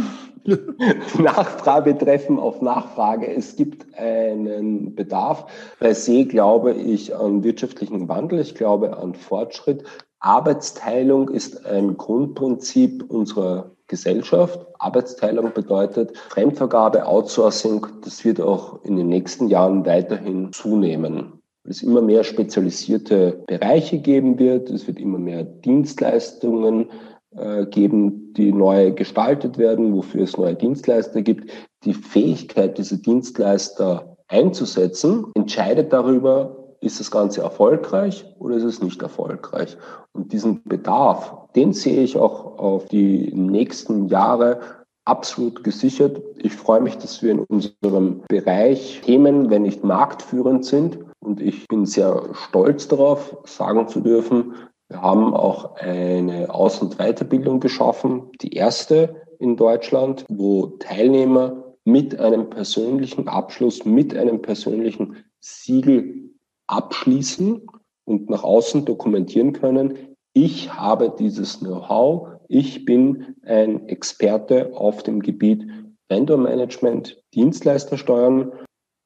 Nachfrage 1.19 1.99
treffen 1.99 2.39
auf 2.39 2.63
Nachfrage. 2.63 3.27
Es 3.27 3.55
gibt 3.55 3.95
einen 3.99 4.95
Bedarf. 4.95 5.45
Bei 5.79 5.93
See 5.93 6.25
glaube 6.25 6.73
ich 6.73 7.15
an 7.15 7.45
wirtschaftlichen 7.45 8.09
Wandel. 8.09 8.41
Ich 8.41 8.55
glaube 8.55 8.97
an 8.97 9.15
Fortschritt. 9.15 9.85
Arbeitsteilung 10.21 11.29
ist 11.29 11.67
ein 11.67 11.99
Grundprinzip 11.99 13.05
unserer 13.11 13.71
Gesellschaft. 13.89 14.67
Arbeitsteilung 14.79 15.53
bedeutet 15.53 16.17
Fremdvergabe, 16.31 17.07
Outsourcing. 17.07 17.87
Das 18.03 18.25
wird 18.25 18.41
auch 18.41 18.83
in 18.83 18.97
den 18.97 19.09
nächsten 19.09 19.49
Jahren 19.49 19.85
weiterhin 19.85 20.55
zunehmen 20.55 21.42
es 21.65 21.83
immer 21.83 22.03
mehr 22.03 22.25
spezialisierte 22.25 23.43
Bereiche 23.47 23.99
geben 23.99 24.39
wird. 24.39 24.71
Es 24.71 24.87
wird 24.87 24.99
immer 24.99 25.19
mehr 25.19 25.45
Dienstleistungen 25.45 26.91
äh, 27.37 27.67
geben, 27.67 28.33
die 28.35 28.53
neu 28.53 28.93
gestaltet 28.93 29.59
werden, 29.59 29.95
wofür 29.95 30.25
es 30.25 30.37
neue 30.37 30.55
Dienstleister 30.55 31.23
gibt. 31.23 31.51
Die 31.85 31.95
Fähigkeit, 31.95 32.79
diese 32.79 32.99
Dienstleister 32.99 34.17
einzusetzen, 34.29 35.27
entscheidet 35.35 35.93
darüber, 35.93 36.57
ist 36.81 36.99
das 36.99 37.11
Ganze 37.11 37.43
erfolgreich 37.43 38.25
oder 38.39 38.57
ist 38.57 38.65
es 38.65 38.83
nicht 38.83 39.01
erfolgreich? 39.03 39.77
Und 40.13 40.33
diesen 40.33 40.63
Bedarf, 40.65 41.33
den 41.55 41.73
sehe 41.73 42.03
ich 42.03 42.17
auch 42.17 42.59
auf 42.59 42.87
die 42.87 43.33
nächsten 43.35 44.09
Jahre 44.09 44.61
absolut 45.05 45.65
gesichert. 45.65 46.21
Ich 46.39 46.55
freue 46.55 46.81
mich, 46.81 46.97
dass 46.97 47.23
wir 47.23 47.33
in 47.33 47.41
unserem 47.41 48.23
Bereich 48.29 49.01
Themen, 49.05 49.51
wenn 49.51 49.63
nicht 49.63 49.85
marktführend 49.85 50.65
sind, 50.65 50.99
und 51.21 51.41
ich 51.41 51.69
bin 51.69 51.87
sehr 51.87 52.31
stolz 52.33 52.89
darauf, 52.89 53.37
sagen 53.45 53.89
zu 53.89 54.01
dürfen, 54.01 54.55
wir 54.89 55.01
haben 55.01 55.35
auch 55.35 55.77
eine 55.77 56.53
Aus- 56.53 56.83
und 56.83 56.99
Weiterbildung 56.99 57.61
geschaffen, 57.61 58.31
die 58.43 58.53
erste 58.53 59.23
in 59.39 59.57
Deutschland, 59.57 60.25
wo 60.29 60.67
Teilnehmer 60.79 61.75
mit 61.85 62.19
einem 62.21 62.51
persönlichen 62.51 63.29
Abschluss, 63.29 63.85
mit 63.85 64.17
einem 64.17 64.43
persönlichen 64.43 65.17
Siegel 65.41 66.31
abschließen 66.67 67.67
und 68.05 68.31
nach 68.31 68.45
außen 68.45 68.85
dokumentieren 68.85 69.53
können, 69.53 69.97
ich 70.35 70.73
habe 70.73 71.13
dieses 71.19 71.61
Know-how, 71.61 72.32
ich 72.53 72.85
bin 72.85 73.37
ein 73.47 73.89
Experte 73.89 74.73
auf 74.75 75.03
dem 75.03 75.21
Gebiet 75.21 75.67
Vendor 76.09 76.37
Management, 76.37 77.23
Dienstleistersteuern 77.33 78.53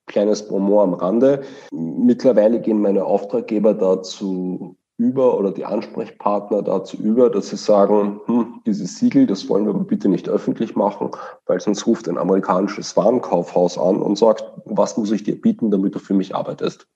kleines 0.06 0.48
Bonbon 0.48 0.80
am 0.80 0.94
Rande. 0.94 1.42
Mittlerweile 1.72 2.60
gehen 2.60 2.80
meine 2.80 3.04
Auftraggeber 3.04 3.74
dazu 3.74 4.76
über 4.98 5.38
oder 5.38 5.52
die 5.52 5.64
Ansprechpartner 5.64 6.62
dazu 6.62 6.96
über, 6.96 7.30
dass 7.30 7.50
sie 7.50 7.56
sagen, 7.56 8.20
hm, 8.26 8.62
dieses 8.66 8.98
Siegel, 8.98 9.26
das 9.26 9.48
wollen 9.48 9.66
wir 9.66 9.74
aber 9.74 9.84
bitte 9.84 10.08
nicht 10.08 10.28
öffentlich 10.28 10.74
machen, 10.74 11.10
weil 11.44 11.60
sonst 11.60 11.86
ruft 11.86 12.08
ein 12.08 12.18
amerikanisches 12.18 12.96
Warenkaufhaus 12.96 13.78
an 13.78 14.02
und 14.02 14.16
sagt, 14.16 14.44
was 14.64 14.96
muss 14.96 15.12
ich 15.12 15.22
dir 15.22 15.40
bieten, 15.40 15.70
damit 15.70 15.94
du 15.94 16.00
für 16.00 16.14
mich 16.14 16.34
arbeitest. 16.34 16.88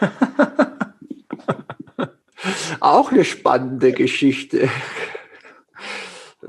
Auch 2.80 3.10
eine 3.10 3.24
spannende 3.24 3.92
Geschichte. 3.92 4.68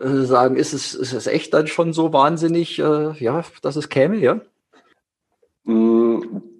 Äh, 0.02 0.24
sagen, 0.24 0.56
ist 0.56 0.74
es, 0.74 0.96
ist 0.96 1.14
es 1.14 1.28
echt 1.28 1.54
dann 1.54 1.68
schon 1.68 1.94
so 1.94 2.14
wahnsinnig, 2.14 2.80
äh, 2.80 3.12
ja, 3.20 3.44
dass 3.62 3.76
es 3.76 3.90
käme, 3.90 4.18
ja? 4.18 4.40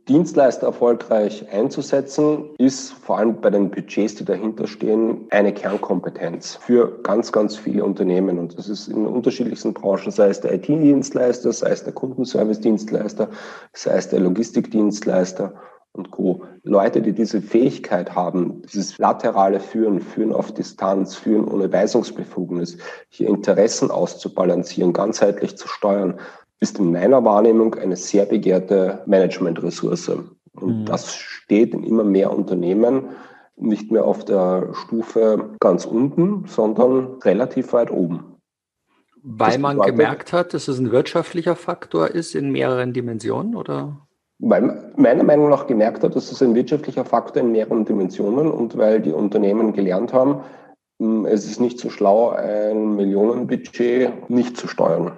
Dienstleister 0.08 0.68
erfolgreich 0.68 1.46
einzusetzen, 1.52 2.50
ist 2.58 2.92
vor 2.92 3.18
allem 3.18 3.40
bei 3.40 3.50
den 3.50 3.72
Budgets, 3.72 4.16
die 4.16 4.26
dahinter 4.26 4.68
stehen, 4.68 5.28
eine 5.30 5.54
Kernkompetenz 5.54 6.56
für 6.56 7.02
ganz, 7.04 7.32
ganz 7.32 7.56
viele 7.56 7.86
Unternehmen. 7.86 8.38
Und 8.38 8.58
das 8.58 8.68
ist 8.68 8.90
in 8.90 9.06
unterschiedlichsten 9.06 9.74
Branchen, 9.74 10.12
sei 10.12 10.28
es 10.28 10.42
der 10.42 10.54
IT-Dienstleister, 10.56 11.54
sei 11.54 11.72
es 11.72 11.86
der 11.86 11.94
Kundenservice-Dienstleister, 11.94 13.30
sei 13.74 13.96
es 13.96 14.10
der 14.10 14.20
Logistikdienstleister 14.20 15.54
und 15.94 16.12
Co. 16.12 16.44
Leute, 16.64 17.02
die 17.02 17.14
diese 17.14 17.42
Fähigkeit 17.42 18.16
haben, 18.16 18.62
dieses 18.64 18.98
laterale 18.98 19.60
Führen, 19.60 20.00
Führen 20.00 20.34
auf 20.34 20.54
Distanz, 20.54 21.16
Führen 21.16 21.48
ohne 21.48 21.72
Weisungsbefugnis, 21.72 22.78
hier 23.10 23.30
Interessen 23.30 23.92
auszubalancieren, 23.92 24.92
ganzheitlich 24.92 25.56
zu 25.56 25.68
steuern, 25.68 26.20
ist 26.60 26.80
in 26.80 26.92
meiner 26.92 27.24
Wahrnehmung 27.24 27.76
eine 27.76 27.96
sehr 27.96 28.26
begehrte 28.26 29.04
Managementressource. 29.06 30.10
Und 30.54 30.82
mhm. 30.82 30.86
das 30.86 31.14
steht 31.14 31.74
in 31.74 31.84
immer 31.84 32.04
mehr 32.04 32.36
Unternehmen 32.36 33.10
nicht 33.56 33.92
mehr 33.92 34.06
auf 34.06 34.26
der 34.26 34.74
Stufe 34.74 35.56
ganz 35.60 35.86
unten, 35.86 36.46
sondern 36.48 37.20
relativ 37.22 37.74
weit 37.74 37.92
oben. 37.92 38.38
Weil 39.22 39.60
man 39.60 39.80
gemerkt 39.80 40.34
hat, 40.34 40.54
dass 40.54 40.68
es 40.68 40.80
ein 40.80 40.92
wirtschaftlicher 40.92 41.56
Faktor 41.56 42.10
ist 42.10 42.36
in 42.36 42.52
mehreren 42.52 42.94
Dimensionen, 42.94 43.56
oder? 43.56 44.08
Weil 44.46 44.92
meiner 44.98 45.24
Meinung 45.24 45.50
nach 45.50 45.68
gemerkt 45.68 46.04
hat, 46.04 46.18
dass 46.18 46.30
es 46.30 46.44
ein 46.44 46.54
wirtschaftlicher 46.54 47.06
Faktor 47.06 47.42
in 47.42 47.54
mehreren 47.54 47.86
Dimensionen 47.86 48.52
und 48.52 48.78
weil 48.78 49.00
die 49.00 49.14
Unternehmen 49.14 49.72
gelernt 49.72 50.12
haben, 50.12 50.42
hm, 51.00 51.26
es 51.26 51.46
ist 51.46 51.62
nicht 51.62 51.80
so 51.80 51.90
schlau, 51.90 52.32
ein 52.32 52.98
Millionenbudget 52.98 54.30
nicht 54.30 54.58
zu 54.58 54.68
steuern. 54.68 55.14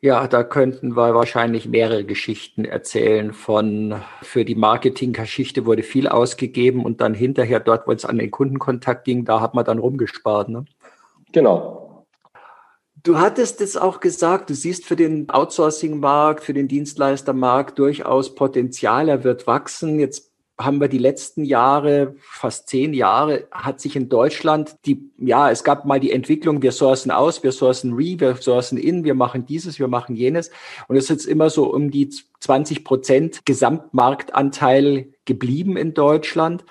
Ja, 0.00 0.26
da 0.26 0.42
könnten 0.42 0.96
wir 0.96 1.14
wahrscheinlich 1.14 1.68
mehrere 1.68 2.04
Geschichten 2.04 2.64
erzählen 2.64 3.32
von, 3.32 3.94
für 4.20 4.44
die 4.44 4.56
Marketinggeschichte 4.56 5.64
wurde 5.64 5.84
viel 5.84 6.08
ausgegeben 6.08 6.84
und 6.84 7.00
dann 7.00 7.14
hinterher 7.14 7.60
dort, 7.60 7.86
wo 7.86 7.92
es 7.92 8.04
an 8.04 8.18
den 8.18 8.32
Kundenkontakt 8.32 9.04
ging, 9.04 9.24
da 9.24 9.40
hat 9.40 9.54
man 9.54 9.64
dann 9.64 9.78
rumgespart. 9.78 10.48
Ne? 10.48 10.64
Genau. 11.30 11.81
Du 13.04 13.18
hattest 13.18 13.60
es 13.60 13.76
auch 13.76 13.98
gesagt, 13.98 14.48
du 14.48 14.54
siehst 14.54 14.84
für 14.84 14.94
den 14.94 15.28
Outsourcing-Markt, 15.28 16.44
für 16.44 16.54
den 16.54 16.68
Dienstleistermarkt 16.68 17.76
durchaus 17.78 18.36
Potenzial, 18.36 19.08
er 19.08 19.24
wird 19.24 19.48
wachsen. 19.48 19.98
Jetzt 19.98 20.30
haben 20.56 20.80
wir 20.80 20.86
die 20.86 20.98
letzten 20.98 21.44
Jahre, 21.44 22.14
fast 22.20 22.68
zehn 22.68 22.94
Jahre, 22.94 23.48
hat 23.50 23.80
sich 23.80 23.96
in 23.96 24.08
Deutschland 24.08 24.76
die, 24.86 25.10
ja, 25.18 25.50
es 25.50 25.64
gab 25.64 25.84
mal 25.84 25.98
die 25.98 26.12
Entwicklung, 26.12 26.62
wir 26.62 26.70
sourcen 26.70 27.10
aus, 27.10 27.42
wir 27.42 27.50
sourcen 27.50 27.94
re, 27.94 28.20
wir 28.20 28.36
sourcen 28.36 28.78
in, 28.78 29.02
wir 29.02 29.14
machen 29.14 29.46
dieses, 29.46 29.80
wir 29.80 29.88
machen 29.88 30.14
jenes. 30.14 30.52
Und 30.86 30.94
es 30.94 31.04
ist 31.04 31.10
jetzt 31.10 31.26
immer 31.26 31.50
so 31.50 31.72
um 31.72 31.90
die 31.90 32.08
20 32.38 32.84
Prozent 32.84 33.44
Gesamtmarktanteil 33.44 35.12
geblieben 35.24 35.76
in 35.76 35.94
Deutschland. 35.94 36.64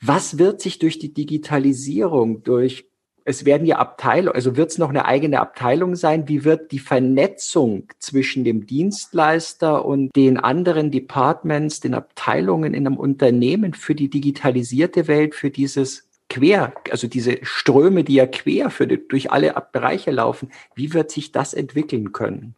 Was 0.00 0.38
wird 0.38 0.62
sich 0.62 0.78
durch 0.78 0.98
die 0.98 1.12
Digitalisierung, 1.12 2.42
durch 2.44 2.88
es 3.28 3.44
werden 3.44 3.66
ja 3.66 3.78
Abteilungen, 3.78 4.36
also 4.36 4.56
wird 4.56 4.70
es 4.70 4.78
noch 4.78 4.88
eine 4.88 5.04
eigene 5.04 5.40
Abteilung 5.40 5.96
sein? 5.96 6.28
Wie 6.28 6.44
wird 6.44 6.70
die 6.70 6.78
Vernetzung 6.78 7.88
zwischen 7.98 8.44
dem 8.44 8.66
Dienstleister 8.66 9.84
und 9.84 10.14
den 10.14 10.38
anderen 10.38 10.92
Departments, 10.92 11.80
den 11.80 11.94
Abteilungen 11.94 12.72
in 12.72 12.86
einem 12.86 12.96
Unternehmen 12.96 13.74
für 13.74 13.96
die 13.96 14.08
digitalisierte 14.08 15.08
Welt, 15.08 15.34
für 15.34 15.50
dieses 15.50 16.08
quer, 16.30 16.72
also 16.92 17.08
diese 17.08 17.38
Ströme, 17.42 18.04
die 18.04 18.14
ja 18.14 18.28
quer 18.28 18.70
für 18.70 18.86
die, 18.86 19.08
durch 19.08 19.32
alle 19.32 19.52
Bereiche 19.72 20.12
laufen, 20.12 20.52
wie 20.76 20.94
wird 20.94 21.10
sich 21.10 21.32
das 21.32 21.52
entwickeln 21.52 22.12
können? 22.12 22.54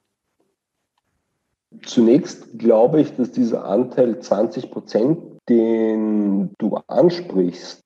Zunächst 1.83 2.59
glaube 2.59 3.01
ich, 3.01 3.17
dass 3.17 3.33
dieser 3.33 3.65
Anteil 3.65 4.21
20 4.21 4.71
Prozent, 4.71 5.19
den 5.49 6.51
du 6.59 6.77
ansprichst, 6.89 7.81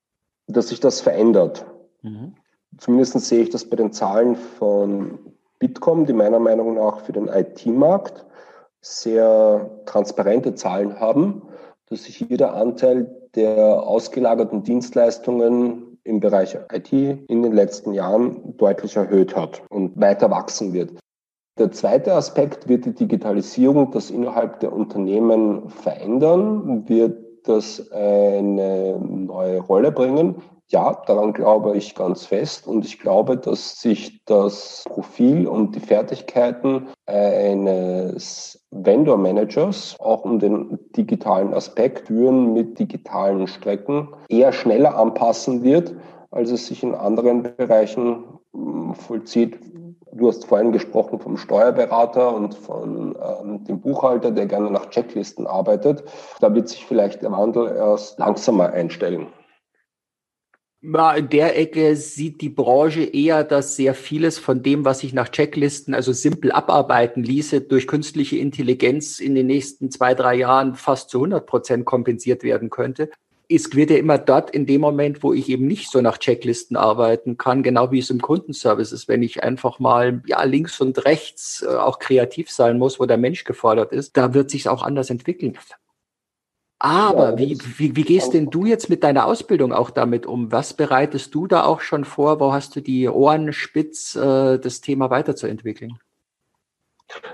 dass 0.49 0.71
sich 0.71 0.81
das 0.81 1.01
verändert. 1.01 1.65
Mhm. 2.03 2.35
Zumindest 2.79 3.19
sehe 3.21 3.43
ich 3.43 3.51
das 3.51 3.65
bei 3.65 3.77
den 3.77 3.93
Zahlen 3.93 4.37
von 4.37 5.19
Bitkom, 5.59 6.07
die 6.07 6.13
meiner 6.13 6.41
Meinung 6.41 6.75
nach 6.75 7.01
für 7.01 7.13
den 7.13 7.29
IT-Markt 7.29 8.25
sehr 8.81 9.71
transparente 9.87 10.55
Zahlen 10.55 10.99
haben, 10.99 11.43
dass 11.89 12.05
sich 12.05 12.21
jeder 12.21 12.55
Anteil 12.55 13.15
der 13.35 13.83
ausgelagerten 13.83 14.63
Dienstleistungen 14.63 15.99
im 16.05 16.21
Bereich 16.21 16.59
IT 16.73 16.93
in 16.93 17.43
den 17.43 17.53
letzten 17.53 17.93
Jahren 17.93 18.57
deutlich 18.57 18.97
erhöht 18.97 19.37
hat 19.37 19.63
und 19.71 20.01
weiter 20.01 20.31
wachsen 20.31 20.73
wird. 20.73 20.91
Der 21.59 21.71
zweite 21.71 22.15
Aspekt 22.15 22.69
wird 22.69 22.87
die 22.87 22.95
Digitalisierung, 22.95 23.91
das 23.93 24.11
innerhalb 24.11 24.61
der 24.61 24.73
Unternehmen 24.73 25.69
verändern, 25.69 26.89
wird 26.89 27.19
das 27.47 27.91
eine 27.93 28.99
neue 28.99 29.61
Rolle 29.61 29.93
bringen. 29.93 30.37
Ja, 30.73 31.03
daran 31.07 31.35
glaube 31.35 31.77
ich 31.77 31.95
ganz 31.95 32.25
fest 32.25 32.67
und 32.67 32.87
ich 32.87 32.99
glaube, 32.99 33.37
dass 33.37 33.79
sich 33.79 34.25
das 34.25 34.85
Profil 34.89 35.47
und 35.47 35.77
die 35.77 35.81
Fertigkeiten 35.81 36.89
eines 37.05 38.59
Vendor 38.71 39.19
Managers 39.19 39.97
auch 40.01 40.25
um 40.25 40.39
den 40.39 40.79
digitalen 40.97 41.53
Aspekt 41.53 42.07
führen 42.07 42.55
mit 42.55 42.79
digitalen 42.79 43.47
Strecken 43.49 44.09
eher 44.31 44.51
schneller 44.51 44.97
anpassen 44.97 45.63
wird, 45.63 45.95
als 46.31 46.51
es 46.51 46.69
sich 46.69 46.83
in 46.83 46.95
anderen 46.95 47.43
Bereichen 47.43 48.25
hm, 48.55 48.95
vollzieht. 48.95 49.59
Du 50.15 50.29
hast 50.29 50.47
vorhin 50.47 50.73
gesprochen 50.73 51.21
vom 51.21 51.37
Steuerberater 51.37 52.35
und 52.35 52.55
von 52.55 53.15
ähm, 53.43 53.63
dem 53.65 53.79
Buchhalter, 53.79 54.31
der 54.31 54.47
gerne 54.47 54.71
nach 54.71 54.89
Checklisten 54.89 55.47
arbeitet. 55.47 56.03
Da 56.41 56.55
wird 56.55 56.71
sich 56.71 56.87
vielleicht 56.87 57.21
der 57.21 57.33
Wandel 57.33 57.77
erst 57.77 58.19
langsamer 58.19 58.71
einstellen. 58.71 59.27
In 60.85 61.29
der 61.29 61.57
Ecke 61.57 61.95
sieht 61.95 62.41
die 62.41 62.49
Branche 62.49 63.05
eher, 63.05 63.45
dass 63.45 63.77
sehr 63.77 63.95
vieles 63.95 64.41
von 64.41 64.65
dem, 64.65 64.85
was 64.85 64.99
sich 64.99 65.13
nach 65.13 65.29
Checklisten, 65.29 65.95
also 65.95 66.13
simpel 66.13 66.51
abarbeiten 66.51 67.23
ließe, 67.23 67.61
durch 67.61 67.87
künstliche 67.87 68.39
Intelligenz 68.39 69.21
in 69.21 69.37
den 69.37 69.47
nächsten 69.47 69.93
zwei, 69.93 70.15
drei 70.15 70.35
Jahren 70.35 70.75
fast 70.75 71.11
zu 71.11 71.19
100 71.19 71.47
Prozent 71.47 71.85
kompensiert 71.85 72.43
werden 72.43 72.69
könnte. 72.69 73.11
Es 73.49 73.73
wird 73.77 73.91
ja 73.91 73.97
immer 73.97 74.19
dort 74.19 74.51
in 74.51 74.67
dem 74.67 74.81
Moment, 74.81 75.23
wo 75.23 75.33
ich 75.33 75.49
eben 75.51 75.69
nicht 75.69 75.89
so 75.89 76.01
nach 76.01 76.19
Checklisten 76.19 76.77
arbeiten 76.77 77.37
kann, 77.37 77.63
genau 77.63 77.93
wie 77.93 78.01
es 78.01 78.11
im 78.11 78.21
Kundenservice 78.21 78.91
ist, 78.91 79.07
wenn 79.07 79.23
ich 79.23 79.45
einfach 79.45 79.79
mal 79.79 80.21
ja 80.27 80.43
links 80.43 80.81
und 80.81 81.05
rechts 81.05 81.63
äh, 81.63 81.77
auch 81.77 82.01
kreativ 82.01 82.51
sein 82.51 82.79
muss, 82.79 82.99
wo 82.99 83.07
der 83.07 83.19
Mensch 83.19 83.45
gefordert 83.45 83.93
ist, 83.93 84.17
da 84.17 84.35
wird 84.35 84.51
sich 84.51 84.69
auch 84.69 84.83
anders 84.83 85.11
entwickeln. 85.11 85.57
Aber 86.85 87.31
ja, 87.31 87.39
wie, 87.39 87.57
wie, 87.77 87.95
wie 87.95 88.03
gehst 88.03 88.35
denn 88.35 88.51
du 88.51 88.67
jetzt 88.67 88.91
mit 88.91 89.05
deiner 89.05 89.27
Ausbildung 89.27 89.73
auch 89.73 89.91
damit 89.91 90.27
um? 90.27 90.51
Was 90.51 90.75
bereitest 90.75 91.33
du 91.33 91.47
da 91.47 91.65
auch 91.65 91.81
schon 91.81 92.05
vor? 92.05 92.41
Wo 92.41 92.53
hast 92.53 92.75
du 92.75 92.81
die 92.81 93.09
Ohren 93.09 93.53
spitz, 93.53 94.17
äh, 94.17 94.59
das 94.59 94.81
Thema 94.81 95.09
weiterzuentwickeln? 95.09 96.01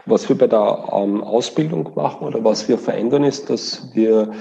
Was 0.05 0.29
wir 0.29 0.37
bei 0.37 0.49
der 0.49 0.91
ähm, 0.93 1.25
Ausbildung 1.25 1.93
machen 1.95 2.27
oder 2.27 2.45
was 2.45 2.69
wir 2.69 2.77
verändern, 2.77 3.25
ist, 3.25 3.49
dass 3.49 3.89
wir 3.95 4.33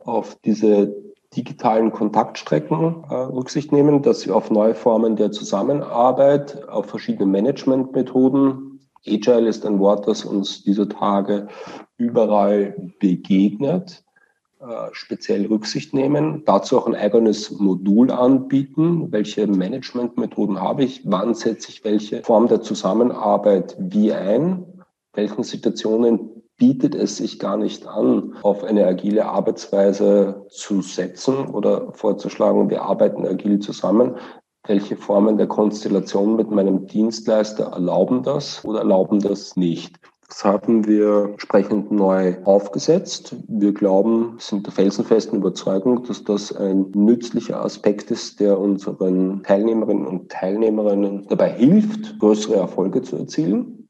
auf 0.00 0.36
diese 0.44 0.94
digitalen 1.34 1.90
Kontaktstrecken 1.90 3.04
äh, 3.08 3.14
Rücksicht 3.14 3.72
nehmen, 3.72 4.02
dass 4.02 4.26
wir 4.26 4.36
auf 4.36 4.50
neue 4.50 4.74
Formen 4.74 5.16
der 5.16 5.32
Zusammenarbeit, 5.32 6.68
auf 6.68 6.84
verschiedene 6.84 7.24
Managementmethoden, 7.24 8.78
Agile 9.06 9.48
ist 9.48 9.64
ein 9.64 9.78
Wort, 9.78 10.06
das 10.06 10.26
uns 10.26 10.64
dieser 10.64 10.86
Tage 10.86 11.48
überall 11.96 12.92
begegnet, 12.98 14.04
speziell 14.92 15.46
Rücksicht 15.46 15.94
nehmen, 15.94 16.42
dazu 16.44 16.78
auch 16.78 16.86
ein 16.86 16.94
eigenes 16.94 17.50
Modul 17.50 18.10
anbieten, 18.10 19.10
welche 19.10 19.46
Managementmethoden 19.46 20.60
habe 20.60 20.84
ich, 20.84 21.02
wann 21.04 21.34
setze 21.34 21.70
ich 21.70 21.84
welche 21.84 22.22
Form 22.22 22.46
der 22.46 22.60
Zusammenarbeit 22.60 23.76
wie 23.78 24.12
ein, 24.12 24.66
welchen 25.14 25.44
Situationen 25.44 26.40
bietet 26.56 26.94
es 26.94 27.16
sich 27.16 27.38
gar 27.38 27.56
nicht 27.56 27.86
an, 27.86 28.36
auf 28.42 28.62
eine 28.62 28.86
agile 28.86 29.24
Arbeitsweise 29.24 30.44
zu 30.50 30.82
setzen 30.82 31.46
oder 31.46 31.92
vorzuschlagen, 31.94 32.68
wir 32.68 32.82
arbeiten 32.82 33.26
agil 33.26 33.60
zusammen. 33.60 34.16
Welche 34.66 34.96
Formen 34.96 35.38
der 35.38 35.46
Konstellation 35.46 36.36
mit 36.36 36.50
meinem 36.50 36.86
Dienstleister 36.86 37.72
erlauben 37.72 38.22
das 38.22 38.62
oder 38.62 38.80
erlauben 38.80 39.20
das 39.20 39.56
nicht? 39.56 39.98
Das 40.30 40.44
haben 40.44 40.86
wir 40.86 41.30
entsprechend 41.32 41.90
neu 41.90 42.36
aufgesetzt. 42.44 43.34
Wir 43.48 43.74
glauben, 43.74 44.36
sind 44.38 44.64
der 44.64 44.72
felsenfesten 44.72 45.40
Überzeugung, 45.40 46.04
dass 46.04 46.22
das 46.22 46.54
ein 46.54 46.92
nützlicher 46.94 47.62
Aspekt 47.64 48.12
ist, 48.12 48.38
der 48.38 48.56
unseren 48.56 49.42
Teilnehmerinnen 49.42 50.06
und 50.06 50.30
Teilnehmerinnen 50.30 51.26
dabei 51.28 51.50
hilft, 51.50 52.20
größere 52.20 52.54
Erfolge 52.54 53.02
zu 53.02 53.16
erzielen. 53.16 53.88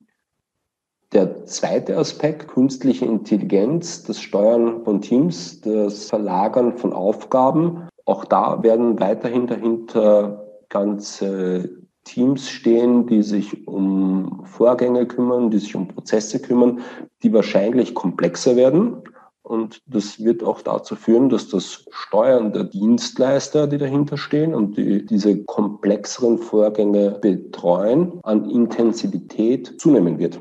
Der 1.13 1.45
zweite 1.45 1.99
Aspekt, 1.99 2.49
künstliche 2.49 3.05
Intelligenz, 3.05 4.05
das 4.05 4.19
Steuern 4.19 4.83
von 4.83 5.03
Teams, 5.03 5.61
das 5.61 6.07
Verlagern 6.07 6.79
von 6.79 6.95
Aufgaben. 6.95 7.87
Auch 8.07 8.25
da 8.25 8.63
werden 8.63 8.99
weiterhin 8.99 9.47
dahinter 9.47 10.47
ganze 10.71 11.81
Teams 12.11 12.51
stehen, 12.51 13.07
die 13.07 13.23
sich 13.23 13.69
um 13.69 14.43
Vorgänge 14.45 15.07
kümmern, 15.07 15.51
die 15.51 15.59
sich 15.59 15.77
um 15.77 15.87
Prozesse 15.87 16.43
kümmern, 16.43 16.81
die 17.23 17.33
wahrscheinlich 17.33 17.95
komplexer 17.95 18.57
werden. 18.57 18.97
Und 19.43 19.81
das 19.87 20.23
wird 20.23 20.43
auch 20.43 20.61
dazu 20.61 20.97
führen, 20.97 21.29
dass 21.29 21.49
das 21.49 21.87
Steuern 21.91 22.53
der 22.53 22.65
Dienstleister, 22.65 23.69
die 23.69 23.79
dahinter 23.79 24.17
stehen 24.17 24.55
und 24.55 24.77
die 24.77 25.07
diese 25.07 25.45
komplexeren 25.45 26.39
Vorgänge 26.39 27.19
betreuen, 27.21 28.19
an 28.25 28.51
Intensivität 28.51 29.81
zunehmen 29.81 30.19
wird. 30.19 30.41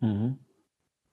Mhm 0.00 0.38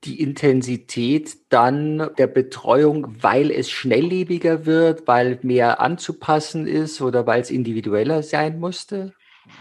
die 0.04 0.22
Intensität 0.22 1.36
dann 1.48 2.10
der 2.18 2.28
Betreuung, 2.28 3.16
weil 3.20 3.50
es 3.50 3.68
schnelllebiger 3.68 4.64
wird, 4.64 5.08
weil 5.08 5.40
mehr 5.42 5.80
anzupassen 5.80 6.68
ist 6.68 7.02
oder 7.02 7.26
weil 7.26 7.40
es 7.40 7.50
individueller 7.50 8.22
sein 8.22 8.60
musste? 8.60 9.12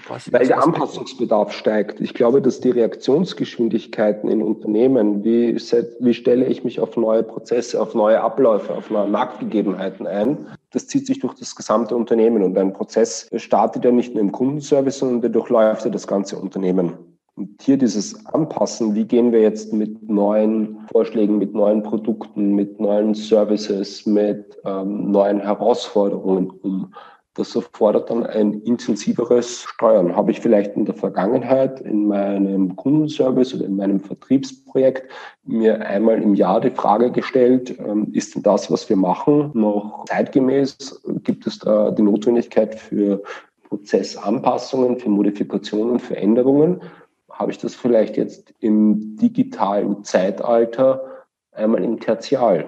Was 0.07 0.31
Weil 0.31 0.47
der 0.47 0.63
Anpassungsbedarf 0.63 1.51
steigt. 1.51 1.99
Ich 2.01 2.13
glaube, 2.13 2.41
dass 2.41 2.59
die 2.59 2.71
Reaktionsgeschwindigkeiten 2.71 4.29
in 4.29 4.41
Unternehmen, 4.41 5.23
wie, 5.23 5.55
wie 5.55 6.13
stelle 6.13 6.45
ich 6.45 6.63
mich 6.63 6.79
auf 6.79 6.97
neue 6.97 7.23
Prozesse, 7.23 7.81
auf 7.81 7.93
neue 7.93 8.21
Abläufe, 8.21 8.73
auf 8.73 8.89
neue 8.89 9.07
Marktgegebenheiten 9.07 10.07
ein, 10.07 10.47
das 10.71 10.87
zieht 10.87 11.07
sich 11.07 11.19
durch 11.19 11.33
das 11.35 11.55
gesamte 11.55 11.95
Unternehmen. 11.95 12.43
Und 12.43 12.57
ein 12.57 12.73
Prozess 12.73 13.27
startet 13.35 13.85
ja 13.85 13.91
nicht 13.91 14.13
nur 14.13 14.21
im 14.21 14.31
Kundenservice, 14.31 14.99
sondern 14.99 15.21
der 15.21 15.29
durchläuft 15.29 15.85
ja 15.85 15.91
das 15.91 16.07
ganze 16.07 16.37
Unternehmen. 16.37 16.93
Und 17.37 17.61
hier 17.61 17.77
dieses 17.77 18.25
Anpassen, 18.25 18.95
wie 18.95 19.05
gehen 19.05 19.31
wir 19.31 19.41
jetzt 19.41 19.71
mit 19.71 20.09
neuen 20.09 20.79
Vorschlägen, 20.91 21.37
mit 21.37 21.53
neuen 21.53 21.83
Produkten, 21.83 22.55
mit 22.55 22.79
neuen 22.79 23.13
Services, 23.13 24.07
mit 24.07 24.57
ähm, 24.65 25.11
neuen 25.11 25.39
Herausforderungen 25.39 26.49
um? 26.49 26.93
Das 27.37 27.55
erfordert 27.55 28.09
dann 28.09 28.25
ein 28.25 28.61
intensiveres 28.61 29.61
Steuern. 29.61 30.15
Habe 30.15 30.31
ich 30.31 30.39
vielleicht 30.39 30.75
in 30.75 30.85
der 30.85 30.95
Vergangenheit 30.95 31.79
in 31.81 32.07
meinem 32.07 32.75
Kundenservice 32.75 33.53
oder 33.53 33.65
in 33.65 33.75
meinem 33.75 33.99
Vertriebsprojekt 33.99 35.07
mir 35.43 35.85
einmal 35.85 36.19
im 36.19 36.33
Jahr 36.33 36.59
die 36.61 36.71
Frage 36.71 37.11
gestellt, 37.11 37.77
ähm, 37.77 38.09
ist 38.13 38.33
denn 38.33 38.41
das, 38.41 38.71
was 38.71 38.89
wir 38.89 38.97
machen, 38.97 39.51
noch 39.53 40.05
zeitgemäß? 40.05 40.99
Gibt 41.23 41.45
es 41.45 41.59
da 41.59 41.91
die 41.91 42.01
Notwendigkeit 42.01 42.73
für 42.73 43.21
Prozessanpassungen, 43.69 44.97
für 44.97 45.09
Modifikationen, 45.09 45.99
für 45.99 46.17
Änderungen? 46.17 46.81
Habe 47.29 47.51
ich 47.51 47.59
das 47.59 47.75
vielleicht 47.75 48.17
jetzt 48.17 48.51
im 48.61 49.15
digitalen 49.15 50.03
Zeitalter 50.03 51.03
einmal 51.51 51.83
im 51.83 51.99
Tertial? 51.99 52.67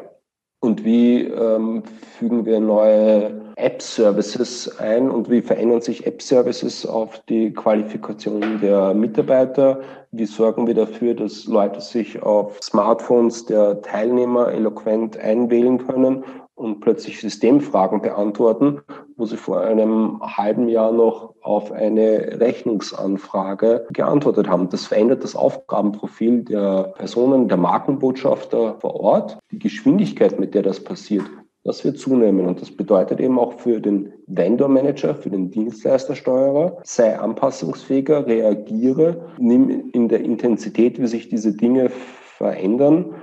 Und 0.60 0.84
wie 0.84 1.24
ähm, 1.24 1.82
fügen 2.18 2.46
wir 2.46 2.60
neue 2.60 3.49
App-Services 3.60 4.80
ein 4.80 5.10
und 5.10 5.30
wie 5.30 5.42
verändern 5.42 5.82
sich 5.82 6.06
App-Services 6.06 6.86
auf 6.86 7.20
die 7.30 7.54
Qualifikation 7.54 8.60
der 8.62 8.94
Mitarbeiter? 8.94 9.82
Wie 10.12 10.26
sorgen 10.26 10.66
wir 10.68 10.74
dafür, 10.74 11.14
dass 11.14 11.46
Leute 11.46 11.82
sich 11.82 12.22
auf 12.24 12.60
Smartphones 12.64 13.46
der 13.46 13.82
Teilnehmer 13.82 14.52
eloquent 14.52 15.18
einwählen 15.18 15.86
können 15.86 16.24
und 16.60 16.82
plötzlich 16.82 17.22
Systemfragen 17.22 18.02
beantworten, 18.02 18.82
wo 19.16 19.26
sie 19.26 19.38
vor 19.38 19.62
einem 19.62 20.20
halben 20.22 20.68
Jahr 20.68 20.92
noch 20.92 21.34
auf 21.42 21.72
eine 21.72 22.40
Rechnungsanfrage 22.40 23.88
geantwortet 23.92 24.50
haben. 24.50 24.68
Das 24.70 24.88
verändert 24.88 25.24
das 25.24 25.38
Aufgabenprofil 25.38 26.44
der 26.44 26.94
Personen, 26.98 27.48
der 27.48 27.58
Markenbotschafter 27.58 28.76
vor 28.80 29.00
Ort. 29.00 29.38
Die 29.52 29.60
Geschwindigkeit, 29.60 30.38
mit 30.38 30.54
der 30.54 30.64
das 30.64 30.84
passiert, 30.84 31.26
das 31.64 31.84
wird 31.84 31.98
zunehmen. 31.98 32.46
Und 32.48 32.62
das 32.62 32.72
bedeutet 32.72 33.20
eben 33.20 33.38
auch 33.38 33.54
für 33.54 33.80
den 33.80 34.14
Vendor 34.28 34.70
Manager, 34.70 35.16
für 35.16 35.30
den 35.30 35.52
Dienstleistersteuerer, 35.52 36.78
sei 36.84 37.18
anpassungsfähiger, 37.18 38.26
reagiere, 38.26 39.30
nimm 39.38 39.90
in 39.92 40.08
der 40.08 40.22
Intensität, 40.22 41.00
wie 41.02 41.08
sich 41.08 41.30
diese 41.30 41.54
Dinge 41.54 41.90
verändern, 41.90 43.14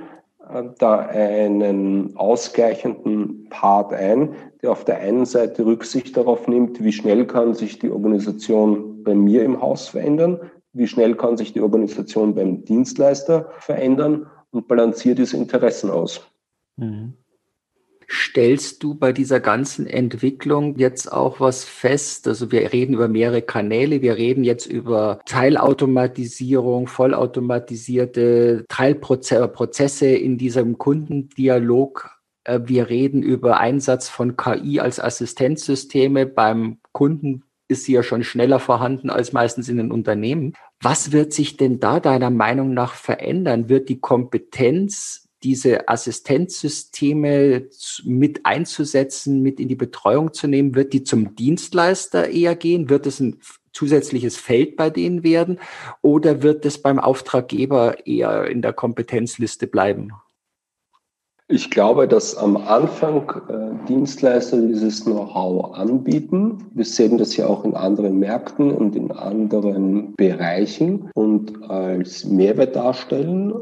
äh, 0.49 0.65
da 0.79 0.99
einen 0.99 2.17
ausgleichenden 2.17 3.49
Part 3.49 3.93
ein, 3.93 4.35
der 4.63 4.73
auf 4.73 4.85
der 4.85 4.99
einen 4.99 5.25
Seite 5.25 5.65
Rücksicht 5.65 6.17
darauf 6.17 6.47
nimmt, 6.47 6.83
wie 6.83 6.93
schnell 6.93 7.27
kann 7.27 7.55
sich 7.55 7.79
die 7.79 7.91
Organisation 7.91 9.03
bei 9.03 9.15
mir 9.15 9.45
im 9.45 9.63
Haus 9.63 9.89
verändern, 9.89 10.41
wie 10.73 10.87
schnell 10.87 11.15
kann 11.15 11.39
sich 11.39 11.55
die 11.55 11.63
Organisation 11.63 12.35
beim 12.35 12.65
Dienstleister 12.65 13.51
verändern 13.61 14.27
und 14.51 14.69
balanciert 14.69 15.19
diese 15.19 15.39
Interessen 15.39 15.91
aus. 15.91 16.21
Mhm. 16.77 17.15
Stellst 18.09 18.83
du 18.83 18.95
bei 18.95 19.13
dieser 19.13 19.41
ganzen 19.41 19.87
Entwicklung 19.87 20.77
jetzt 20.77 21.13
auch 21.13 21.41
was 21.41 21.65
fest? 21.65 22.29
Also 22.29 22.53
wir 22.53 22.73
reden 22.73 22.95
über 22.95 23.09
mehrere 23.09 23.43
Kanäle, 23.43 24.01
wir 24.01 24.17
reden 24.17 24.45
jetzt 24.45 24.67
über 24.67 25.21
Teilautomatisierung, 25.27 26.87
vollautomatisierte 26.87 28.65
Teilprozesse 28.69 30.07
in 30.07 30.39
diesem 30.39 30.79
Kundendialog. 30.79 32.11
Äh, 32.45 32.61
wir 32.65 32.89
reden 32.89 33.23
über 33.23 33.59
Einsatz 33.59 34.09
von 34.09 34.37
KI 34.37 34.81
als 34.81 35.01
Assistenzsysteme. 35.01 36.27
Beim 36.27 36.79
Kunden 36.93 37.43
ist 37.69 37.85
sie 37.85 37.95
ja 37.95 38.03
schon 38.03 38.23
schneller 38.23 38.61
vorhanden 38.61 39.11
als 39.11 39.33
meistens 39.33 39.69
in 39.69 39.79
den 39.79 39.91
Unternehmen. 39.91 40.55
Was 40.81 41.11
wird 41.11 41.33
sich 41.33 41.57
denn 41.57 41.81
da 41.81 42.01
deiner 42.01 42.31
Meinung 42.31 42.75
nach 42.75 42.95
verändern? 42.95 43.69
Wird 43.69 43.89
die 43.89 43.99
Kompetenz 43.99 45.26
diese 45.47 45.89
Assistenzsysteme 45.89 47.69
mit 48.03 48.45
einzusetzen, 48.45 49.43
mit 49.43 49.61
in 49.61 49.69
die 49.69 49.77
Betreuung 49.77 50.33
zu 50.33 50.49
nehmen? 50.49 50.75
Wird 50.75 50.93
die 50.93 51.05
zum 51.05 51.37
Dienstleister 51.37 52.29
eher 52.29 52.57
gehen? 52.57 52.91
Wird 52.91 53.07
es 53.07 53.21
ein 53.21 53.39
zusätzliches 53.73 54.37
Feld 54.37 54.75
bei 54.75 54.91
denen 54.91 55.23
werden? 55.23 55.61
Oder 56.03 56.43
wird 56.43 56.67
es 56.67 56.83
beim 56.83 56.99
Auftraggeber 56.99 58.05
eher 58.09 58.47
in 58.47 58.61
der 58.61 58.73
Kompetenzliste 58.73 59.69
bleiben? 59.69 60.11
Ich 61.49 61.71
glaube, 61.71 62.09
dass 62.09 62.37
am 62.37 62.57
Anfang 62.57 63.31
äh, 63.49 63.87
Dienstleister 63.87 64.61
dieses 64.61 65.05
Know-how 65.05 65.77
anbieten. 65.77 66.59
Wir 66.75 66.85
sehen 66.85 67.19
das 67.19 67.37
ja 67.37 67.47
auch 67.47 67.65
in 67.65 67.75
anderen 67.75 68.19
Märkten 68.19 68.73
und 68.73 68.97
in 68.97 69.13
anderen 69.13 70.17
Bereichen 70.17 71.09
und 71.15 71.71
als 71.71 72.25
Mehrwert 72.25 72.75
darstellen. 72.75 73.53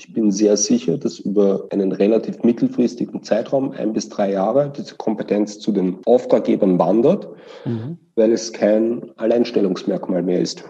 Ich 0.00 0.14
bin 0.14 0.30
sehr 0.30 0.56
sicher, 0.56 0.96
dass 0.96 1.18
über 1.18 1.66
einen 1.68 1.92
relativ 1.92 2.42
mittelfristigen 2.42 3.22
Zeitraum, 3.22 3.72
ein 3.72 3.92
bis 3.92 4.08
drei 4.08 4.32
Jahre, 4.32 4.72
diese 4.74 4.94
Kompetenz 4.94 5.58
zu 5.58 5.72
den 5.72 5.98
Auftraggebern 6.06 6.78
wandert, 6.78 7.28
mhm. 7.66 7.98
weil 8.14 8.32
es 8.32 8.50
kein 8.50 9.12
Alleinstellungsmerkmal 9.18 10.22
mehr 10.22 10.40
ist. 10.40 10.64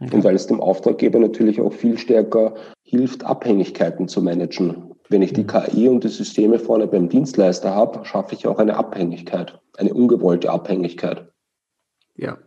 Okay. 0.00 0.16
Und 0.16 0.24
weil 0.24 0.34
es 0.34 0.46
dem 0.46 0.62
Auftraggeber 0.62 1.18
natürlich 1.18 1.60
auch 1.60 1.74
viel 1.74 1.98
stärker 1.98 2.54
hilft, 2.82 3.22
Abhängigkeiten 3.22 4.08
zu 4.08 4.22
managen. 4.22 4.94
Wenn 5.10 5.20
ich 5.20 5.34
die 5.34 5.42
mhm. 5.42 5.48
KI 5.48 5.88
und 5.90 6.02
die 6.02 6.08
Systeme 6.08 6.58
vorne 6.58 6.86
beim 6.86 7.10
Dienstleister 7.10 7.74
habe, 7.74 8.06
schaffe 8.06 8.34
ich 8.34 8.46
auch 8.46 8.58
eine 8.58 8.78
Abhängigkeit, 8.78 9.60
eine 9.76 9.92
ungewollte 9.92 10.50
Abhängigkeit. 10.50 11.30
Ja, 12.16 12.38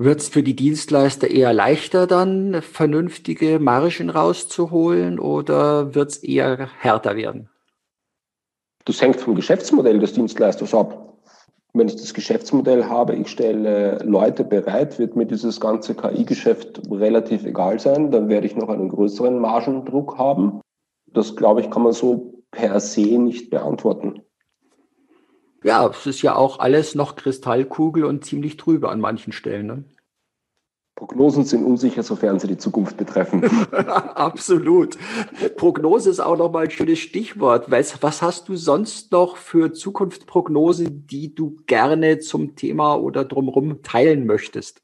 wird 0.00 0.20
es 0.20 0.30
für 0.30 0.42
die 0.42 0.56
Dienstleister 0.56 1.28
eher 1.28 1.52
leichter 1.52 2.06
dann, 2.06 2.62
vernünftige 2.62 3.58
Margen 3.58 4.08
rauszuholen 4.08 5.18
oder 5.18 5.94
wird 5.94 6.08
es 6.08 6.16
eher 6.16 6.70
härter 6.78 7.16
werden? 7.16 7.50
Das 8.86 9.02
hängt 9.02 9.20
vom 9.20 9.34
Geschäftsmodell 9.34 9.98
des 9.98 10.14
Dienstleisters 10.14 10.74
ab. 10.74 11.18
Wenn 11.74 11.86
ich 11.86 11.96
das 11.96 12.14
Geschäftsmodell 12.14 12.86
habe, 12.86 13.14
ich 13.14 13.28
stelle 13.28 13.98
Leute 14.02 14.42
bereit, 14.42 14.98
wird 14.98 15.16
mir 15.16 15.26
dieses 15.26 15.60
ganze 15.60 15.94
KI-Geschäft 15.94 16.80
relativ 16.90 17.44
egal 17.44 17.78
sein, 17.78 18.10
dann 18.10 18.30
werde 18.30 18.46
ich 18.46 18.56
noch 18.56 18.70
einen 18.70 18.88
größeren 18.88 19.38
Margendruck 19.38 20.16
haben. 20.16 20.62
Das, 21.12 21.36
glaube 21.36 21.60
ich, 21.60 21.70
kann 21.70 21.82
man 21.82 21.92
so 21.92 22.42
per 22.52 22.80
se 22.80 23.02
nicht 23.02 23.50
beantworten. 23.50 24.22
Ja, 25.62 25.86
es 25.88 26.06
ist 26.06 26.22
ja 26.22 26.34
auch 26.34 26.58
alles 26.58 26.94
noch 26.94 27.16
Kristallkugel 27.16 28.04
und 28.04 28.24
ziemlich 28.24 28.56
trübe 28.56 28.88
an 28.88 29.00
manchen 29.00 29.32
Stellen. 29.32 29.66
Ne? 29.66 29.84
Prognosen 31.00 31.44
sind 31.44 31.64
unsicher, 31.64 32.02
sofern 32.02 32.38
sie 32.38 32.46
die 32.46 32.58
Zukunft 32.58 32.98
betreffen. 32.98 33.42
Absolut. 33.72 34.98
Prognose 35.56 36.10
ist 36.10 36.20
auch 36.20 36.36
nochmal 36.36 36.64
ein 36.64 36.70
schönes 36.70 36.98
Stichwort. 36.98 37.70
Was 37.70 38.22
hast 38.22 38.48
du 38.48 38.56
sonst 38.56 39.10
noch 39.10 39.36
für 39.38 39.72
Zukunftsprognosen, 39.72 41.06
die 41.06 41.34
du 41.34 41.56
gerne 41.66 42.18
zum 42.18 42.54
Thema 42.54 42.96
oder 42.96 43.24
drumherum 43.24 43.82
teilen 43.82 44.26
möchtest? 44.26 44.82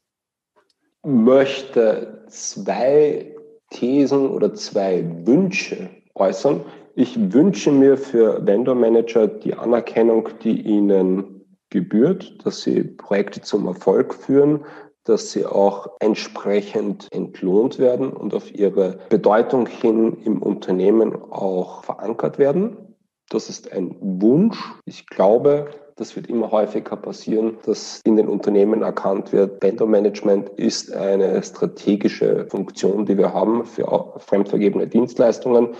Ich 1.03 1.11
möchte 1.11 2.25
zwei 2.29 3.35
Thesen 3.69 4.29
oder 4.29 4.55
zwei 4.55 5.05
Wünsche 5.25 5.89
äußern. 6.15 6.65
Ich 6.99 7.31
wünsche 7.31 7.71
mir 7.71 7.95
für 7.95 8.43
Vendor 8.43 8.73
Manager 8.73 9.27
die 9.27 9.53
Anerkennung, 9.53 10.29
die 10.43 10.61
ihnen 10.61 11.45
gebührt, 11.69 12.43
dass 12.43 12.63
sie 12.63 12.81
Projekte 12.81 13.39
zum 13.39 13.67
Erfolg 13.67 14.15
führen, 14.15 14.65
dass 15.03 15.31
sie 15.31 15.45
auch 15.45 15.91
entsprechend 15.99 17.07
entlohnt 17.11 17.77
werden 17.77 18.09
und 18.09 18.33
auf 18.33 18.51
ihre 18.51 18.97
Bedeutung 19.09 19.67
hin 19.67 20.17
im 20.25 20.41
Unternehmen 20.41 21.15
auch 21.29 21.83
verankert 21.83 22.39
werden. 22.39 22.95
Das 23.29 23.47
ist 23.47 23.71
ein 23.71 23.95
Wunsch. 24.01 24.57
Ich 24.85 25.05
glaube, 25.05 25.67
das 25.97 26.15
wird 26.15 26.25
immer 26.25 26.49
häufiger 26.49 26.95
passieren, 26.95 27.57
dass 27.67 28.01
in 28.05 28.15
den 28.15 28.27
Unternehmen 28.27 28.81
erkannt 28.81 29.31
wird, 29.31 29.61
Vendor 29.61 29.87
Management 29.87 30.49
ist 30.55 30.91
eine 30.91 31.43
strategische 31.43 32.47
Funktion, 32.47 33.05
die 33.05 33.19
wir 33.19 33.35
haben 33.35 33.65
für 33.65 34.15
fremdvergebene 34.17 34.87
Dienstleistungen 34.87 35.75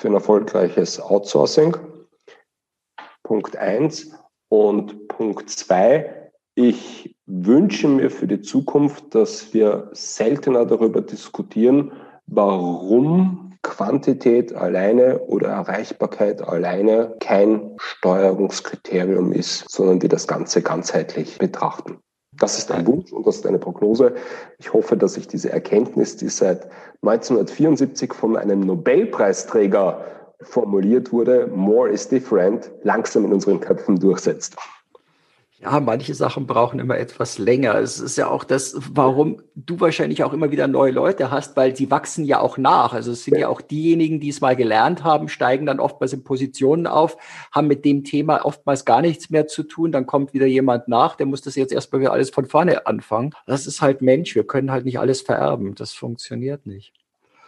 für 0.00 0.08
ein 0.08 0.14
erfolgreiches 0.14 0.98
Outsourcing. 0.98 1.76
Punkt 3.22 3.56
eins 3.56 4.10
Und 4.48 5.08
Punkt 5.08 5.50
zwei, 5.50 6.32
ich 6.54 7.14
wünsche 7.26 7.86
mir 7.86 8.10
für 8.10 8.26
die 8.26 8.40
Zukunft, 8.40 9.14
dass 9.14 9.52
wir 9.52 9.90
seltener 9.92 10.64
darüber 10.64 11.02
diskutieren, 11.02 11.92
warum 12.26 13.58
Quantität 13.62 14.54
alleine 14.54 15.18
oder 15.18 15.48
Erreichbarkeit 15.48 16.40
alleine 16.40 17.14
kein 17.20 17.74
Steuerungskriterium 17.76 19.32
ist, 19.32 19.68
sondern 19.68 20.00
wir 20.00 20.08
das 20.08 20.26
Ganze 20.26 20.62
ganzheitlich 20.62 21.36
betrachten. 21.36 21.98
Das 22.40 22.56
ist 22.58 22.72
ein 22.72 22.86
Wunsch 22.86 23.12
und 23.12 23.26
das 23.26 23.36
ist 23.36 23.46
eine 23.46 23.58
Prognose. 23.58 24.14
Ich 24.58 24.72
hoffe, 24.72 24.96
dass 24.96 25.12
sich 25.12 25.28
diese 25.28 25.52
Erkenntnis, 25.52 26.16
die 26.16 26.30
seit 26.30 26.64
1974 27.02 28.14
von 28.14 28.36
einem 28.36 28.60
Nobelpreisträger 28.60 30.04
formuliert 30.40 31.12
wurde, 31.12 31.48
more 31.54 31.90
is 31.90 32.08
different, 32.08 32.70
langsam 32.82 33.26
in 33.26 33.34
unseren 33.34 33.60
Köpfen 33.60 34.00
durchsetzt. 34.00 34.56
Ja, 35.62 35.78
manche 35.78 36.14
Sachen 36.14 36.46
brauchen 36.46 36.80
immer 36.80 36.96
etwas 36.96 37.36
länger. 37.36 37.74
Es 37.74 38.00
ist 38.00 38.16
ja 38.16 38.30
auch 38.30 38.44
das, 38.44 38.76
warum 38.94 39.42
du 39.54 39.78
wahrscheinlich 39.78 40.24
auch 40.24 40.32
immer 40.32 40.50
wieder 40.50 40.66
neue 40.66 40.90
Leute 40.90 41.30
hast, 41.30 41.54
weil 41.54 41.76
sie 41.76 41.90
wachsen 41.90 42.24
ja 42.24 42.40
auch 42.40 42.56
nach. 42.56 42.94
Also 42.94 43.12
es 43.12 43.24
sind 43.24 43.36
ja, 43.36 43.48
auch 43.48 43.60
diejenigen, 43.60 44.20
die 44.20 44.30
es 44.30 44.40
mal 44.40 44.56
gelernt 44.56 45.04
haben, 45.04 45.28
steigen 45.28 45.66
dann 45.66 45.78
oftmals 45.78 46.14
in 46.14 46.24
Positionen 46.24 46.86
auf, 46.86 47.18
haben 47.52 47.66
mit 47.66 47.84
dem 47.84 48.04
Thema 48.04 48.46
oftmals 48.46 48.86
gar 48.86 49.02
nichts 49.02 49.28
mehr 49.28 49.48
zu 49.48 49.62
tun. 49.62 49.92
Dann 49.92 50.06
kommt 50.06 50.32
wieder 50.32 50.46
jemand 50.46 50.88
nach, 50.88 51.14
der 51.14 51.26
muss 51.26 51.42
das 51.42 51.56
jetzt 51.56 51.74
erstmal 51.74 52.00
wieder 52.00 52.12
alles 52.12 52.30
von 52.30 52.46
vorne 52.46 52.86
anfangen. 52.86 53.34
Das 53.46 53.66
ist 53.66 53.82
halt 53.82 54.00
Mensch. 54.00 54.34
Wir 54.34 54.46
können 54.46 54.70
halt 54.70 54.86
nicht 54.86 54.98
alles 54.98 55.20
vererben. 55.20 55.74
Das 55.74 55.92
funktioniert 55.92 56.64
nicht. 56.64 56.94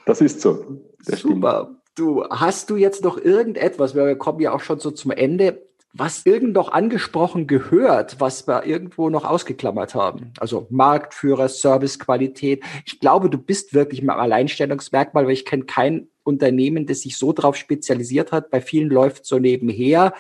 Das 0.05 0.21
ist 0.21 0.43
so. 0.43 0.83
Das 1.07 1.21
Super. 1.21 1.63
Stimmt. 1.65 1.79
Du, 1.95 2.25
hast 2.29 2.71
du 2.71 2.77
jetzt 2.77 3.05
noch 3.05 3.19
irgendetwas, 3.19 3.95
wir 3.95 4.17
kommen 4.17 4.41
ja 4.41 4.53
auch 4.53 4.61
schon 4.61 4.79
so 4.79 4.91
zum 4.91 5.11
Ende, 5.11 5.61
was 5.95 6.25
irgend 6.25 6.55
noch 6.55 6.73
angesprochen 6.73 7.47
gehört, 7.47 8.19
was 8.19 8.49
wir 8.49 8.65
irgendwo 8.65 9.11
noch 9.11 9.25
ausgeklammert 9.25 9.95
haben. 9.95 10.33
Also 10.41 10.67
Marktführer, 10.71 11.49
Servicequalität. 11.49 12.65
Ich 12.87 12.99
glaube, 12.99 13.29
du 13.29 13.39
bist 13.39 13.75
wirklich 13.75 14.03
mal 14.03 14.19
Alleinstellungsmerkmal, 14.19 15.27
weil 15.27 15.33
ich 15.33 15.45
kenne 15.45 15.65
kein 15.65 16.09
Unternehmen, 16.25 16.87
das 16.87 17.01
sich 17.01 17.19
so 17.19 17.33
drauf 17.33 17.57
spezialisiert 17.57 18.33
hat. 18.33 18.51
Bei 18.51 18.61
vielen 18.61 18.89
läuft 18.89 19.27
so 19.27 19.39
nebenher 19.39 20.15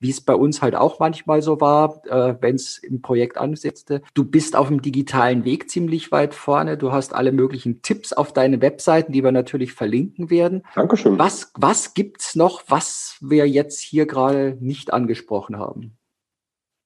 wie 0.00 0.10
es 0.10 0.20
bei 0.20 0.34
uns 0.34 0.62
halt 0.62 0.74
auch 0.74 0.98
manchmal 0.98 1.42
so 1.42 1.60
war, 1.60 2.02
äh, 2.06 2.34
wenn 2.40 2.56
es 2.56 2.78
im 2.78 3.02
Projekt 3.02 3.36
ansetzte. 3.36 4.02
Du 4.14 4.24
bist 4.24 4.56
auf 4.56 4.68
dem 4.68 4.82
digitalen 4.82 5.44
Weg 5.44 5.70
ziemlich 5.70 6.10
weit 6.10 6.34
vorne. 6.34 6.76
Du 6.76 6.90
hast 6.90 7.14
alle 7.14 7.32
möglichen 7.32 7.82
Tipps 7.82 8.12
auf 8.12 8.32
deine 8.32 8.60
Webseiten, 8.62 9.12
die 9.12 9.22
wir 9.22 9.32
natürlich 9.32 9.74
verlinken 9.74 10.30
werden. 10.30 10.62
Dankeschön. 10.74 11.18
Was, 11.18 11.52
was 11.54 11.94
gibt's 11.94 12.34
noch, 12.34 12.62
was 12.68 13.18
wir 13.20 13.46
jetzt 13.48 13.80
hier 13.80 14.06
gerade 14.06 14.56
nicht 14.60 14.92
angesprochen 14.92 15.58
haben? 15.58 15.96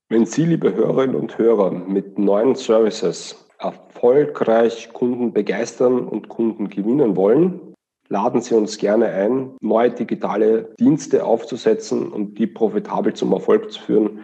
Wenn 0.08 0.26
Sie, 0.26 0.44
liebe 0.44 0.74
Hörerinnen 0.74 1.16
und 1.16 1.38
Hörer, 1.38 1.70
mit 1.70 2.18
neuen 2.18 2.54
Services 2.56 3.46
erfolgreich 3.58 4.92
Kunden 4.92 5.32
begeistern 5.32 6.00
und 6.00 6.28
Kunden 6.28 6.68
gewinnen 6.68 7.16
wollen, 7.16 7.73
laden 8.08 8.40
Sie 8.40 8.54
uns 8.54 8.78
gerne 8.78 9.06
ein, 9.06 9.56
neue 9.60 9.90
digitale 9.90 10.74
Dienste 10.78 11.24
aufzusetzen 11.24 12.12
und 12.12 12.38
die 12.38 12.46
profitabel 12.46 13.14
zum 13.14 13.32
Erfolg 13.32 13.70
zu 13.72 13.80
führen. 13.80 14.20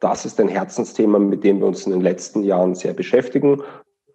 Das 0.00 0.24
ist 0.26 0.40
ein 0.40 0.48
Herzensthema, 0.48 1.18
mit 1.18 1.42
dem 1.44 1.60
wir 1.60 1.66
uns 1.66 1.86
in 1.86 1.92
den 1.92 2.02
letzten 2.02 2.42
Jahren 2.42 2.74
sehr 2.74 2.92
beschäftigen, 2.92 3.62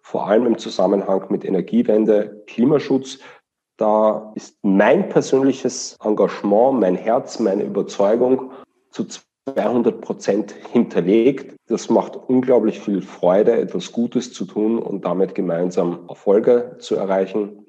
vor 0.00 0.26
allem 0.26 0.46
im 0.46 0.58
Zusammenhang 0.58 1.24
mit 1.28 1.44
Energiewende, 1.44 2.42
Klimaschutz. 2.46 3.18
Da 3.76 4.32
ist 4.34 4.56
mein 4.62 5.08
persönliches 5.08 5.96
Engagement, 6.04 6.80
mein 6.80 6.94
Herz, 6.94 7.40
meine 7.40 7.64
Überzeugung 7.64 8.52
zu 8.90 9.06
200 9.56 10.00
Prozent 10.00 10.54
hinterlegt. 10.72 11.56
Das 11.66 11.90
macht 11.90 12.16
unglaublich 12.16 12.78
viel 12.78 13.02
Freude, 13.02 13.52
etwas 13.52 13.90
Gutes 13.90 14.32
zu 14.32 14.44
tun 14.44 14.78
und 14.78 15.04
damit 15.04 15.34
gemeinsam 15.34 16.00
Erfolge 16.08 16.76
zu 16.78 16.94
erreichen. 16.94 17.61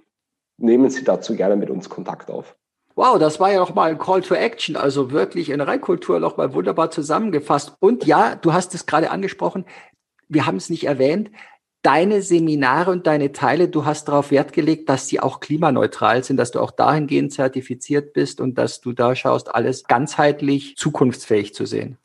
Nehmen 0.64 0.89
Sie 0.89 1.03
dazu 1.03 1.36
gerne 1.36 1.57
mit 1.57 1.70
uns 1.70 1.89
Kontakt 1.89 2.32
auf. 2.32 2.55
Wow, 2.95 3.20
das 3.20 3.38
war 3.41 3.51
ja 3.51 3.59
noch 3.59 3.76
mal 3.76 3.89
ein 3.89 3.97
Call 3.97 4.22
to 4.22 4.34
Action, 4.34 4.78
also 4.78 5.11
wirklich 5.11 5.49
in 5.49 5.59
Reinkultur 5.59 6.22
noch 6.22 6.38
mal 6.38 6.53
wunderbar 6.53 6.89
zusammengefasst. 6.89 7.76
Und 7.82 8.05
ja, 8.05 8.36
du 8.36 8.53
hast 8.53 8.74
es 8.74 8.86
gerade 8.86 9.11
angesprochen, 9.11 9.66
wir 10.30 10.45
haben 10.45 10.55
es 10.55 10.70
nicht 10.70 10.86
erwähnt, 10.86 11.32
deine 11.82 12.22
Seminare 12.22 12.91
und 12.91 13.07
deine 13.07 13.34
Teile, 13.34 13.68
du 13.68 13.84
hast 13.84 14.07
darauf 14.07 14.32
Wert 14.32 14.53
gelegt, 14.53 14.88
dass 14.88 15.09
sie 15.09 15.20
auch 15.20 15.41
klimaneutral 15.41 16.24
sind, 16.24 16.38
dass 16.38 16.51
du 16.51 16.61
auch 16.61 16.72
dahingehend 16.72 17.34
zertifiziert 17.34 18.14
bist 18.14 18.39
und 18.39 18.57
dass 18.57 18.80
du 18.80 18.93
da 18.93 19.18
schaust, 19.18 19.53
alles 19.53 19.84
ganzheitlich 19.84 20.78
zukunftsfähig 20.78 21.53
zu 21.53 21.66
sehen. 21.66 21.97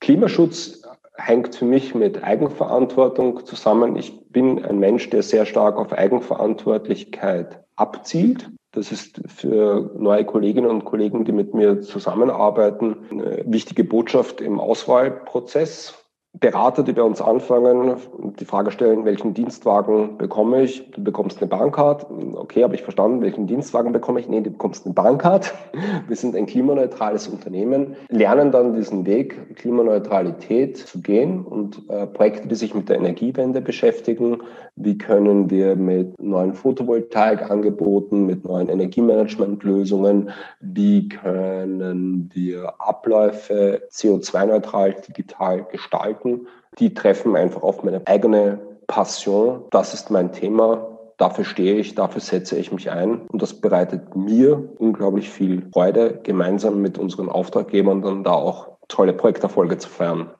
Klimaschutz 0.00 0.80
hängt 1.18 1.54
für 1.54 1.66
mich 1.66 1.94
mit 1.94 2.24
Eigenverantwortung 2.24 3.44
zusammen. 3.44 3.96
Ich 3.96 4.30
bin 4.30 4.64
ein 4.64 4.78
Mensch, 4.78 5.10
der 5.10 5.22
sehr 5.22 5.44
stark 5.44 5.76
auf 5.76 5.92
Eigenverantwortlichkeit 5.92 7.65
abzielt. 7.76 8.50
Das 8.72 8.92
ist 8.92 9.22
für 9.26 9.90
neue 9.98 10.24
Kolleginnen 10.24 10.68
und 10.68 10.84
Kollegen, 10.84 11.24
die 11.24 11.32
mit 11.32 11.54
mir 11.54 11.80
zusammenarbeiten, 11.80 12.96
eine 13.10 13.42
wichtige 13.46 13.84
Botschaft 13.84 14.40
im 14.40 14.60
Auswahlprozess. 14.60 15.94
Berater, 16.38 16.82
die 16.82 16.92
bei 16.92 17.02
uns 17.02 17.22
anfangen, 17.22 17.96
die 18.38 18.44
Frage 18.44 18.70
stellen, 18.70 19.06
welchen 19.06 19.32
Dienstwagen 19.32 20.18
bekomme 20.18 20.62
ich? 20.62 20.90
Du 20.90 21.02
bekommst 21.02 21.38
eine 21.38 21.48
Bahncard. 21.48 22.06
Okay, 22.34 22.62
habe 22.62 22.74
ich 22.74 22.82
verstanden, 22.82 23.22
welchen 23.22 23.46
Dienstwagen 23.46 23.92
bekomme 23.92 24.20
ich? 24.20 24.28
Nee, 24.28 24.42
du 24.42 24.50
bekommst 24.50 24.84
eine 24.84 24.92
Bahncard. 24.92 25.54
Wir 26.08 26.16
sind 26.16 26.36
ein 26.36 26.44
klimaneutrales 26.44 27.28
Unternehmen, 27.28 27.96
lernen 28.10 28.50
dann 28.50 28.74
diesen 28.74 29.06
Weg, 29.06 29.56
Klimaneutralität 29.56 30.76
zu 30.76 31.00
gehen 31.00 31.42
und 31.42 31.82
äh, 31.88 32.06
Projekte, 32.06 32.48
die 32.48 32.54
sich 32.54 32.74
mit 32.74 32.90
der 32.90 32.96
Energiewende 32.96 33.62
beschäftigen. 33.62 34.42
Wie 34.74 34.98
können 34.98 35.48
wir 35.48 35.74
mit 35.74 36.20
neuen 36.20 36.52
Photovoltaikangeboten, 36.52 38.26
mit 38.26 38.44
neuen 38.44 38.68
Energiemanagementlösungen, 38.68 40.28
wie 40.60 41.08
können 41.08 42.30
wir 42.34 42.74
Abläufe 42.78 43.80
CO2-neutral 43.90 44.96
digital 45.08 45.64
gestalten? 45.72 46.25
Projekten, 46.26 46.48
die 46.78 46.94
treffen 46.94 47.36
einfach 47.36 47.62
auf 47.62 47.82
meine 47.82 48.02
eigene 48.06 48.58
Passion. 48.86 49.64
Das 49.70 49.94
ist 49.94 50.10
mein 50.10 50.32
Thema. 50.32 50.98
Dafür 51.16 51.44
stehe 51.44 51.76
ich, 51.76 51.94
dafür 51.94 52.20
setze 52.20 52.58
ich 52.58 52.72
mich 52.72 52.90
ein. 52.90 53.22
Und 53.28 53.40
das 53.40 53.54
bereitet 53.54 54.14
mir 54.14 54.74
unglaublich 54.78 55.30
viel 55.30 55.66
Freude, 55.72 56.20
gemeinsam 56.22 56.82
mit 56.82 56.98
unseren 56.98 57.30
Auftraggebern 57.30 58.02
dann 58.02 58.24
da 58.24 58.32
auch 58.32 58.76
tolle 58.88 59.14
Projekterfolge 59.14 59.78
zu 59.78 59.88
feiern. 59.88 60.30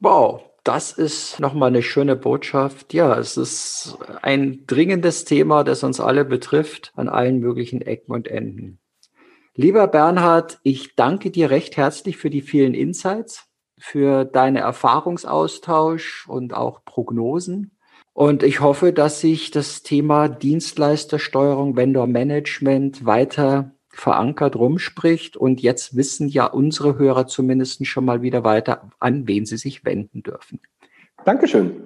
Wow, 0.00 0.42
das 0.62 0.92
ist 0.92 1.40
nochmal 1.40 1.70
eine 1.70 1.82
schöne 1.82 2.14
Botschaft. 2.14 2.94
Ja, 2.94 3.18
es 3.18 3.36
ist 3.36 3.98
ein 4.22 4.64
dringendes 4.68 5.24
Thema, 5.24 5.64
das 5.64 5.82
uns 5.82 5.98
alle 5.98 6.24
betrifft, 6.24 6.92
an 6.94 7.08
allen 7.08 7.40
möglichen 7.40 7.82
Ecken 7.82 8.12
und 8.12 8.28
Enden. 8.28 8.78
Lieber 9.56 9.88
Bernhard, 9.88 10.60
ich 10.62 10.94
danke 10.94 11.32
dir 11.32 11.50
recht 11.50 11.76
herzlich 11.76 12.16
für 12.16 12.30
die 12.30 12.42
vielen 12.42 12.74
Insights 12.74 13.47
für 13.78 14.24
deine 14.24 14.60
Erfahrungsaustausch 14.60 16.28
und 16.28 16.54
auch 16.54 16.84
Prognosen. 16.84 17.72
Und 18.12 18.42
ich 18.42 18.60
hoffe, 18.60 18.92
dass 18.92 19.20
sich 19.20 19.52
das 19.52 19.82
Thema 19.82 20.28
Dienstleistersteuerung, 20.28 21.76
Vendor 21.76 22.08
Management 22.08 23.06
weiter 23.06 23.70
verankert 23.90 24.56
rumspricht. 24.56 25.36
Und 25.36 25.60
jetzt 25.60 25.96
wissen 25.96 26.28
ja 26.28 26.46
unsere 26.46 26.98
Hörer 26.98 27.26
zumindest 27.26 27.86
schon 27.86 28.04
mal 28.04 28.22
wieder 28.22 28.44
weiter, 28.44 28.90
an 28.98 29.28
wen 29.28 29.46
sie 29.46 29.56
sich 29.56 29.84
wenden 29.84 30.22
dürfen. 30.22 30.60
Dankeschön. 31.24 31.84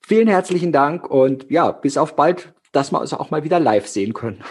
Vielen 0.00 0.28
herzlichen 0.28 0.72
Dank 0.72 1.10
und 1.10 1.50
ja, 1.50 1.72
bis 1.72 1.98
auf 1.98 2.14
bald, 2.14 2.54
dass 2.72 2.92
wir 2.92 3.00
uns 3.00 3.12
auch 3.12 3.30
mal 3.30 3.42
wieder 3.42 3.58
live 3.58 3.86
sehen 3.86 4.12
können. 4.12 4.42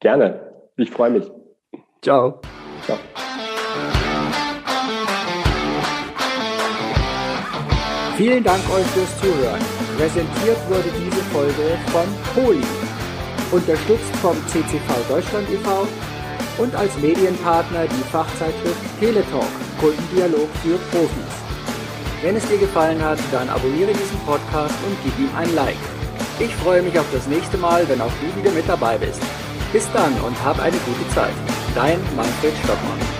Gerne. 0.00 0.52
Ich 0.76 0.90
freue 0.90 1.10
mich. 1.10 1.30
Ciao. 2.02 2.40
Ciao. 2.84 2.96
Vielen 8.16 8.42
Dank 8.42 8.62
euch 8.70 8.86
fürs 8.86 9.14
Zuhören. 9.20 9.60
Präsentiert 9.98 10.56
wurde 10.70 10.88
diese 10.98 11.22
Folge 11.34 11.78
von 11.92 12.06
Poli, 12.34 12.64
unterstützt 13.50 14.16
vom 14.22 14.34
CCV 14.48 14.88
Deutschland 15.06 15.46
e.V. 15.50 15.86
und 16.56 16.74
als 16.74 16.96
Medienpartner 16.96 17.84
die 17.86 18.10
Fachzeitschrift 18.10 18.80
Teletalk, 18.98 19.44
Kundendialog 19.78 20.48
für 20.62 20.78
Profis. 20.90 21.36
Wenn 22.22 22.36
es 22.36 22.48
dir 22.48 22.56
gefallen 22.56 23.02
hat, 23.04 23.18
dann 23.32 23.50
abonniere 23.50 23.92
diesen 23.92 24.18
Podcast 24.20 24.74
und 24.86 24.96
gib 25.04 25.18
ihm 25.18 25.36
ein 25.36 25.54
Like. 25.54 25.76
Ich 26.38 26.54
freue 26.56 26.80
mich 26.82 26.98
auf 26.98 27.06
das 27.12 27.26
nächste 27.26 27.58
Mal, 27.58 27.86
wenn 27.86 28.00
auch 28.00 28.12
du 28.22 28.40
wieder 28.40 28.52
mit 28.52 28.66
dabei 28.66 28.96
bist. 28.96 29.20
Bis 29.74 29.86
dann 29.92 30.14
und 30.22 30.42
hab 30.42 30.58
eine 30.58 30.76
gute 30.78 31.14
Zeit. 31.14 31.34
Dein 31.74 32.00
Manfred 32.16 32.54
Stockmann. 32.64 33.15